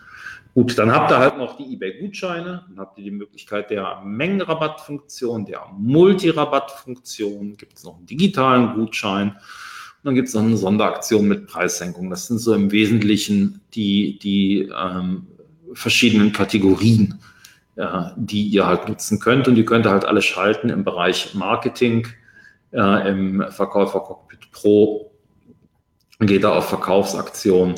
Gut, 0.53 0.77
dann 0.77 0.91
habt 0.91 1.11
ihr 1.11 1.17
halt 1.17 1.37
noch 1.37 1.57
die 1.57 1.73
eBay-Gutscheine, 1.73 2.65
dann 2.67 2.79
habt 2.79 2.97
ihr 2.97 3.03
die 3.03 3.11
Möglichkeit 3.11 3.69
der 3.69 4.01
Mengenrabattfunktion, 4.05 5.45
der 5.45 5.67
Multirabattfunktion, 5.77 7.57
gibt 7.57 7.77
es 7.77 7.83
noch 7.83 7.97
einen 7.97 8.05
digitalen 8.05 8.73
Gutschein 8.73 9.35
dann 10.05 10.13
gibt 10.13 10.27
es 10.27 10.35
noch 10.35 10.43
eine 10.43 10.55
Sonderaktion 10.55 11.27
mit 11.27 11.47
Preissenkung. 11.47 12.11
Das 12.11 12.27
sind 12.27 12.37
so 12.37 12.53
im 12.53 12.71
Wesentlichen 12.71 13.61
die, 13.73 14.19
die 14.19 14.69
ähm, 14.69 15.25
verschiedenen 15.73 16.31
Kategorien, 16.31 17.15
ja, 17.75 18.13
die 18.15 18.43
ihr 18.43 18.67
halt 18.67 18.87
nutzen 18.87 19.19
könnt. 19.19 19.47
Und 19.47 19.55
die 19.55 19.65
könnt 19.65 19.87
ihr 19.87 19.89
halt 19.89 20.05
alle 20.05 20.21
schalten 20.21 20.69
im 20.69 20.83
Bereich 20.83 21.33
Marketing, 21.33 22.07
äh, 22.71 23.09
im 23.09 23.43
Verkäufer 23.49 23.99
Cockpit 23.99 24.51
Pro. 24.51 25.11
Geht 26.19 26.43
da 26.43 26.55
auf 26.55 26.69
Verkaufsaktion 26.69 27.73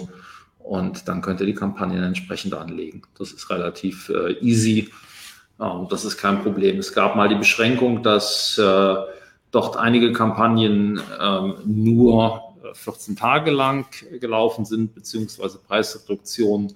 und 0.59 1.07
dann 1.07 1.21
könnt 1.21 1.39
ihr 1.39 1.45
die 1.45 1.53
Kampagnen 1.53 2.03
entsprechend 2.03 2.53
anlegen. 2.53 3.03
Das 3.17 3.31
ist 3.31 3.49
relativ 3.49 4.09
äh, 4.09 4.33
easy. 4.41 4.89
Ja, 5.59 5.87
das 5.89 6.03
ist 6.03 6.17
kein 6.17 6.43
Problem. 6.43 6.77
Es 6.77 6.91
gab 6.91 7.15
mal 7.15 7.29
die 7.29 7.35
Beschränkung, 7.35 8.03
dass 8.03 8.57
äh, 8.57 8.95
dort 9.51 9.77
einige 9.77 10.11
Kampagnen 10.13 10.99
ähm, 11.19 11.55
nur 11.65 12.41
14 12.73 13.13
äh, 13.13 13.17
Tage 13.17 13.51
lang 13.51 13.87
gelaufen 14.19 14.65
sind, 14.65 14.93
beziehungsweise 14.93 15.59
Preisreduktionen 15.59 16.73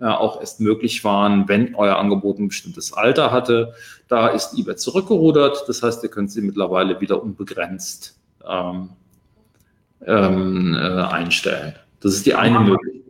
äh, 0.00 0.06
auch 0.06 0.40
erst 0.40 0.60
möglich 0.60 1.04
waren, 1.04 1.48
wenn 1.48 1.74
euer 1.74 1.96
Angebot 1.96 2.38
ein 2.38 2.48
bestimmtes 2.48 2.92
Alter 2.92 3.30
hatte. 3.30 3.74
Da 4.08 4.28
ist 4.28 4.58
eBay 4.58 4.76
zurückgerudert. 4.76 5.64
Das 5.68 5.82
heißt, 5.82 6.02
ihr 6.02 6.10
könnt 6.10 6.32
sie 6.32 6.42
mittlerweile 6.42 7.00
wieder 7.00 7.22
unbegrenzt 7.22 8.18
ähm, 8.48 8.90
ähm, 10.04 10.74
äh, 10.74 11.02
einstellen. 11.02 11.74
Das 12.00 12.14
ist 12.14 12.26
die 12.26 12.34
eine 12.34 12.60
Möglichkeit. 12.60 13.03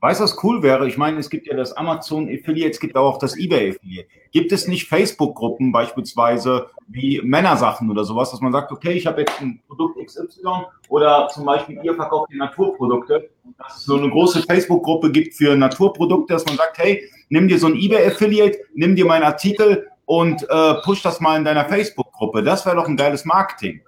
Weißt 0.00 0.20
du, 0.20 0.24
was 0.24 0.44
cool 0.44 0.62
wäre? 0.62 0.86
Ich 0.86 0.96
meine, 0.96 1.18
es 1.18 1.28
gibt 1.28 1.48
ja 1.48 1.56
das 1.56 1.72
Amazon 1.72 2.28
Affiliate, 2.28 2.70
es 2.70 2.78
gibt 2.78 2.96
auch 2.96 3.18
das 3.18 3.36
eBay 3.36 3.70
Affiliate. 3.70 4.08
Gibt 4.30 4.52
es 4.52 4.68
nicht 4.68 4.88
Facebook-Gruppen 4.88 5.72
beispielsweise 5.72 6.68
wie 6.86 7.20
Männersachen 7.20 7.90
oder 7.90 8.04
sowas, 8.04 8.30
dass 8.30 8.40
man 8.40 8.52
sagt, 8.52 8.70
okay, 8.70 8.92
ich 8.92 9.08
habe 9.08 9.22
jetzt 9.22 9.40
ein 9.40 9.60
Produkt 9.66 9.98
XY 10.04 10.66
oder 10.88 11.28
zum 11.34 11.44
Beispiel 11.44 11.80
ihr 11.82 11.94
verkauft 11.94 12.30
die 12.32 12.36
Naturprodukte, 12.36 13.28
dass 13.58 13.78
es 13.78 13.84
so 13.86 13.96
eine 13.96 14.08
große 14.08 14.42
Facebook-Gruppe 14.42 15.10
gibt 15.10 15.34
für 15.34 15.56
Naturprodukte, 15.56 16.32
dass 16.32 16.46
man 16.46 16.56
sagt, 16.56 16.78
hey, 16.78 17.02
nimm 17.28 17.48
dir 17.48 17.58
so 17.58 17.66
ein 17.66 17.74
eBay 17.74 18.06
Affiliate, 18.06 18.56
nimm 18.74 18.94
dir 18.94 19.04
meinen 19.04 19.24
Artikel 19.24 19.88
und 20.04 20.48
äh, 20.48 20.74
push 20.84 21.02
das 21.02 21.20
mal 21.20 21.36
in 21.36 21.44
deiner 21.44 21.64
Facebook-Gruppe. 21.64 22.44
Das 22.44 22.64
wäre 22.64 22.76
doch 22.76 22.86
ein 22.86 22.96
geiles 22.96 23.24
Marketing. 23.24 23.82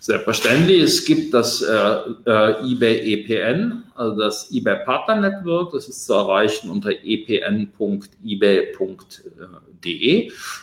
Selbstverständlich. 0.00 0.82
Es 0.82 1.04
gibt 1.04 1.34
das 1.34 1.62
äh, 1.62 1.98
äh, 2.26 2.72
eBay 2.72 3.12
EPN, 3.12 3.84
also 3.94 4.18
das 4.18 4.50
eBay 4.50 4.84
Partner 4.84 5.16
Network. 5.16 5.72
Das 5.72 5.88
ist 5.88 6.06
zu 6.06 6.14
erreichen 6.14 6.70
unter 6.70 6.90
epn.ebay.de. 6.90 7.72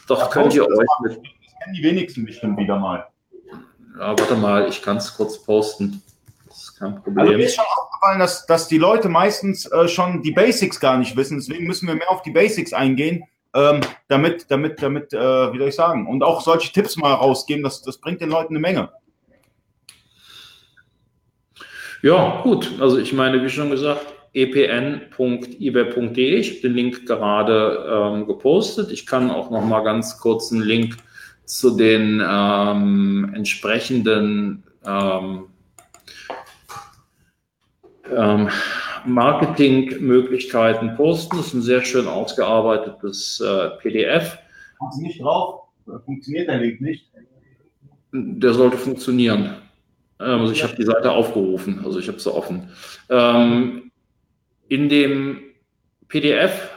Dort 0.08 0.20
ja, 0.20 0.28
könnt 0.28 0.54
ihr 0.56 0.68
euch 0.68 0.88
mit. 1.02 1.18
Das 1.18 1.22
kennen 1.64 1.76
die 1.76 1.84
wenigsten 1.84 2.26
bestimmt 2.26 2.58
wieder 2.58 2.78
mal. 2.80 3.08
Ja, 3.98 4.10
warte 4.18 4.36
mal, 4.36 4.68
ich 4.68 4.82
kann 4.82 4.98
es 4.98 5.16
kurz 5.16 5.38
posten. 5.44 6.02
Das 6.48 6.64
ist 6.64 6.80
kein 6.80 6.96
Problem. 6.96 7.20
Also 7.20 7.34
mir 7.34 7.46
ist 7.46 7.56
schon 7.56 7.66
aufgefallen, 7.66 8.20
dass, 8.20 8.46
dass 8.46 8.68
die 8.68 8.78
Leute 8.78 9.10
meistens 9.10 9.66
äh, 9.72 9.88
schon 9.88 10.22
die 10.24 10.32
Basics 10.32 10.80
gar 10.80 10.98
nicht 10.98 11.16
wissen. 11.16 11.38
Deswegen 11.38 11.68
müssen 11.68 11.88
wir 11.88 11.96
mehr 11.96 12.10
auf 12.10 12.24
die 12.24 12.32
Basics 12.32 12.74
eingehen. 12.74 13.24
Ähm, 13.56 13.82
damit, 14.08 14.48
damit, 14.50 14.82
damit, 14.82 15.14
äh, 15.14 15.54
wie 15.54 15.60
soll 15.60 15.68
ich 15.68 15.76
sagen, 15.76 16.08
und 16.08 16.24
auch 16.24 16.42
solche 16.42 16.74
Tipps 16.74 16.98
mal 16.98 17.14
rausgeben, 17.14 17.64
das, 17.64 17.84
das 17.84 18.00
bringt 18.00 18.20
den 18.20 18.30
Leuten 18.30 18.54
eine 18.54 18.60
Menge. 18.60 18.90
Ja, 22.04 22.42
gut. 22.44 22.80
Also 22.82 23.00
ich 23.00 23.14
meine, 23.14 23.42
wie 23.42 23.50
schon 23.50 23.70
gesagt, 23.70 24.06
epn.ebay.de. 24.34 26.36
Ich 26.36 26.50
habe 26.50 26.62
den 26.62 26.74
Link 26.74 27.06
gerade 27.06 27.88
ähm, 27.90 28.28
gepostet. 28.28 28.92
Ich 28.92 29.06
kann 29.06 29.32
auch 29.32 29.50
noch 29.50 29.64
mal 29.64 29.86
ganz 29.86 30.18
kurz 30.18 30.52
einen 30.52 30.64
Link 30.64 30.98
zu 31.46 31.78
den 31.78 32.22
ähm, 32.22 33.32
entsprechenden 33.34 34.64
ähm, 34.86 35.46
ähm, 38.14 38.50
Marketingmöglichkeiten 39.06 40.98
posten. 40.98 41.38
Das 41.38 41.48
ist 41.48 41.54
ein 41.54 41.62
sehr 41.62 41.86
schön 41.86 42.08
ausgearbeitetes 42.08 43.40
äh, 43.40 43.70
PDF. 43.82 44.40
Haben 44.82 44.92
Sie 44.92 45.04
nicht 45.04 45.22
drauf? 45.22 45.62
Funktioniert 46.06 46.50
der 46.50 46.60
Link 46.60 46.82
nicht? 46.82 47.06
Der 48.12 48.54
sollte 48.54 48.78
funktionieren. 48.78 49.56
Ähm, 50.20 50.42
also 50.42 50.54
ich 50.54 50.64
habe 50.64 50.76
die 50.76 50.86
Seite 50.86 51.12
aufgerufen, 51.12 51.82
also 51.86 52.00
ich 52.00 52.08
habe 52.08 52.20
sie 52.20 52.34
offen. 52.34 52.70
Ähm, 53.10 53.92
in 54.68 54.90
dem 54.90 55.42
PDF, 56.08 56.70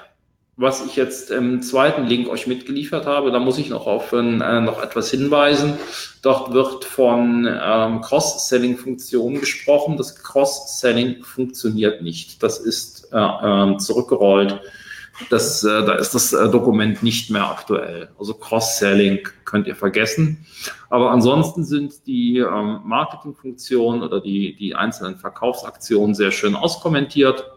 was 0.56 0.84
ich 0.84 0.96
jetzt 0.96 1.30
im 1.30 1.60
zweiten 1.60 2.06
Link 2.06 2.28
euch 2.28 2.46
mitgeliefert 2.46 3.06
habe, 3.06 3.30
da 3.30 3.38
muss 3.38 3.58
ich 3.58 3.68
noch 3.68 3.86
auf 3.86 4.12
äh, 4.12 4.22
noch 4.22 4.82
etwas 4.82 5.10
hinweisen. 5.10 5.74
Dort 6.22 6.52
wird 6.52 6.84
von 6.84 7.46
ähm, 7.46 8.00
Cross-Selling-Funktionen 8.00 9.40
gesprochen. 9.40 9.96
Das 9.96 10.16
Cross-Selling 10.16 11.22
funktioniert 11.22 12.02
nicht. 12.02 12.42
Das 12.42 12.58
ist 12.58 13.08
äh, 13.12 13.18
äh, 13.18 13.76
zurückgerollt 13.76 14.60
das, 15.30 15.64
äh, 15.64 15.84
da 15.84 15.94
ist 15.94 16.14
das 16.14 16.32
äh, 16.32 16.48
Dokument 16.50 17.02
nicht 17.02 17.30
mehr 17.30 17.48
aktuell. 17.48 18.10
Also 18.18 18.34
Cross-Selling 18.34 19.26
könnt 19.44 19.66
ihr 19.66 19.76
vergessen. 19.76 20.46
Aber 20.90 21.10
ansonsten 21.10 21.64
sind 21.64 22.06
die 22.06 22.38
ähm, 22.38 22.80
Marketingfunktionen 22.84 24.02
oder 24.02 24.20
die, 24.20 24.56
die 24.56 24.74
einzelnen 24.74 25.16
Verkaufsaktionen 25.16 26.14
sehr 26.14 26.30
schön 26.30 26.54
auskommentiert. 26.54 27.50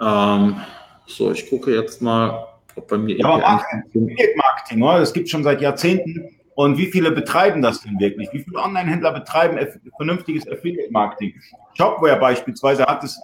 Ähm, 0.00 0.60
so, 1.06 1.32
ich 1.32 1.48
gucke 1.48 1.74
jetzt 1.74 2.02
mal, 2.02 2.46
ob 2.76 2.88
bei 2.88 2.98
mir. 2.98 3.18
Ja, 3.18 3.26
aber 3.26 3.38
Marketing, 3.38 4.16
Marketing, 4.36 4.82
oder? 4.82 5.00
das 5.00 5.12
gibt 5.12 5.28
schon 5.28 5.42
seit 5.42 5.60
Jahrzehnten. 5.60 6.36
Und 6.54 6.78
wie 6.78 6.86
viele 6.86 7.10
betreiben 7.10 7.60
das 7.60 7.82
denn 7.82 8.00
wirklich? 8.00 8.30
Wie 8.32 8.42
viele 8.42 8.58
Online-Händler 8.58 9.12
betreiben 9.12 9.58
vernünftiges 9.96 10.48
Affiliate-Marketing? 10.48 11.34
Shopware 11.74 12.16
beispielsweise 12.18 12.86
hat 12.86 13.04
es 13.04 13.20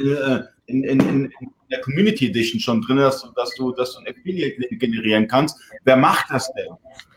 äh, 0.00 0.42
in, 0.66 0.84
in, 0.84 1.00
in, 1.00 1.32
der 1.70 1.80
Community 1.82 2.28
Edition 2.28 2.60
schon 2.60 2.82
drin, 2.82 2.96
dass 2.96 3.22
du, 3.22 3.28
dass 3.36 3.54
du, 3.54 3.70
dass 3.72 3.92
du 3.92 4.00
ein 4.00 4.08
Affiliate-Link 4.08 4.80
generieren 4.80 5.28
kannst. 5.28 5.56
Wer 5.84 5.96
macht 5.96 6.26
das 6.30 6.52
denn? 6.54 6.66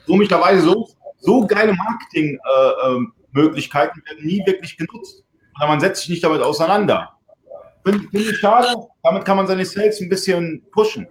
Komischerweise 0.06 0.62
so, 0.62 0.88
so 1.20 1.48
geile 1.48 1.74
Marketing-Möglichkeiten 1.74 4.00
äh, 4.00 4.10
werden 4.10 4.26
nie 4.26 4.46
wirklich 4.46 4.78
genutzt. 4.78 5.24
Oder 5.58 5.68
man 5.68 5.80
setzt 5.80 6.02
sich 6.02 6.10
nicht 6.10 6.24
damit 6.24 6.42
auseinander. 6.42 7.14
Finde 7.84 8.08
find 8.10 8.30
ich 8.30 8.38
schade. 8.38 8.76
Damit 9.02 9.26
kann 9.26 9.38
man 9.38 9.48
seine 9.48 9.66
Sales 9.66 10.00
ein 10.02 10.10
bisschen 10.10 10.64
pushen. 10.72 11.08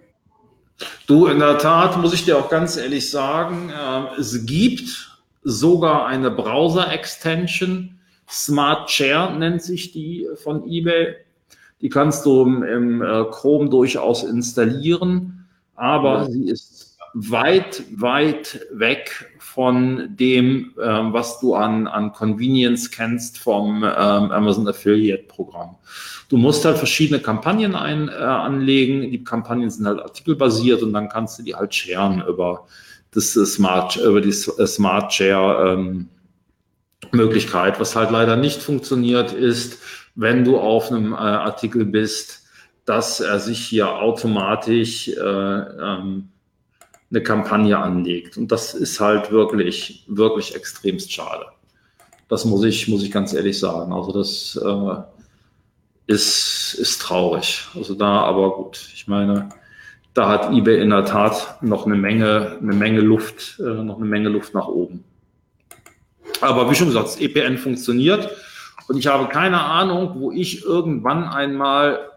Du, 1.05 1.27
in 1.27 1.39
der 1.39 1.57
Tat 1.57 1.97
muss 1.97 2.13
ich 2.13 2.23
dir 2.25 2.37
auch 2.37 2.49
ganz 2.49 2.77
ehrlich 2.77 3.09
sagen, 3.09 3.69
äh, 3.69 4.19
es 4.19 4.45
gibt 4.45 5.21
sogar 5.43 6.07
eine 6.07 6.31
Browser-Extension, 6.31 7.99
Smart 8.29 8.89
Share 8.89 9.37
nennt 9.37 9.61
sich 9.61 9.91
die 9.91 10.27
von 10.41 10.67
eBay. 10.67 11.15
Die 11.83 11.89
kannst 11.89 12.25
du 12.25 12.41
im, 12.43 12.63
im 12.63 13.01
äh, 13.01 13.25
Chrome 13.25 13.69
durchaus 13.69 14.23
installieren, 14.23 15.45
aber 15.75 16.19
ja. 16.19 16.25
sie 16.29 16.49
ist 16.49 16.97
weit, 17.13 17.83
weit 17.95 18.65
weg 18.71 19.29
von 19.37 20.15
dem, 20.15 20.73
äh, 20.77 20.81
was 20.81 21.41
du 21.41 21.55
an, 21.55 21.87
an 21.87 22.13
Convenience 22.13 22.89
kennst 22.89 23.37
vom 23.37 23.83
ähm, 23.83 23.91
Amazon 24.31 24.67
Affiliate 24.67 25.23
Programm. 25.23 25.75
Du 26.29 26.37
musst 26.37 26.65
halt 26.65 26.77
verschiedene 26.77 27.19
Kampagnen 27.19 27.75
ein, 27.75 28.07
äh, 28.07 28.13
anlegen. 28.13 29.11
Die 29.11 29.23
Kampagnen 29.23 29.69
sind 29.69 29.85
halt 29.85 29.99
artikelbasiert 29.99 30.81
und 30.81 30.93
dann 30.93 31.09
kannst 31.09 31.37
du 31.37 31.43
die 31.43 31.53
halt 31.53 31.75
sharen 31.75 32.23
über 32.27 32.65
das 33.11 33.33
Smart, 33.33 33.97
über 33.97 34.21
die 34.21 34.31
Smart 34.31 35.13
Share 35.13 35.73
ähm, 35.73 36.09
Möglichkeit. 37.11 37.79
Was 37.79 37.95
halt 37.95 38.09
leider 38.09 38.35
nicht 38.35 38.61
funktioniert, 38.61 39.33
ist, 39.33 39.77
wenn 40.15 40.43
du 40.43 40.57
auf 40.57 40.91
einem 40.91 41.13
äh, 41.13 41.17
Artikel 41.17 41.85
bist, 41.85 42.43
dass 42.85 43.19
er 43.19 43.39
sich 43.39 43.59
hier 43.59 43.89
automatisch 43.89 45.07
äh, 45.07 45.11
ähm, 45.21 46.29
eine 47.09 47.23
Kampagne 47.23 47.77
anlegt. 47.77 48.37
Und 48.37 48.51
das 48.51 48.73
ist 48.73 48.99
halt 48.99 49.31
wirklich, 49.31 50.03
wirklich 50.07 50.55
extremst 50.55 51.11
schade. 51.11 51.45
Das 52.27 52.45
muss 52.45 52.63
ich, 52.63 52.87
muss 52.87 53.03
ich 53.03 53.11
ganz 53.11 53.33
ehrlich 53.33 53.59
sagen. 53.59 53.93
Also 53.93 54.11
das 54.11 54.59
äh, 54.63 56.11
ist, 56.11 56.75
ist 56.79 57.01
traurig. 57.01 57.67
Also 57.75 57.93
da, 57.93 58.21
aber 58.21 58.55
gut, 58.55 58.89
ich 58.93 59.07
meine, 59.07 59.49
da 60.13 60.29
hat 60.29 60.51
eBay 60.51 60.81
in 60.81 60.89
der 60.89 61.05
Tat 61.05 61.61
noch 61.61 61.85
eine 61.85 61.95
Menge, 61.95 62.57
eine 62.61 62.73
Menge 62.73 63.01
Luft, 63.01 63.59
äh, 63.59 63.83
noch 63.83 63.97
eine 63.97 64.05
Menge 64.05 64.29
Luft 64.29 64.53
nach 64.53 64.67
oben. 64.67 65.03
Aber 66.41 66.69
wie 66.69 66.75
schon 66.75 66.87
gesagt, 66.87 67.21
EPN 67.21 67.57
funktioniert 67.57 68.29
und 68.87 68.97
ich 68.97 69.07
habe 69.07 69.27
keine 69.27 69.61
Ahnung, 69.61 70.13
wo 70.15 70.31
ich 70.31 70.63
irgendwann 70.63 71.25
einmal, 71.25 72.11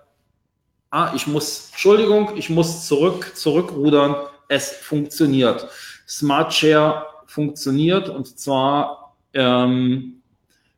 ah, 0.90 1.12
ich 1.14 1.26
muss, 1.26 1.70
Entschuldigung, 1.70 2.32
ich 2.36 2.50
muss 2.50 2.86
zurück, 2.86 3.32
zurückrudern. 3.34 4.16
Es 4.48 4.70
funktioniert. 4.70 5.68
Smart 6.08 6.54
Share 6.54 7.06
funktioniert 7.26 8.08
und 8.08 8.38
zwar, 8.38 9.16
ähm, 9.34 10.22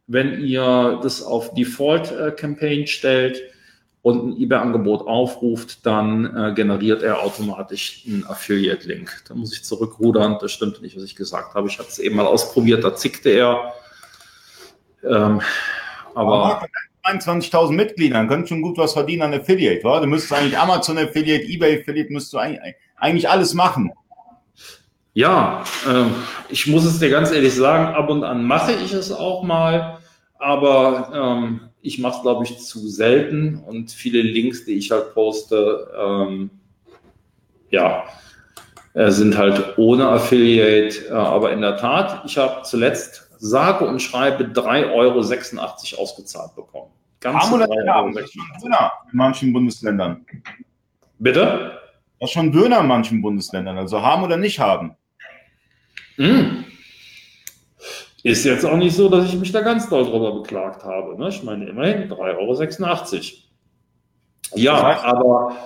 wenn 0.07 0.41
ihr 0.45 1.01
das 1.03 1.22
auf 1.22 1.55
Default 1.55 2.11
äh, 2.12 2.30
Campaign 2.32 2.86
stellt, 2.86 3.43
und 4.03 4.28
ein 4.28 4.41
eBay-Angebot 4.41 5.07
aufruft, 5.07 5.84
dann 5.84 6.34
äh, 6.34 6.55
generiert 6.55 7.03
er 7.03 7.22
automatisch 7.22 8.05
einen 8.07 8.24
Affiliate-Link. 8.26 9.24
Da 9.28 9.34
muss 9.34 9.53
ich 9.53 9.64
zurückrudern. 9.64 10.39
Das 10.41 10.53
stimmt 10.53 10.80
nicht, 10.80 10.97
was 10.97 11.03
ich 11.03 11.16
gesagt 11.16 11.55
habe. 11.55 11.68
Ich 11.68 11.78
habe 11.78 11.89
es 11.89 11.99
eben 11.99 12.16
mal 12.16 12.26
ausprobiert, 12.26 12.84
da 12.84 12.95
zickte 12.95 13.30
er. 13.30 13.74
Ähm, 15.05 15.41
aber. 16.18 16.62
21.000 17.04 17.72
Mitgliedern 17.72 18.28
können 18.28 18.46
schon 18.46 18.60
gut 18.60 18.76
was 18.76 18.92
verdienen 18.92 19.22
an 19.22 19.32
Affiliate, 19.32 19.82
wa? 19.82 19.98
Du 19.98 20.06
müsstest 20.06 20.34
eigentlich 20.34 20.58
Amazon 20.58 20.98
Affiliate, 20.98 21.44
eBay 21.44 21.80
Affiliate, 21.80 22.12
müsstest 22.12 22.34
du 22.34 22.38
eigentlich, 22.38 22.74
eigentlich 22.96 23.30
alles 23.30 23.54
machen. 23.54 23.92
Ja, 25.14 25.64
äh, 25.88 26.04
ich 26.50 26.66
muss 26.66 26.84
es 26.84 26.98
dir 26.98 27.08
ganz 27.08 27.32
ehrlich 27.32 27.54
sagen, 27.54 27.94
ab 27.94 28.10
und 28.10 28.24
an 28.24 28.44
mache 28.44 28.72
ich 28.72 28.92
es 28.92 29.10
auch 29.10 29.42
mal, 29.42 29.98
aber 30.38 31.10
ähm, 31.14 31.60
ich 31.80 31.98
mache 31.98 32.16
es, 32.16 32.22
glaube 32.22 32.44
ich, 32.44 32.58
zu 32.58 32.86
selten 32.88 33.62
und 33.66 33.90
viele 33.90 34.20
Links, 34.20 34.64
die 34.64 34.74
ich 34.74 34.90
halt 34.90 35.14
poste, 35.14 35.88
ähm, 35.98 36.50
ja, 37.70 38.04
äh, 38.94 39.10
sind 39.10 39.36
halt 39.36 39.78
ohne 39.78 40.08
Affiliate. 40.08 41.06
Äh, 41.08 41.12
aber 41.12 41.52
in 41.52 41.60
der 41.60 41.76
Tat, 41.76 42.22
ich 42.26 42.36
habe 42.38 42.62
zuletzt 42.62 43.27
sage 43.39 43.86
und 43.86 44.01
schreibe 44.01 44.45
3,86 44.45 44.95
Euro 45.95 46.03
ausgezahlt 46.03 46.55
bekommen. 46.55 46.91
Ganz 47.20 47.45
haben 47.45 47.53
oder 47.55 47.66
nicht 47.66 47.89
haben? 47.89 48.14
Döner 48.62 48.93
in 49.11 49.16
manchen 49.16 49.53
Bundesländern. 49.53 50.24
Bitte? 51.18 51.80
Das 52.20 52.30
ist 52.30 52.34
schon 52.34 52.53
Döner 52.53 52.80
in 52.80 52.86
manchen 52.86 53.22
Bundesländern. 53.22 53.78
Also 53.78 54.03
haben 54.03 54.22
oder 54.22 54.36
nicht 54.36 54.59
haben. 54.59 54.97
Mm. 56.16 56.64
Ist 58.24 58.45
jetzt 58.45 58.64
auch 58.64 58.76
nicht 58.76 58.95
so, 58.95 59.09
dass 59.09 59.26
ich 59.26 59.39
mich 59.39 59.53
da 59.53 59.61
ganz 59.61 59.89
doll 59.89 60.05
drüber 60.05 60.32
beklagt 60.32 60.84
habe. 60.84 61.16
Ne? 61.18 61.28
Ich 61.28 61.43
meine, 61.43 61.66
immerhin 61.66 62.11
3,86 62.11 63.14
Euro. 63.14 64.61
Ja, 64.61 65.03
aber 65.05 65.57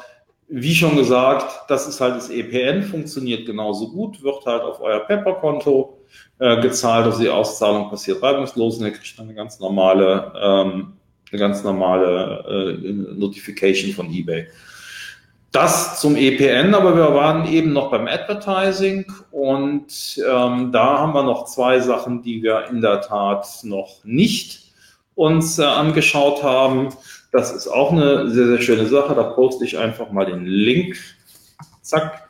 wie 0.48 0.74
schon 0.74 0.96
gesagt, 0.96 1.70
das 1.70 1.88
ist 1.88 2.00
halt 2.00 2.16
das 2.16 2.28
EPN, 2.28 2.82
funktioniert 2.82 3.46
genauso 3.46 3.88
gut, 3.88 4.22
wird 4.22 4.44
halt 4.44 4.62
auf 4.62 4.80
euer 4.80 5.00
Pepper-Konto 5.00 6.01
äh, 6.38 6.60
gezahlt, 6.60 7.06
also 7.06 7.20
die 7.20 7.28
Auszahlung 7.28 7.90
passiert 7.90 8.22
reibungslos 8.22 8.78
und 8.78 8.86
ihr 8.86 8.92
kriegt 8.92 9.18
dann 9.18 9.26
eine 9.26 9.34
ganz 9.34 9.60
normale, 9.60 10.32
ähm, 10.40 10.92
eine 11.30 11.38
ganz 11.38 11.62
normale 11.62 12.78
äh, 12.82 12.92
Notification 12.92 13.92
von 13.92 14.12
eBay. 14.12 14.46
Das 15.52 16.00
zum 16.00 16.16
EPN, 16.16 16.74
aber 16.74 16.96
wir 16.96 17.14
waren 17.14 17.46
eben 17.46 17.74
noch 17.74 17.90
beim 17.90 18.08
Advertising 18.08 19.04
und 19.30 20.18
ähm, 20.26 20.72
da 20.72 20.98
haben 20.98 21.12
wir 21.12 21.22
noch 21.24 21.44
zwei 21.44 21.78
Sachen, 21.78 22.22
die 22.22 22.42
wir 22.42 22.68
in 22.70 22.80
der 22.80 23.02
Tat 23.02 23.46
noch 23.62 24.02
nicht 24.02 24.72
uns 25.14 25.58
äh, 25.58 25.64
angeschaut 25.64 26.42
haben. 26.42 26.88
Das 27.32 27.52
ist 27.52 27.68
auch 27.68 27.92
eine 27.92 28.30
sehr, 28.30 28.46
sehr 28.46 28.60
schöne 28.62 28.86
Sache. 28.86 29.14
Da 29.14 29.24
poste 29.24 29.64
ich 29.64 29.78
einfach 29.78 30.10
mal 30.10 30.26
den 30.26 30.46
Link. 30.46 30.96
Zack. 31.82 32.28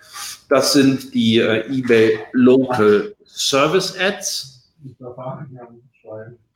Das 0.48 0.72
sind 0.72 1.14
die 1.14 1.38
äh, 1.38 1.66
eBay 1.72 2.18
Local 2.32 3.14
Service 3.34 3.96
Ads. 3.98 4.72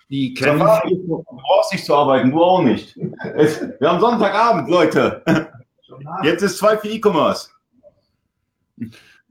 Die 0.08 0.34
kennen 0.34 0.58
Du 0.58 1.24
brauchst 1.28 1.72
nicht 1.72 1.84
zu 1.84 1.94
arbeiten, 1.94 2.30
du 2.30 2.42
auch 2.42 2.62
nicht. 2.62 2.96
Wir 2.96 3.88
haben 3.88 4.00
Sonntagabend, 4.00 4.68
Leute. 4.68 5.22
Jetzt 6.22 6.42
ist 6.42 6.58
zwei 6.58 6.76
für 6.76 6.88
E-Commerce. 6.88 7.50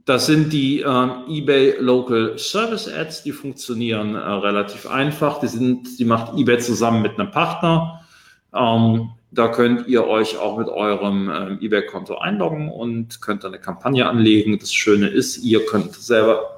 Das 0.06 0.28
sind 0.28 0.54
die 0.54 0.82
ähm, 0.82 1.24
eBay 1.28 1.78
Local 1.80 2.38
Service 2.38 2.88
Ads, 2.88 3.24
die 3.24 3.32
funktionieren 3.32 4.16
äh, 4.16 4.20
relativ 4.20 4.88
einfach. 4.88 5.40
Die, 5.40 5.48
sind, 5.48 5.98
die 5.98 6.06
macht 6.06 6.38
eBay 6.38 6.60
zusammen 6.60 7.02
mit 7.02 7.20
einem 7.20 7.32
Partner. 7.32 8.06
Ähm, 8.54 9.10
da 9.32 9.48
könnt 9.50 9.88
ihr 9.88 10.08
euch 10.08 10.38
auch 10.38 10.58
mit 10.58 10.70
eurem 10.70 11.30
ähm, 11.30 11.58
eBay-Konto 11.60 12.18
einloggen 12.20 12.70
und 12.70 13.20
könnt 13.22 13.44
eine 13.44 13.60
Kampagne 13.60 14.08
anlegen. 14.08 14.58
Das 14.60 14.72
Schöne 14.72 15.08
ist, 15.08 15.38
ihr 15.38 15.66
könnt 15.66 15.94
selber, 15.96 16.55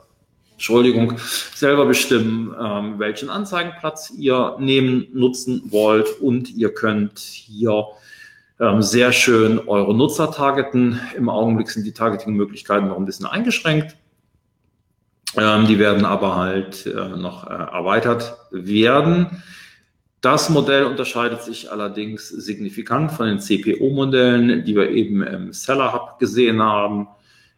Entschuldigung, 0.58 1.20
selber 1.54 1.86
bestimmen, 1.86 2.52
ähm, 2.60 2.98
welchen 2.98 3.30
Anzeigenplatz 3.30 4.12
ihr 4.18 4.56
nehmen, 4.58 5.06
nutzen 5.14 5.62
wollt 5.68 6.20
und 6.20 6.50
ihr 6.50 6.74
könnt 6.74 7.20
hier 7.20 7.86
ähm, 8.60 8.82
sehr 8.82 9.12
schön 9.12 9.60
eure 9.68 9.96
Nutzer 9.96 10.32
targeten. 10.32 11.00
Im 11.16 11.30
Augenblick 11.30 11.70
sind 11.70 11.86
die 11.86 11.92
Targeting-Möglichkeiten 11.92 12.88
noch 12.88 12.98
ein 12.98 13.06
bisschen 13.06 13.28
eingeschränkt. 13.28 13.98
Ähm, 15.38 15.68
die 15.68 15.78
werden 15.78 16.06
aber 16.06 16.36
halt 16.36 16.88
äh, 16.88 16.90
noch 16.90 17.46
äh, 17.46 17.54
erweitert 17.54 18.36
werden. 18.50 19.44
Das 20.22 20.50
Modell 20.50 20.86
unterscheidet 20.86 21.44
sich 21.44 21.72
allerdings 21.72 22.30
signifikant 22.30 23.12
von 23.12 23.28
den 23.28 23.40
CPO-Modellen, 23.40 24.66
die 24.66 24.76
wir 24.76 24.90
eben 24.90 25.22
im 25.22 25.54
Seller 25.54 25.94
Hub 25.94 26.18
gesehen 26.18 26.64
haben, 26.64 27.10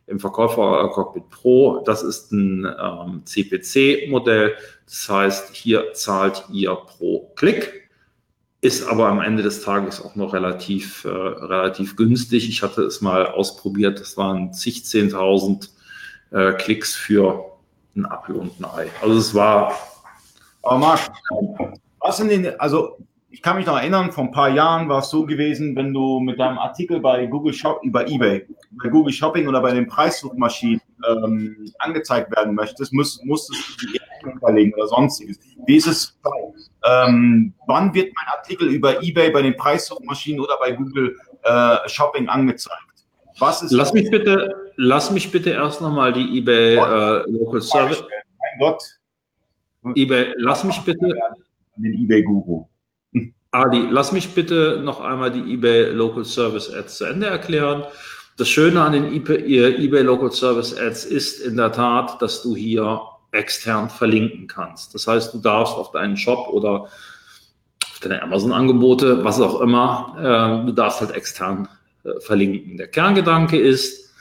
im 0.10 0.20
Verkäufer 0.20 0.90
Cockpit 0.90 1.30
Pro. 1.30 1.82
Das 1.86 2.04
ist 2.04 2.32
ein 2.32 2.66
ähm, 2.66 3.22
CPC-Modell. 3.26 4.56
Das 4.86 5.10
heißt, 5.10 5.56
hier 5.56 5.94
zahlt 5.94 6.46
ihr 6.52 6.76
pro 6.76 7.32
Klick 7.36 7.80
ist 8.62 8.88
aber 8.88 9.08
am 9.08 9.22
Ende 9.22 9.42
des 9.42 9.62
Tages 9.62 10.02
auch 10.02 10.16
noch 10.16 10.34
relativ, 10.34 11.06
äh, 11.06 11.10
relativ 11.10 11.96
günstig. 11.96 12.50
Ich 12.50 12.62
hatte 12.62 12.82
es 12.84 13.00
mal 13.00 13.26
ausprobiert, 13.26 14.00
das 14.02 14.18
waren 14.18 14.54
zig, 14.54 14.86
zehntausend 14.86 15.70
äh, 16.32 16.52
Klicks 16.54 16.94
für 16.94 17.58
ein 17.96 18.06
Apfel 18.06 18.36
und 18.36 18.60
ein 18.60 18.66
Ei. 18.66 18.88
Also 19.02 19.18
es 19.18 19.34
war. 19.34 19.74
Aber 20.62 20.78
Marc, 20.78 21.10
was 22.02 22.18
sind 22.18 22.30
denn, 22.30 22.60
also 22.60 22.98
ich 23.32 23.42
kann 23.42 23.58
mich 23.58 23.66
noch 23.66 23.78
erinnern, 23.78 24.12
vor 24.12 24.24
ein 24.24 24.32
paar 24.32 24.50
Jahren 24.50 24.90
war 24.90 25.00
es 25.00 25.10
so 25.10 25.26
gewesen, 25.26 25.76
wenn 25.76 25.94
du 25.94 26.20
mit 26.20 26.40
deinem 26.40 26.58
Artikel 26.58 27.00
bei 27.00 27.28
Google 27.28 27.54
Shop, 27.54 27.80
über 27.84 28.08
eBay, 28.08 28.48
bei 28.72 28.90
Google 28.90 29.14
Shopping 29.14 29.48
oder 29.48 29.62
bei 29.62 29.72
den 29.72 29.88
Preissuchmaschinen 29.88 30.82
ähm, 31.08 31.72
angezeigt 31.78 32.36
werden 32.36 32.56
möchtest, 32.56 32.92
musst, 32.92 33.24
musstest 33.26 33.82
du 33.82 33.88
die 33.88 34.00
hinterlegen 34.24 34.74
oder 34.74 34.88
sonstiges. 34.88 35.40
Wie 35.66 35.76
ist 35.76 35.88
es 35.88 36.20
ähm, 36.86 37.54
wann 37.68 37.94
wird 37.94 38.14
mein 38.16 38.28
Artikel 38.36 38.70
über 38.70 39.02
eBay 39.04 39.32
bei 39.32 39.42
den 39.42 39.56
Preissuchmaschinen 39.56 40.40
oder 40.40 40.58
bei 40.60 40.72
Google 40.72 41.16
äh, 41.44 41.78
Shopping 41.88 42.28
angezeigt? 42.30 42.78
Was 43.38 43.62
ist 43.62 43.72
lass 43.72 43.94
mich 43.94 44.10
bitte, 44.10 44.72
lass 44.76 45.12
mich 45.12 45.32
bitte 45.32 45.52
erst 45.52 45.82
nochmal 45.82 46.14
die 46.14 46.40
eBay 46.40 46.76
äh, 46.76 47.30
Local 47.30 47.62
Service. 47.62 48.02
Mein 48.02 48.60
Gott. 48.60 48.84
eBay, 49.96 50.34
lass 50.38 50.64
mich 50.64 50.80
bitte. 50.82 51.14
Den 51.76 51.94
eBay 51.94 52.24
Guru. 52.24 52.66
Adi, 53.52 53.88
lass 53.90 54.12
mich 54.12 54.36
bitte 54.36 54.80
noch 54.84 55.02
einmal 55.02 55.32
die 55.32 55.54
eBay 55.54 55.92
Local 55.92 56.24
Service 56.24 56.72
Ads 56.72 56.98
zu 56.98 57.06
Ende 57.06 57.28
erklären. 57.28 57.84
Das 58.38 58.48
Schöne 58.48 58.82
an 58.82 58.94
den 58.94 59.12
eBay 59.12 60.02
Local 60.04 60.32
Service 60.32 60.78
Ads 60.78 61.06
ist 61.06 61.40
in 61.40 61.58
der 61.58 61.72
Tat, 61.72 62.22
dass 62.22 62.44
du 62.44 62.56
hier 62.56 63.02
extern 63.32 63.90
verlinken 63.90 64.48
kannst. 64.48 64.94
Das 64.94 65.08
heißt, 65.08 65.34
du 65.34 65.40
darfst 65.40 65.76
auf 65.76 65.92
deinen 65.92 66.16
Shop 66.16 66.48
oder 66.50 66.84
auf 66.84 68.00
deine 68.02 68.22
Amazon-Angebote, 68.22 69.24
was 69.24 69.42
auch 69.42 69.62
immer, 69.62 70.16
äh, 70.64 70.66
du 70.68 70.72
darfst 70.72 71.02
halt 71.02 71.12
extern 71.12 71.68
äh, 72.04 72.20
verlinken. 72.22 72.78
Der 72.78 72.88
Kerngedanke 72.88 73.60
ist, 73.60 74.14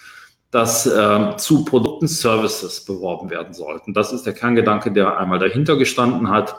dass 0.51 0.87
äh, 0.87 1.37
zu 1.37 1.65
Produkten 1.65 2.09
Services 2.09 2.85
beworben 2.85 3.29
werden 3.29 3.53
sollten. 3.53 3.93
Das 3.93 4.13
ist 4.13 4.25
der 4.25 4.33
Kerngedanke, 4.33 4.91
der 4.91 5.19
einmal 5.19 5.39
dahinter 5.39 5.77
gestanden 5.77 6.31
hat. 6.31 6.57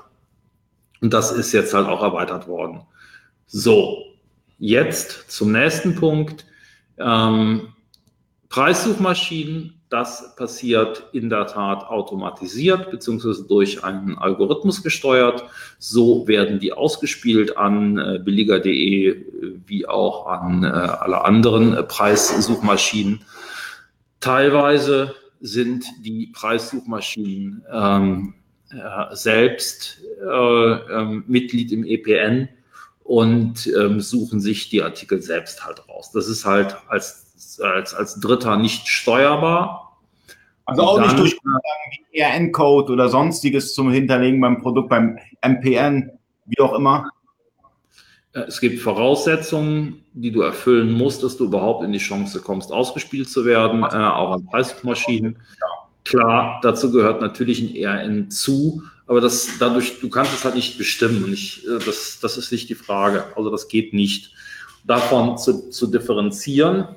Und 1.02 1.14
das 1.14 1.32
ist 1.32 1.52
jetzt 1.52 1.74
halt 1.74 1.88
auch 1.88 2.04
erweitert 2.04 2.48
worden. 2.48 2.82
So, 3.48 4.04
jetzt 4.58 5.32
zum 5.32 5.52
nächsten 5.52 5.96
Punkt. 5.96 6.46
Ähm, 6.98 7.74
Preissuchmaschinen 8.50 9.80
das 9.90 10.36
passiert 10.36 11.10
in 11.14 11.32
der 11.32 11.48
Tat 11.48 11.84
automatisiert 11.84 12.92
beziehungsweise 12.92 13.44
durch 13.46 13.84
einen 13.84 14.20
Algorithmus 14.20 14.84
gesteuert. 14.84 15.44
So 15.80 16.28
werden 16.28 16.60
die 16.60 16.74
ausgespielt 16.74 17.58
an 17.58 17.98
äh, 17.98 18.20
billiger.de 18.24 19.26
wie 19.66 19.88
auch 19.88 20.28
an 20.28 20.64
äh, 20.64 20.68
alle 20.68 21.26
anderen 21.26 21.76
äh, 21.76 21.82
Preissuchmaschinen. 21.82 23.22
Teilweise 24.20 25.16
sind 25.42 25.86
die 26.04 26.28
Preissuchmaschinen 26.28 27.64
ähm, 27.72 28.36
äh, 28.36 28.39
selbst 29.12 30.02
äh, 30.22 30.26
ähm, 30.26 31.24
Mitglied 31.28 31.72
im 31.72 31.84
EPN 31.86 32.50
und 33.04 33.68
ähm, 33.68 34.00
suchen 34.00 34.40
sich 34.40 34.70
die 34.70 34.84
Artikel 34.84 35.22
selbst 35.22 35.66
halt 35.66 35.88
raus. 35.90 36.12
Das 36.12 36.28
ist 36.28 36.46
halt 36.46 36.78
als 36.88 37.30
als, 37.60 37.94
als 37.94 38.20
Dritter 38.20 38.58
nicht 38.58 38.88
steuerbar. 38.88 39.98
Also 40.66 40.84
auch 40.84 40.98
dann, 40.98 41.08
nicht 41.08 41.20
durch 41.20 41.38
ERN-Code 42.12 42.94
oder 42.94 43.10
sonstiges 43.10 43.74
zum 43.74 43.92
Hinterlegen 43.92 44.40
beim 44.40 44.62
Produkt, 44.62 44.90
beim 44.90 45.18
MPN, 45.42 46.12
wie 46.46 46.62
auch 46.62 46.74
immer. 46.74 47.10
Äh, 48.34 48.42
es 48.42 48.60
gibt 48.60 48.80
Voraussetzungen, 48.80 50.04
die 50.14 50.32
du 50.32 50.42
erfüllen 50.42 50.92
musst, 50.92 51.24
dass 51.24 51.38
du 51.38 51.46
überhaupt 51.46 51.84
in 51.84 51.92
die 51.92 52.00
Chance 52.00 52.42
kommst, 52.42 52.72
ausgespielt 52.72 53.30
zu 53.30 53.46
werden, 53.46 53.82
äh, 53.84 53.86
auch 53.86 54.32
an 54.32 54.46
Preismaschinen. 54.46 55.40
Klar, 56.10 56.60
dazu 56.64 56.92
gehört 56.92 57.22
natürlich 57.22 57.62
ein 57.62 57.76
ERN 57.76 58.32
zu, 58.32 58.82
aber 59.06 59.22
das 59.22 59.48
dadurch, 59.60 60.00
du 60.00 60.10
kannst 60.10 60.34
es 60.34 60.44
halt 60.44 60.56
nicht 60.56 60.80
bestimmen. 60.80 61.32
Ich, 61.32 61.64
äh, 61.68 61.78
das, 61.86 62.18
das 62.20 62.36
ist 62.36 62.52
nicht 62.52 62.68
die 62.68 62.76
Frage. 62.76 63.26
Also 63.36 63.52
das 63.52 63.68
geht 63.68 63.94
nicht. 63.94 64.32
Davon 64.84 65.38
zu, 65.38 65.70
zu 65.70 65.86
differenzieren, 65.86 66.88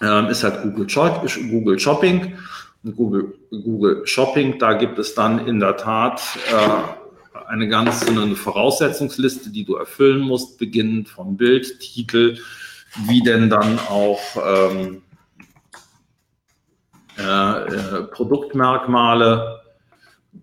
ähm, 0.00 0.26
ist 0.26 0.44
halt 0.44 0.62
Google, 0.62 0.86
Google 1.50 1.78
Shopping. 1.80 2.34
Und 2.84 2.96
Google, 2.96 3.34
Google 3.50 4.06
Shopping, 4.06 4.60
da 4.60 4.74
gibt 4.74 5.00
es 5.00 5.16
dann 5.16 5.44
in 5.48 5.58
der 5.58 5.76
Tat 5.76 6.22
äh, 6.52 7.48
eine 7.48 7.66
ganz 7.66 8.06
eine 8.06 8.36
Voraussetzungsliste, 8.36 9.50
die 9.50 9.64
du 9.64 9.74
erfüllen 9.74 10.20
musst, 10.20 10.58
beginnend 10.58 11.08
vom 11.08 11.36
Bild, 11.36 11.80
Titel, 11.80 12.38
wie 13.08 13.20
denn 13.20 13.50
dann 13.50 13.80
auch 13.88 14.20
ähm, 14.46 15.02
äh, 17.18 17.22
äh, 17.22 18.02
Produktmerkmale. 18.04 19.60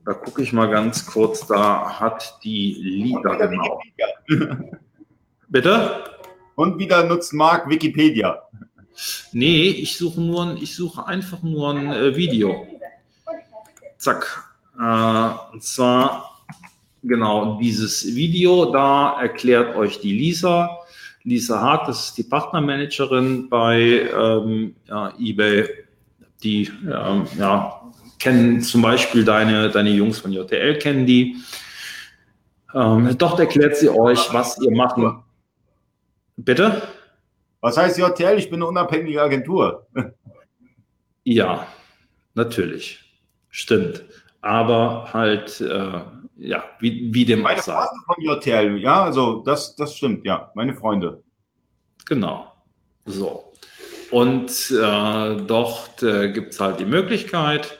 Da 0.05 0.13
gucke 0.13 0.41
ich 0.41 0.53
mal 0.53 0.69
ganz 0.69 1.05
kurz, 1.05 1.45
da 1.47 1.99
hat 1.99 2.39
die 2.43 2.73
Liga 2.73 3.35
genau. 3.35 3.81
Bitte? 5.49 6.03
Und 6.55 6.79
wieder 6.79 7.03
nutzt 7.03 7.33
Mark 7.33 7.69
Wikipedia. 7.69 8.41
Nee, 9.33 9.69
ich 9.69 9.97
suche 9.97 10.21
nur 10.21 10.55
ich 10.61 10.75
suche 10.75 11.05
einfach 11.05 11.41
nur 11.43 11.71
ein 11.71 11.91
äh, 11.91 12.15
Video. 12.15 12.67
Zack. 13.97 14.45
Äh, 14.79 15.53
und 15.53 15.63
zwar 15.63 16.43
genau 17.03 17.57
dieses 17.59 18.15
Video, 18.15 18.71
da 18.71 19.19
erklärt 19.21 19.75
euch 19.75 19.99
die 19.99 20.17
Lisa. 20.17 20.77
Lisa 21.23 21.59
Hart, 21.59 21.87
das 21.87 22.07
ist 22.07 22.17
die 22.17 22.23
Partnermanagerin 22.23 23.47
bei 23.49 23.79
ähm, 23.79 24.75
ja, 24.87 25.13
eBay. 25.19 25.67
Die 26.43 26.71
ähm, 26.83 27.27
ja, 27.37 27.81
kennen 28.19 28.61
zum 28.61 28.81
Beispiel 28.81 29.23
deine, 29.23 29.69
deine 29.69 29.91
Jungs 29.91 30.19
von 30.19 30.31
JTL, 30.31 30.77
kennen 30.79 31.05
die. 31.05 31.37
Ähm, 32.73 33.15
dort 33.17 33.39
erklärt 33.39 33.77
sie 33.77 33.89
euch, 33.89 34.33
was 34.33 34.59
ihr 34.61 34.71
machen. 34.71 35.23
Bitte? 36.37 36.81
Was 37.59 37.77
heißt 37.77 37.97
JTL? 37.97 38.37
Ich 38.39 38.49
bin 38.49 38.59
eine 38.59 38.67
unabhängige 38.67 39.21
Agentur. 39.21 39.87
Ja, 41.23 41.67
natürlich. 42.33 42.99
Stimmt. 43.49 44.03
Aber 44.41 45.13
halt, 45.13 45.61
äh, 45.61 46.01
ja, 46.37 46.63
wie, 46.79 47.13
wie 47.13 47.25
dem 47.25 47.41
Meine 47.41 47.61
Freunde 47.61 47.89
von 48.07 48.15
JTL, 48.23 48.79
ja, 48.79 49.03
also 49.03 49.43
das, 49.43 49.75
das 49.75 49.95
stimmt, 49.95 50.25
ja. 50.25 50.51
Meine 50.55 50.73
Freunde. 50.73 51.21
Genau. 52.05 52.51
So. 53.05 53.50
Und 54.11 54.51
äh, 54.71 55.37
dort 55.47 56.03
äh, 56.03 56.31
gibt 56.31 56.53
es 56.53 56.59
halt 56.59 56.81
die 56.81 56.85
Möglichkeit, 56.85 57.79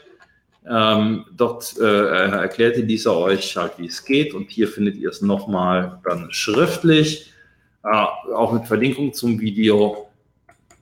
ähm, 0.67 1.25
dort 1.35 1.77
äh, 1.77 1.83
erklärte 1.83 2.83
dieser 2.83 3.17
euch 3.17 3.57
halt, 3.57 3.73
wie 3.77 3.87
es 3.87 4.05
geht. 4.05 4.33
Und 4.33 4.49
hier 4.49 4.69
findet 4.69 4.95
ihr 4.95 5.09
es 5.09 5.21
nochmal 5.21 5.99
dann 6.05 6.31
schriftlich 6.31 7.33
äh, 7.83 8.05
auch 8.33 8.53
mit 8.53 8.65
Verlinkung 8.65 9.13
zum 9.13 9.41
Video, 9.41 10.09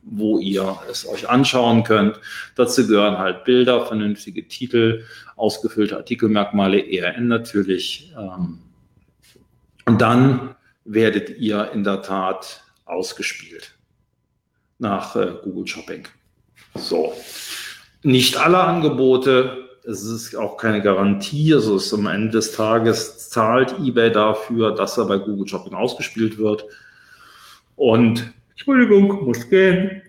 wo 0.04 0.38
ihr 0.38 0.78
es 0.90 1.08
euch 1.08 1.28
anschauen 1.28 1.84
könnt. 1.84 2.20
Dazu 2.56 2.86
gehören 2.86 3.18
halt 3.18 3.44
Bilder, 3.44 3.88
vernünftige 3.88 4.48
Titel, 4.48 5.04
ausgefüllte 5.36 5.98
Artikelmerkmale, 5.98 6.80
ERN 6.92 7.28
natürlich. 7.28 8.14
Ähm, 8.16 8.60
und 9.86 10.00
dann 10.00 10.56
werdet 10.86 11.40
ihr 11.40 11.72
in 11.74 11.84
der 11.84 12.04
Tat 12.04 12.64
ausgespielt 12.86 13.79
nach 14.80 15.16
äh, 15.16 15.34
Google 15.44 15.68
Shopping. 15.68 16.08
So. 16.76 17.14
Nicht 18.02 18.38
alle 18.38 18.60
Angebote, 18.60 19.70
es 19.84 20.04
ist 20.04 20.36
auch 20.36 20.58
keine 20.58 20.82
Garantie, 20.82 21.54
also 21.54 21.76
es 21.76 21.88
ist 21.88 21.94
am 21.94 22.08
Ende 22.08 22.32
des 22.32 22.54
Tages 22.54 23.30
zahlt 23.30 23.76
eBay 23.80 24.12
dafür, 24.12 24.74
dass 24.74 24.98
er 24.98 25.06
bei 25.06 25.18
Google 25.18 25.48
Shopping 25.48 25.74
ausgespielt 25.74 26.38
wird. 26.38 26.66
Und 27.76 28.34
Entschuldigung, 28.52 29.26
muss 29.26 29.50
gehen. 29.50 30.02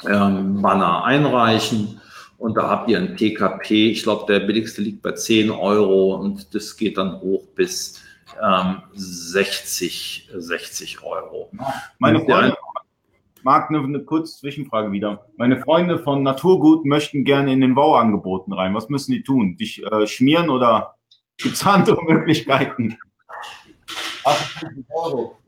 ähm, 0.06 0.60
Banner 0.62 1.04
einreichen 1.04 2.00
und 2.36 2.56
da 2.56 2.68
habt 2.68 2.88
ihr 2.88 2.98
ein 2.98 3.16
PKP, 3.16 3.90
ich 3.90 4.04
glaube, 4.04 4.32
der 4.32 4.40
billigste 4.40 4.80
liegt 4.80 5.02
bei 5.02 5.12
10 5.12 5.50
Euro 5.50 6.14
und 6.14 6.54
das 6.54 6.76
geht 6.76 6.96
dann 6.96 7.20
hoch 7.20 7.44
bis 7.56 8.00
ähm, 8.40 8.82
60, 8.94 10.30
60 10.32 11.02
Euro. 11.02 11.50
Meine 11.98 12.20
Freunde, 12.20 12.56
Marc, 13.42 13.70
eine, 13.70 13.80
eine 13.80 14.00
kurze 14.00 14.38
Zwischenfrage 14.38 14.92
wieder. 14.92 15.26
Meine 15.36 15.58
Freunde 15.60 15.98
von 15.98 16.22
Naturgut 16.22 16.84
möchten 16.84 17.24
gerne 17.24 17.52
in 17.52 17.60
den 17.60 17.76
Wow-Angeboten 17.76 18.52
rein. 18.52 18.74
Was 18.74 18.88
müssen 18.88 19.12
die 19.12 19.22
tun? 19.22 19.56
Dich 19.56 19.82
äh, 19.84 20.06
schmieren 20.06 20.50
oder 20.50 20.94
gibt 21.36 21.54
es 21.54 21.66
andere 21.66 22.02
Möglichkeiten? 22.04 22.96
50 24.24 24.84
Euro. 24.90 25.38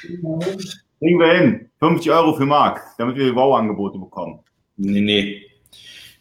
Kriegen 0.00 1.18
wir 1.18 1.32
hin. 1.32 1.70
50 1.80 2.10
Euro 2.12 2.34
für 2.34 2.46
Marc, 2.46 2.80
damit 2.98 3.16
wir 3.16 3.26
die 3.26 3.34
Wow-Angebote 3.34 3.98
bekommen. 3.98 4.40
Nee, 4.76 5.00
nee. 5.00 5.42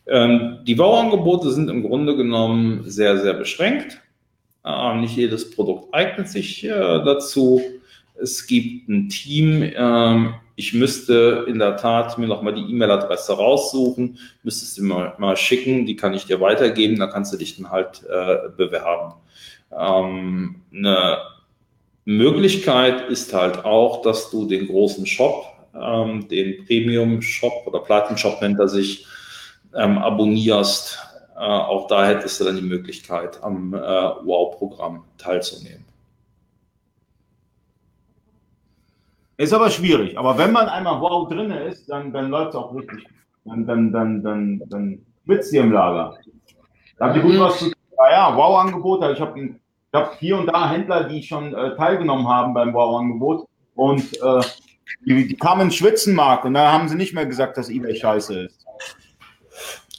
Ähm, 0.08 0.60
die 0.66 0.76
Bauangebote 0.76 1.52
sind 1.52 1.70
im 1.70 1.84
Grunde 1.84 2.16
genommen 2.16 2.84
sehr, 2.84 3.18
sehr 3.20 3.34
beschränkt. 3.34 4.02
Äh, 4.64 4.96
nicht 5.00 5.16
jedes 5.16 5.52
Produkt 5.52 5.94
eignet 5.94 6.30
sich 6.30 6.64
äh, 6.64 6.70
dazu. 6.70 7.62
Es 8.16 8.46
gibt 8.46 8.88
ein 8.88 9.10
Team. 9.10 9.64
Äh, 9.64 10.34
ich 10.56 10.74
müsste 10.74 11.46
in 11.48 11.60
der 11.60 11.78
Tat 11.78 12.18
mir 12.18 12.28
nochmal 12.28 12.54
die 12.54 12.70
E-Mail-Adresse 12.70 13.34
raussuchen, 13.34 14.18
müsstest 14.44 14.78
du 14.78 14.84
mal, 14.84 15.14
mal 15.18 15.36
schicken, 15.36 15.86
die 15.86 15.96
kann 15.96 16.14
ich 16.14 16.26
dir 16.26 16.40
weitergeben, 16.40 16.98
da 16.98 17.08
kannst 17.08 17.34
du 17.34 17.38
dich 17.38 17.58
dann 17.58 17.72
halt 17.72 18.04
äh, 18.10 18.50
bewerben. 18.56 19.16
Ähm, 19.72 20.62
eine 20.74 21.18
Möglichkeit 22.06 23.10
ist 23.10 23.34
halt 23.34 23.66
auch, 23.66 24.02
dass 24.02 24.30
du 24.30 24.46
den 24.46 24.68
großen 24.68 25.06
Shop, 25.06 25.46
ähm, 25.74 26.28
den 26.30 26.66
Premium-Shop 26.66 27.64
oder 27.66 27.80
Platin-Shop 27.80 28.42
nennt 28.42 28.60
er 28.60 28.70
sich, 28.70 29.06
ähm, 29.76 29.98
abonnierst, 29.98 31.00
äh, 31.36 31.40
auch 31.40 31.88
da 31.88 32.06
hättest 32.06 32.40
du 32.40 32.46
dann 32.46 32.56
die 32.56 32.62
Möglichkeit, 32.62 33.44
am 33.44 33.74
äh, 33.74 33.78
Wow-Programm 33.78 35.04
teilzunehmen. 35.18 35.84
Ist 39.38 39.54
aber 39.54 39.70
schwierig. 39.70 40.18
Aber 40.18 40.38
wenn 40.38 40.52
man 40.52 40.68
einmal 40.68 41.02
wow 41.02 41.28
drin 41.28 41.52
ist, 41.52 41.90
dann, 41.90 42.14
dann 42.14 42.30
läuft 42.30 42.50
es 42.50 42.56
auch 42.56 42.74
richtig. 42.74 43.06
Dann, 43.44 43.66
dann, 43.66 43.92
dann, 43.92 44.24
dann, 44.24 44.62
dann 44.68 45.00
schwitzt 45.26 45.54
ihr 45.54 45.62
im 45.62 45.72
Lager. 45.72 46.18
Da 46.98 47.08
habt 47.08 47.18
ihr 47.18 47.22
gut 47.22 47.40
was 47.40 47.60
zu 47.60 47.66
ja, 47.98 48.12
ja, 48.12 48.38
Wow-Angebote. 48.38 49.12
Ich 49.12 49.20
habe 49.20 49.56
hab 49.94 50.18
hier 50.20 50.38
und 50.38 50.48
da 50.48 50.70
Händler, 50.70 51.06
die 51.06 51.22
schon 51.24 51.54
äh, 51.54 51.76
teilgenommen 51.76 52.28
haben 52.28 52.54
beim 52.54 52.74
Wow-Angebot. 52.74 53.48
Und 53.76 54.22
äh, 54.22 54.42
die, 55.06 55.28
die 55.28 55.36
kamen 55.36 55.64
ins 55.64 55.76
Schwitzenmarkt 55.76 56.46
und 56.46 56.54
da 56.54 56.72
haben 56.72 56.88
sie 56.88 56.96
nicht 56.96 57.14
mehr 57.14 57.26
gesagt, 57.26 57.58
dass 57.58 57.70
eBay 57.70 57.96
scheiße 57.96 58.46
ist. 58.46 58.66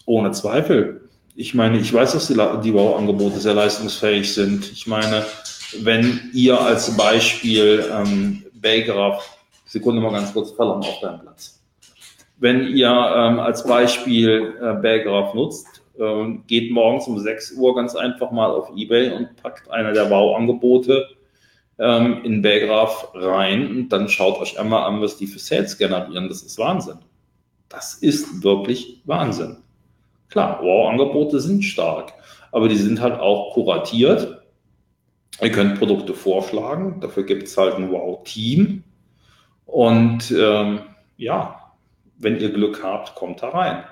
Ohne 0.07 0.30
Zweifel. 0.32 1.09
Ich 1.34 1.55
meine, 1.55 1.78
ich 1.78 1.93
weiß, 1.93 2.12
dass 2.12 2.28
die, 2.28 2.34
die 2.34 2.72
Wow-Angebote 2.72 3.39
sehr 3.39 3.55
leistungsfähig 3.55 4.32
sind. 4.32 4.70
Ich 4.72 4.87
meine, 4.87 5.24
wenn 5.82 6.30
ihr 6.32 6.59
als 6.59 6.97
Beispiel 6.97 7.84
ähm, 7.93 8.46
Baygraph, 8.67 9.39
Sekunde 9.64 10.01
mal 10.01 10.11
ganz 10.11 10.33
kurz, 10.33 10.51
verlangen 10.51 10.83
auf 10.83 10.99
deinen 11.01 11.21
Platz. 11.21 11.62
Wenn 12.39 12.67
ihr 12.67 12.89
ähm, 12.89 13.39
als 13.39 13.64
Beispiel 13.64 14.57
äh, 14.61 14.75
Baygraph 14.83 15.35
nutzt, 15.35 15.83
äh, 15.99 16.35
geht 16.49 16.73
morgens 16.73 17.07
um 17.07 17.17
6 17.17 17.53
Uhr 17.53 17.77
ganz 17.77 17.95
einfach 17.95 18.33
mal 18.33 18.51
auf 18.51 18.71
Ebay 18.77 19.12
und 19.12 19.37
packt 19.41 19.71
einer 19.71 19.93
der 19.93 20.11
Wow-Angebote 20.11 21.07
ähm, 21.79 22.25
in 22.25 22.43
Baygraph 22.43 23.11
rein 23.14 23.69
und 23.69 23.89
dann 23.91 24.09
schaut 24.09 24.41
euch 24.41 24.59
einmal 24.59 24.83
an, 24.83 25.01
was 25.01 25.17
die 25.17 25.29
für 25.29 25.39
Sales 25.39 25.79
generieren. 25.79 26.29
Das 26.29 26.43
ist 26.43 26.59
Wahnsinn. 26.59 26.99
Das 27.69 27.95
ist 27.95 28.43
wirklich 28.43 29.01
Wahnsinn. 29.05 29.59
Klar, 30.29 30.59
Wow-Angebote 30.61 31.39
sind 31.39 31.62
stark, 31.62 32.12
aber 32.51 32.67
die 32.69 32.77
sind 32.77 33.01
halt 33.01 33.21
auch 33.21 33.55
kuratiert. 33.55 34.43
Ihr 35.41 35.53
könnt 35.53 35.78
Produkte 35.78 36.14
vorschlagen, 36.14 37.01
dafür 37.01 37.24
gibt 37.24 37.45
es 37.45 37.57
halt 37.57 37.74
ein 37.74 37.91
Wow-Team. 37.91 38.82
Und 39.66 40.30
ähm, 40.30 40.80
ja, 41.16 41.72
wenn 42.18 42.41
ihr 42.41 42.53
Glück 42.53 42.82
habt, 42.82 43.14
kommt 43.14 43.43
da 43.43 43.51
rein. 43.51 43.84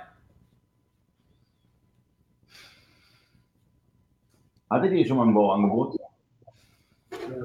Hattet 4.71 4.93
ihr 4.93 5.07
schon 5.07 5.19
mal 5.19 5.27
ein 5.27 5.35
Wow-Angebot? 5.35 5.97
Ja. 6.01 7.45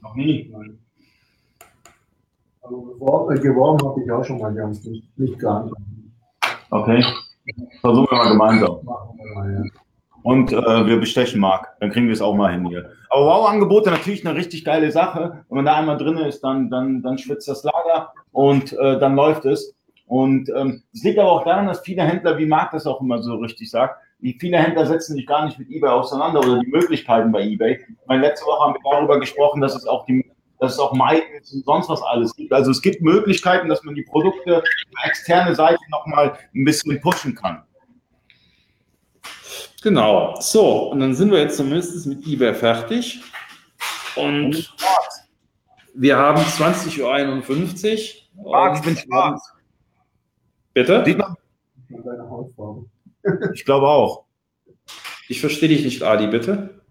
Noch 0.00 0.14
nie? 0.14 0.50
Nein. 0.52 0.78
Also 2.62 2.80
geworben, 2.80 3.40
geworben 3.40 3.86
habe 3.86 4.02
ich 4.02 4.10
auch 4.10 4.24
schon 4.24 4.38
mal, 4.38 4.54
ganz 4.54 4.84
nicht, 4.84 5.18
nicht 5.18 5.38
gehandelt. 5.38 5.76
Okay. 6.70 7.04
Versuchen 7.80 8.06
wir 8.10 8.16
mal 8.16 8.30
gemeinsam. 8.30 8.80
Und 10.24 10.54
äh, 10.54 10.86
wir 10.86 10.98
bestechen 10.98 11.38
Marc, 11.38 11.76
dann 11.80 11.90
kriegen 11.90 12.06
wir 12.06 12.14
es 12.14 12.22
auch 12.22 12.34
mal 12.34 12.50
hin 12.50 12.66
hier. 12.66 12.90
Aber 13.10 13.26
Wow-Angebote 13.26 13.90
natürlich 13.90 14.26
eine 14.26 14.34
richtig 14.34 14.64
geile 14.64 14.90
Sache. 14.90 15.44
Wenn 15.50 15.56
man 15.56 15.66
da 15.66 15.76
einmal 15.76 15.98
drin 15.98 16.16
ist, 16.16 16.40
dann, 16.40 16.70
dann, 16.70 17.02
dann 17.02 17.18
schwitzt 17.18 17.46
das 17.46 17.62
Lager 17.62 18.10
und 18.32 18.72
äh, 18.72 18.98
dann 18.98 19.16
läuft 19.16 19.44
es. 19.44 19.74
Und 20.06 20.48
ähm, 20.56 20.82
es 20.94 21.04
liegt 21.04 21.18
aber 21.18 21.30
auch 21.30 21.44
daran, 21.44 21.66
dass 21.66 21.80
viele 21.80 22.04
Händler, 22.04 22.38
wie 22.38 22.46
Marc 22.46 22.70
das 22.70 22.86
auch 22.86 23.02
immer 23.02 23.22
so 23.22 23.34
richtig 23.34 23.70
sagt, 23.70 24.00
wie 24.20 24.34
viele 24.40 24.56
Händler 24.56 24.86
setzen 24.86 25.14
sich 25.14 25.26
gar 25.26 25.44
nicht 25.44 25.58
mit 25.58 25.68
eBay 25.68 25.90
auseinander 25.90 26.40
oder 26.40 26.58
die 26.58 26.70
Möglichkeiten 26.70 27.30
bei 27.30 27.42
eBay. 27.42 27.84
Meine, 28.06 28.22
letzte 28.22 28.46
Woche 28.46 28.64
haben 28.64 28.74
wir 28.74 28.90
darüber 28.90 29.20
gesprochen, 29.20 29.60
dass 29.60 29.76
es 29.76 29.86
auch 29.86 30.06
die 30.06 30.24
dass 30.60 30.74
es 30.74 30.78
auch 30.78 30.94
Miles 30.94 31.52
und 31.52 31.64
sonst 31.66 31.90
was 31.90 32.00
alles 32.02 32.34
gibt. 32.34 32.50
Also 32.52 32.70
es 32.70 32.80
gibt 32.80 33.02
Möglichkeiten, 33.02 33.68
dass 33.68 33.82
man 33.82 33.94
die 33.94 34.04
Produkte 34.04 34.62
externe 35.04 35.54
Seite 35.54 35.80
nochmal 35.90 36.38
ein 36.54 36.64
bisschen 36.64 36.98
pushen 37.02 37.34
kann. 37.34 37.62
Genau. 39.84 40.34
So, 40.40 40.90
und 40.90 41.00
dann 41.00 41.14
sind 41.14 41.30
wir 41.30 41.40
jetzt 41.40 41.58
zumindest 41.58 42.06
mit 42.06 42.26
eBay 42.26 42.54
fertig. 42.54 43.20
Und 44.16 44.74
wir 45.92 46.16
haben 46.16 46.40
20.51 46.40 48.14
Uhr. 48.38 48.50
Marc, 48.50 48.78
ich 48.78 48.82
bin 48.82 48.96
schwarz. 48.96 49.52
Bitte? 50.72 51.04
Ich 53.54 53.64
glaube 53.64 53.88
auch. 53.88 54.24
Ich 55.30 55.40
verstehe 55.40 55.70
dich 55.70 55.82
nicht, 55.82 56.02
Adi, 56.02 56.26
bitte. 56.26 56.82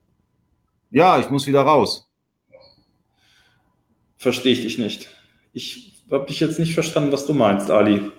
Ja, 0.90 1.20
ich 1.20 1.30
muss 1.30 1.46
wieder 1.46 1.62
raus. 1.62 2.10
Verstehe 4.18 4.54
ich 4.54 4.62
dich 4.62 4.80
nicht. 4.80 5.10
Ich 5.52 6.04
habe 6.10 6.26
dich 6.26 6.40
jetzt 6.40 6.58
nicht 6.58 6.74
verstanden, 6.74 7.12
was 7.12 7.28
du 7.28 7.36
meinst, 7.36 7.70
Ali. 7.70 8.12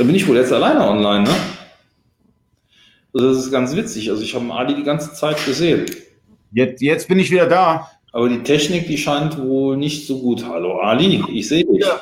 Da 0.00 0.06
bin 0.06 0.14
ich 0.14 0.26
wohl 0.26 0.36
jetzt 0.36 0.50
alleine 0.50 0.80
online, 0.88 1.24
ne? 1.24 1.34
Also 3.12 3.28
das 3.28 3.44
ist 3.44 3.52
ganz 3.52 3.76
witzig. 3.76 4.08
Also 4.08 4.22
ich 4.22 4.34
habe 4.34 4.50
Ali 4.50 4.74
die 4.74 4.82
ganze 4.82 5.12
Zeit 5.12 5.44
gesehen. 5.44 5.84
Jetzt, 6.52 6.80
jetzt 6.80 7.06
bin 7.06 7.18
ich 7.18 7.30
wieder 7.30 7.46
da. 7.46 7.90
Aber 8.10 8.30
die 8.30 8.42
Technik, 8.42 8.86
die 8.86 8.96
scheint 8.96 9.36
wohl 9.36 9.76
nicht 9.76 10.06
so 10.06 10.18
gut. 10.22 10.42
Hallo 10.48 10.78
Ali, 10.78 11.22
ich 11.30 11.46
sehe 11.46 11.66
dich. 11.66 11.84
Ja. 11.84 12.00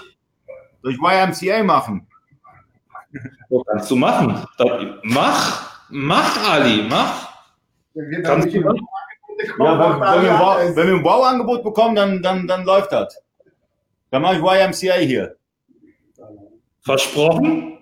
Soll 0.80 0.92
ich 0.92 0.98
YMCA 1.00 1.64
machen? 1.64 2.06
Was 3.48 3.66
kannst 3.66 3.90
du 3.90 3.96
machen? 3.96 4.46
Mach, 5.02 5.88
mach 5.90 6.50
Ali, 6.52 6.84
mach. 6.88 7.32
Kannst 8.22 8.54
du 8.54 8.60
machen? 8.60 8.86
Ja, 9.58 9.76
wenn, 9.76 10.00
wenn, 10.00 10.22
wir, 10.22 10.38
wow, 10.38 10.76
wenn 10.76 10.86
wir 10.86 10.94
ein 10.94 11.04
Wow-Angebot 11.04 11.64
bekommen, 11.64 11.96
dann, 11.96 12.22
dann, 12.22 12.46
dann 12.46 12.64
läuft 12.64 12.92
das. 12.92 13.20
Dann 14.12 14.22
mache 14.22 14.36
ich 14.36 14.40
YMCA 14.40 14.98
hier. 14.98 15.34
Versprochen? 16.82 17.77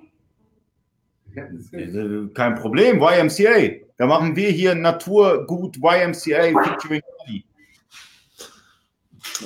Kein 2.35 2.55
Problem, 2.55 3.01
YMCA. 3.01 3.87
Da 3.99 4.07
machen 4.07 4.37
wir 4.37 4.51
hier 4.51 4.75
Naturgut 4.75 5.77
YMCA 5.77 6.53
featuring 6.63 7.03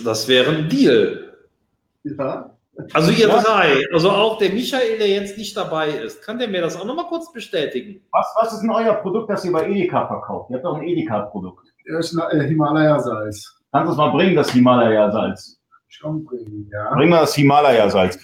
Das 0.05 0.27
wäre 0.29 0.51
ein 0.51 0.69
Deal. 0.69 1.35
Ja. 2.05 2.57
Also 2.95 3.11
ihr 3.11 3.29
ja. 3.29 3.43
drei, 3.43 3.85
also 3.93 4.11
auch 4.11 4.39
der 4.39 4.51
Michael, 4.51 4.99
der 4.99 5.09
jetzt 5.09 5.37
nicht 5.37 5.57
dabei 5.57 5.89
ist, 5.89 6.23
kann 6.23 6.39
der 6.39 6.49
mir 6.49 6.63
das 6.63 6.77
auch 6.77 6.85
nochmal 6.85 7.07
kurz 7.07 7.33
bestätigen? 7.33 8.01
Was, 8.13 8.27
was 8.41 8.53
ist 8.55 8.61
denn 8.61 8.71
euer 8.71 8.95
Produkt, 8.95 9.31
das 9.31 9.45
ihr 9.45 9.53
bei 9.53 9.69
Edeka 9.69 10.07
verkauft? 10.07 10.51
Ihr 10.51 10.57
habt 10.57 10.65
doch 10.65 10.77
ein 10.77 10.87
Edeka-Produkt. 10.87 11.69
Das 11.93 12.13
ist 12.13 12.19
äh, 12.19 12.47
Himalaya-Salz. 12.47 13.61
Kannst 13.73 13.89
du 13.89 13.93
es 13.93 13.99
mal 13.99 14.11
bringen, 14.11 14.35
das 14.35 14.51
Himalaya-Salz? 14.51 15.61
Schon 15.89 16.25
bringen, 16.25 16.71
ja. 16.73 16.95
Bring 16.95 17.11
mal 17.11 17.21
das 17.21 17.35
Himalaya-Salz. 17.35 18.19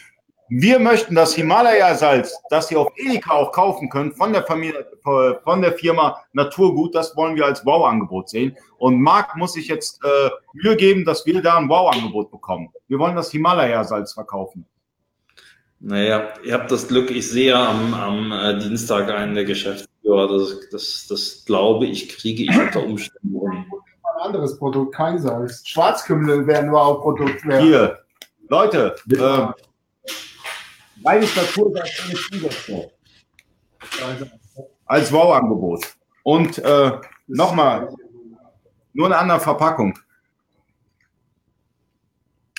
Wir 0.48 0.78
möchten 0.78 1.16
das 1.16 1.34
Himalaya-Salz, 1.34 2.38
das 2.50 2.70
ihr 2.70 2.78
auf 2.78 2.92
Edeka 2.96 3.32
auch 3.32 3.50
kaufen 3.50 3.88
könnt, 3.90 4.16
von 4.16 4.32
der 4.32 4.44
Familie, 4.44 4.86
von 5.02 5.60
der 5.60 5.72
Firma 5.72 6.20
Naturgut, 6.34 6.94
das 6.94 7.16
wollen 7.16 7.34
wir 7.34 7.46
als 7.46 7.66
Wow-Angebot 7.66 8.28
sehen. 8.28 8.56
Und 8.78 9.00
Marc 9.00 9.36
muss 9.36 9.54
sich 9.54 9.66
jetzt 9.66 10.00
äh, 10.04 10.30
Mühe 10.52 10.76
geben, 10.76 11.04
dass 11.04 11.26
wir 11.26 11.42
da 11.42 11.56
ein 11.56 11.68
Wow-Angebot 11.68 12.30
bekommen. 12.30 12.70
Wir 12.86 12.98
wollen 12.98 13.16
das 13.16 13.32
Himalaya-Salz 13.32 14.12
verkaufen. 14.12 14.64
Naja, 15.80 16.28
ihr 16.44 16.54
habt 16.54 16.70
das 16.70 16.86
Glück, 16.86 17.10
ich 17.10 17.28
sehe 17.28 17.56
am, 17.56 17.92
am 17.92 18.32
äh, 18.32 18.58
Dienstag 18.58 19.10
einen 19.10 19.34
der 19.34 19.44
Geschäftsführer. 19.44 20.28
Das, 20.28 20.70
das, 20.70 21.06
das 21.08 21.44
glaube 21.44 21.86
ich, 21.86 22.08
kriege 22.08 22.44
ich 22.44 22.56
unter 22.58 22.84
Umständen 22.84 23.34
um. 23.34 23.50
Ein 23.50 24.22
anderes 24.22 24.58
Produkt, 24.58 24.94
kein 24.94 25.18
Salz. 25.18 25.62
Schwarzkümmel 25.66 26.46
wäre 26.46 26.64
nur 26.64 26.80
auch 26.80 27.02
Produkt. 27.02 27.44
Wär. 27.46 27.60
Hier, 27.60 27.98
Leute, 28.48 28.94
äh, 29.10 29.46
Reines 31.06 31.58
ohne 31.58 31.82
Zusatzstoff. 31.84 32.90
Als 34.86 35.12
Wow-Angebot. 35.12 35.84
Und 36.22 36.58
äh, 36.58 36.92
nochmal, 37.28 37.94
nur 38.92 39.06
eine 39.06 39.18
andere 39.18 39.40
Verpackung. 39.40 39.98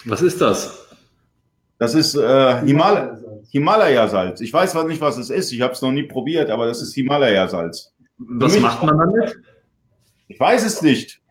Was 0.06 0.22
ist 0.22 0.39
das? 0.39 0.88
Das 1.80 1.93
ist 1.93 2.16
äh, 2.16 2.62
Himal 2.62 3.24
Himalaya-Salz. 3.52 4.41
Ich 4.41 4.54
weiß 4.54 4.74
nicht, 4.86 5.02
was 5.02 5.18
es 5.18 5.30
ist. 5.30 5.52
Ich 5.52 5.62
habe 5.62 5.74
es 5.74 5.82
noch 5.82 5.91
nie 5.91 6.04
probiert, 6.04 6.50
aber 6.50 6.66
das 6.66 6.82
ist 6.82 6.93
Himalaya-Salz. 6.93 7.93
Was 8.18 8.60
macht 8.60 8.84
man 8.84 8.98
damit? 8.98 9.38
Ich 10.28 10.39
weiß 10.39 10.66
es 10.66 10.82
nicht. 10.82 11.22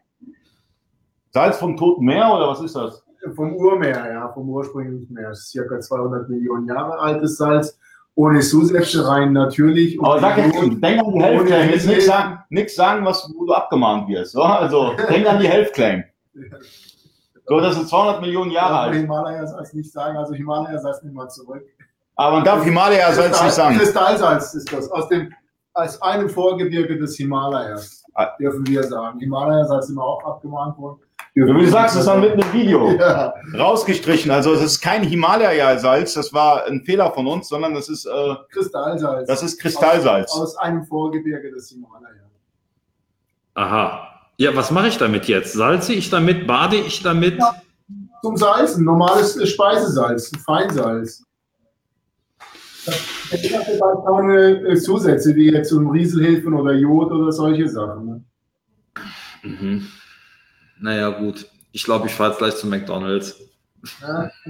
Salz 1.30 1.56
vom 1.58 1.76
Toten 1.76 2.04
Meer 2.04 2.32
oder 2.32 2.48
was 2.48 2.60
ist 2.60 2.76
das? 2.76 3.05
Vom 3.34 3.54
Urmeer, 3.56 4.12
ja, 4.12 4.28
vom 4.32 4.48
ursprünglichen 4.48 5.12
Meer. 5.12 5.30
Das 5.30 5.40
ist 5.40 5.50
circa 5.50 5.80
200 5.80 6.28
Millionen 6.28 6.66
Jahre 6.66 6.98
altes 6.98 7.36
Salz. 7.36 7.78
Ohne 8.14 8.40
Zusätze 8.40 9.06
rein 9.06 9.32
natürlich. 9.32 9.98
Aber 10.00 10.20
sag 10.20 10.38
jetzt, 10.38 10.54
denk 10.82 11.00
an 11.00 11.12
die 11.12 11.22
Health 11.22 11.46
Claim. 11.46 11.70
Jetzt 11.70 11.86
nichts 11.86 12.06
sagen, 12.06 12.38
nix 12.48 12.74
sagen, 12.74 13.04
was, 13.04 13.30
wo 13.36 13.44
du 13.44 13.52
abgemahnt 13.52 14.08
wirst. 14.08 14.32
So? 14.32 14.42
Also, 14.42 14.94
denk 15.08 15.26
an 15.26 15.38
die 15.38 15.48
Health 15.48 15.74
Claim. 15.74 16.04
So, 17.46 17.60
das 17.60 17.76
ist 17.76 17.88
200 17.88 18.20
Millionen 18.22 18.50
Jahre 18.50 18.78
alt. 18.78 18.94
Himalaya-Salz 18.94 19.72
nicht 19.74 19.92
sagen, 19.92 20.16
also 20.16 20.34
Himalaya-Salz 20.34 21.02
nicht 21.02 21.14
mal 21.14 21.28
zurück. 21.28 21.62
Aber 22.16 22.36
man 22.36 22.44
darf 22.44 22.64
Himalaya-Salz 22.64 23.42
nicht 23.42 23.52
sagen. 23.52 23.76
Kristallsalz 23.76 24.54
ist 24.54 24.72
das, 24.72 24.90
aus 24.90 25.08
dem, 25.08 25.32
als 25.74 26.00
einem 26.02 26.28
Vorgebirge 26.28 26.98
des 26.98 27.16
Himalayas, 27.16 28.02
ah. 28.14 28.34
dürfen 28.40 28.66
wir 28.66 28.82
sagen. 28.82 29.20
Himalaya-Salz 29.20 29.86
sind 29.88 29.96
wir 29.96 30.04
auch 30.04 30.24
abgemahnt 30.24 30.76
worden. 30.78 31.00
Du 31.36 31.66
sagst 31.66 31.96
es 31.96 32.06
dann 32.06 32.22
mit 32.22 32.32
einem 32.32 32.50
Video 32.50 32.92
ja. 32.98 33.34
rausgestrichen. 33.54 34.30
Also 34.30 34.54
es 34.54 34.62
ist 34.62 34.80
kein 34.80 35.02
Himalaya-Salz, 35.02 36.14
das 36.14 36.32
war 36.32 36.64
ein 36.64 36.82
Fehler 36.82 37.12
von 37.12 37.26
uns, 37.26 37.48
sondern 37.48 37.74
das 37.74 37.90
ist 37.90 38.06
äh, 38.06 38.34
Kristallsalz. 38.50 39.28
Das 39.28 39.42
ist 39.42 39.60
Kristallsalz. 39.60 40.32
Aus, 40.32 40.40
aus 40.40 40.56
einem 40.56 40.84
Vorgebirge 40.84 41.50
des 41.50 41.68
Himalaya. 41.68 42.22
Aha. 43.52 44.08
Ja, 44.38 44.56
was 44.56 44.70
mache 44.70 44.88
ich 44.88 44.96
damit 44.96 45.26
jetzt? 45.26 45.52
Salze 45.52 45.92
ich 45.92 46.08
damit? 46.08 46.46
Bade 46.46 46.76
ich 46.76 47.02
damit? 47.02 47.38
Ja. 47.38 47.54
Zum 48.22 48.38
Salzen, 48.38 48.84
normales 48.84 49.38
Speisesalz, 49.46 50.32
Feinsalz. 50.42 51.22
Ich 53.32 53.54
habe 53.54 53.78
da 53.78 54.10
keine 54.10 54.70
äh, 54.70 54.76
Zusätze 54.76 55.34
wie 55.34 55.52
jetzt 55.52 55.68
zum 55.68 55.90
Rieselhilfen 55.90 56.54
oder 56.54 56.72
Jod 56.72 57.12
oder 57.12 57.30
solche 57.30 57.68
Sachen. 57.68 58.06
Ne? 58.06 58.24
Mhm. 59.42 59.86
Naja, 60.78 61.10
gut. 61.10 61.46
Ich 61.72 61.84
glaube, 61.84 62.06
ich 62.06 62.12
fahre 62.12 62.30
jetzt 62.30 62.38
gleich 62.38 62.56
zu 62.56 62.66
McDonalds. 62.66 63.40
Ja. 64.00 64.30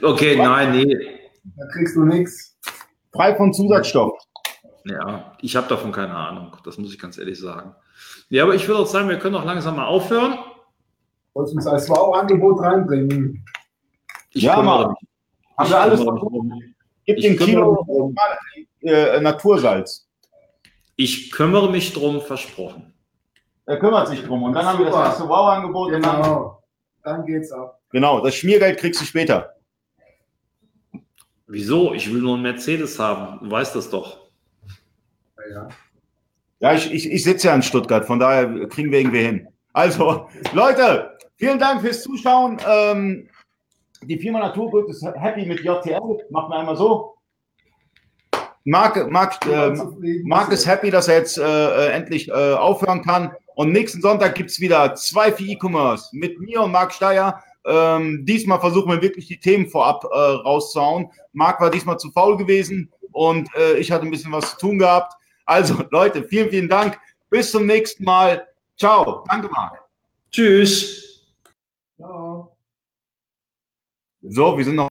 Okay, 0.00 0.36
nein, 0.36 0.70
nee. 0.70 1.18
Da 1.56 1.66
kriegst 1.72 1.96
du 1.96 2.04
nichts. 2.04 2.56
Frei 3.12 3.34
von 3.34 3.52
Zusatzstoff. 3.52 4.12
Ja, 4.84 5.36
ich 5.40 5.56
habe 5.56 5.66
davon 5.68 5.90
keine 5.90 6.14
Ahnung. 6.14 6.56
Das 6.64 6.78
muss 6.78 6.92
ich 6.92 6.98
ganz 6.98 7.18
ehrlich 7.18 7.40
sagen. 7.40 7.74
Ja, 8.28 8.44
aber 8.44 8.54
ich 8.54 8.68
würde 8.68 8.82
auch 8.82 8.86
sagen, 8.86 9.08
wir 9.08 9.18
können 9.18 9.34
auch 9.34 9.44
langsam 9.44 9.74
mal 9.76 9.86
aufhören. 9.86 10.38
Wolltest 11.34 11.54
du 11.54 11.58
uns 11.58 11.66
als 11.66 11.88
Wow-Angebot 11.88 12.60
reinbringen? 12.60 13.44
Ich 14.32 14.44
ja, 14.44 14.62
mal. 14.62 14.94
Haben 15.56 15.70
wir 15.70 15.80
alles 15.80 16.04
Gibt 17.04 17.24
den 17.24 17.36
Kilo 17.36 18.14
äh, 18.82 19.20
Natursalz. 19.20 20.08
Ich 20.96 21.30
kümmere 21.30 21.70
mich 21.70 21.92
drum, 21.92 22.20
versprochen. 22.20 22.92
Er 23.68 23.78
kümmert 23.78 24.08
sich 24.08 24.24
drum. 24.24 24.42
Und 24.44 24.54
dann 24.54 24.64
haben 24.64 24.78
wir 24.78 24.86
das 24.86 24.94
erste 24.94 25.28
Wow-Angebot. 25.28 25.90
Genau. 25.90 26.62
Dann 27.04 27.26
geht's 27.26 27.52
ab. 27.52 27.78
Genau, 27.90 28.20
das 28.20 28.34
Schmiergeld 28.34 28.78
kriegst 28.78 28.98
du 28.98 29.04
später. 29.04 29.56
Wieso? 31.46 31.92
Ich 31.92 32.10
will 32.10 32.22
nur 32.22 32.34
einen 32.34 32.44
Mercedes 32.44 32.98
haben. 32.98 33.38
Du 33.40 33.50
weißt 33.50 33.76
das 33.76 33.90
doch. 33.90 34.30
Ja, 35.50 35.68
ja 36.60 36.72
ich, 36.72 36.90
ich, 36.90 37.12
ich 37.12 37.22
sitze 37.22 37.48
ja 37.48 37.54
in 37.54 37.62
Stuttgart, 37.62 38.06
von 38.06 38.18
daher 38.18 38.68
kriegen 38.68 38.90
wir 38.90 39.00
irgendwie 39.00 39.20
hin. 39.20 39.48
Also, 39.74 40.28
Leute, 40.54 41.18
vielen 41.36 41.58
Dank 41.58 41.82
fürs 41.82 42.02
Zuschauen. 42.02 42.56
Ähm, 42.66 43.28
die 44.02 44.18
Firma 44.18 44.38
Naturgut 44.38 44.88
ist 44.88 45.04
happy 45.04 45.44
mit 45.44 45.60
JTL. 45.60 46.00
Machen 46.30 46.50
wir 46.50 46.58
einmal 46.58 46.76
so. 46.76 47.16
Marc, 48.64 49.10
Marc, 49.10 49.46
äh, 49.46 49.74
Marc 50.24 50.52
ist 50.52 50.66
happy, 50.66 50.90
dass 50.90 51.08
er 51.08 51.18
jetzt 51.18 51.38
äh, 51.38 51.42
äh, 51.42 51.92
endlich 51.92 52.28
äh, 52.28 52.32
aufhören 52.32 53.02
kann. 53.02 53.32
Und 53.58 53.72
nächsten 53.72 54.00
Sonntag 54.00 54.36
gibt 54.36 54.50
es 54.50 54.60
wieder 54.60 54.94
zwei 54.94 55.32
für 55.32 55.42
E-Commerce 55.42 56.10
mit 56.12 56.38
mir 56.38 56.62
und 56.62 56.70
Marc 56.70 56.92
Steyer. 56.92 57.42
Ähm, 57.66 58.24
diesmal 58.24 58.60
versuchen 58.60 58.88
wir 58.88 59.02
wirklich 59.02 59.26
die 59.26 59.40
Themen 59.40 59.66
vorab 59.66 60.04
äh, 60.04 60.16
rauszuhauen. 60.16 61.10
Marc 61.32 61.60
war 61.60 61.68
diesmal 61.68 61.98
zu 61.98 62.12
faul 62.12 62.36
gewesen 62.36 62.88
und 63.10 63.52
äh, 63.56 63.76
ich 63.78 63.90
hatte 63.90 64.04
ein 64.04 64.12
bisschen 64.12 64.30
was 64.30 64.52
zu 64.52 64.58
tun 64.58 64.78
gehabt. 64.78 65.12
Also, 65.44 65.74
Leute, 65.90 66.22
vielen, 66.22 66.50
vielen 66.50 66.68
Dank. 66.68 67.00
Bis 67.30 67.50
zum 67.50 67.66
nächsten 67.66 68.04
Mal. 68.04 68.46
Ciao. 68.76 69.24
Danke, 69.28 69.48
Marc. 69.48 69.82
Tschüss. 70.30 71.26
Ciao. 71.96 72.56
So, 74.22 74.56
wir 74.56 74.64
sind 74.64 74.76
noch. 74.76 74.86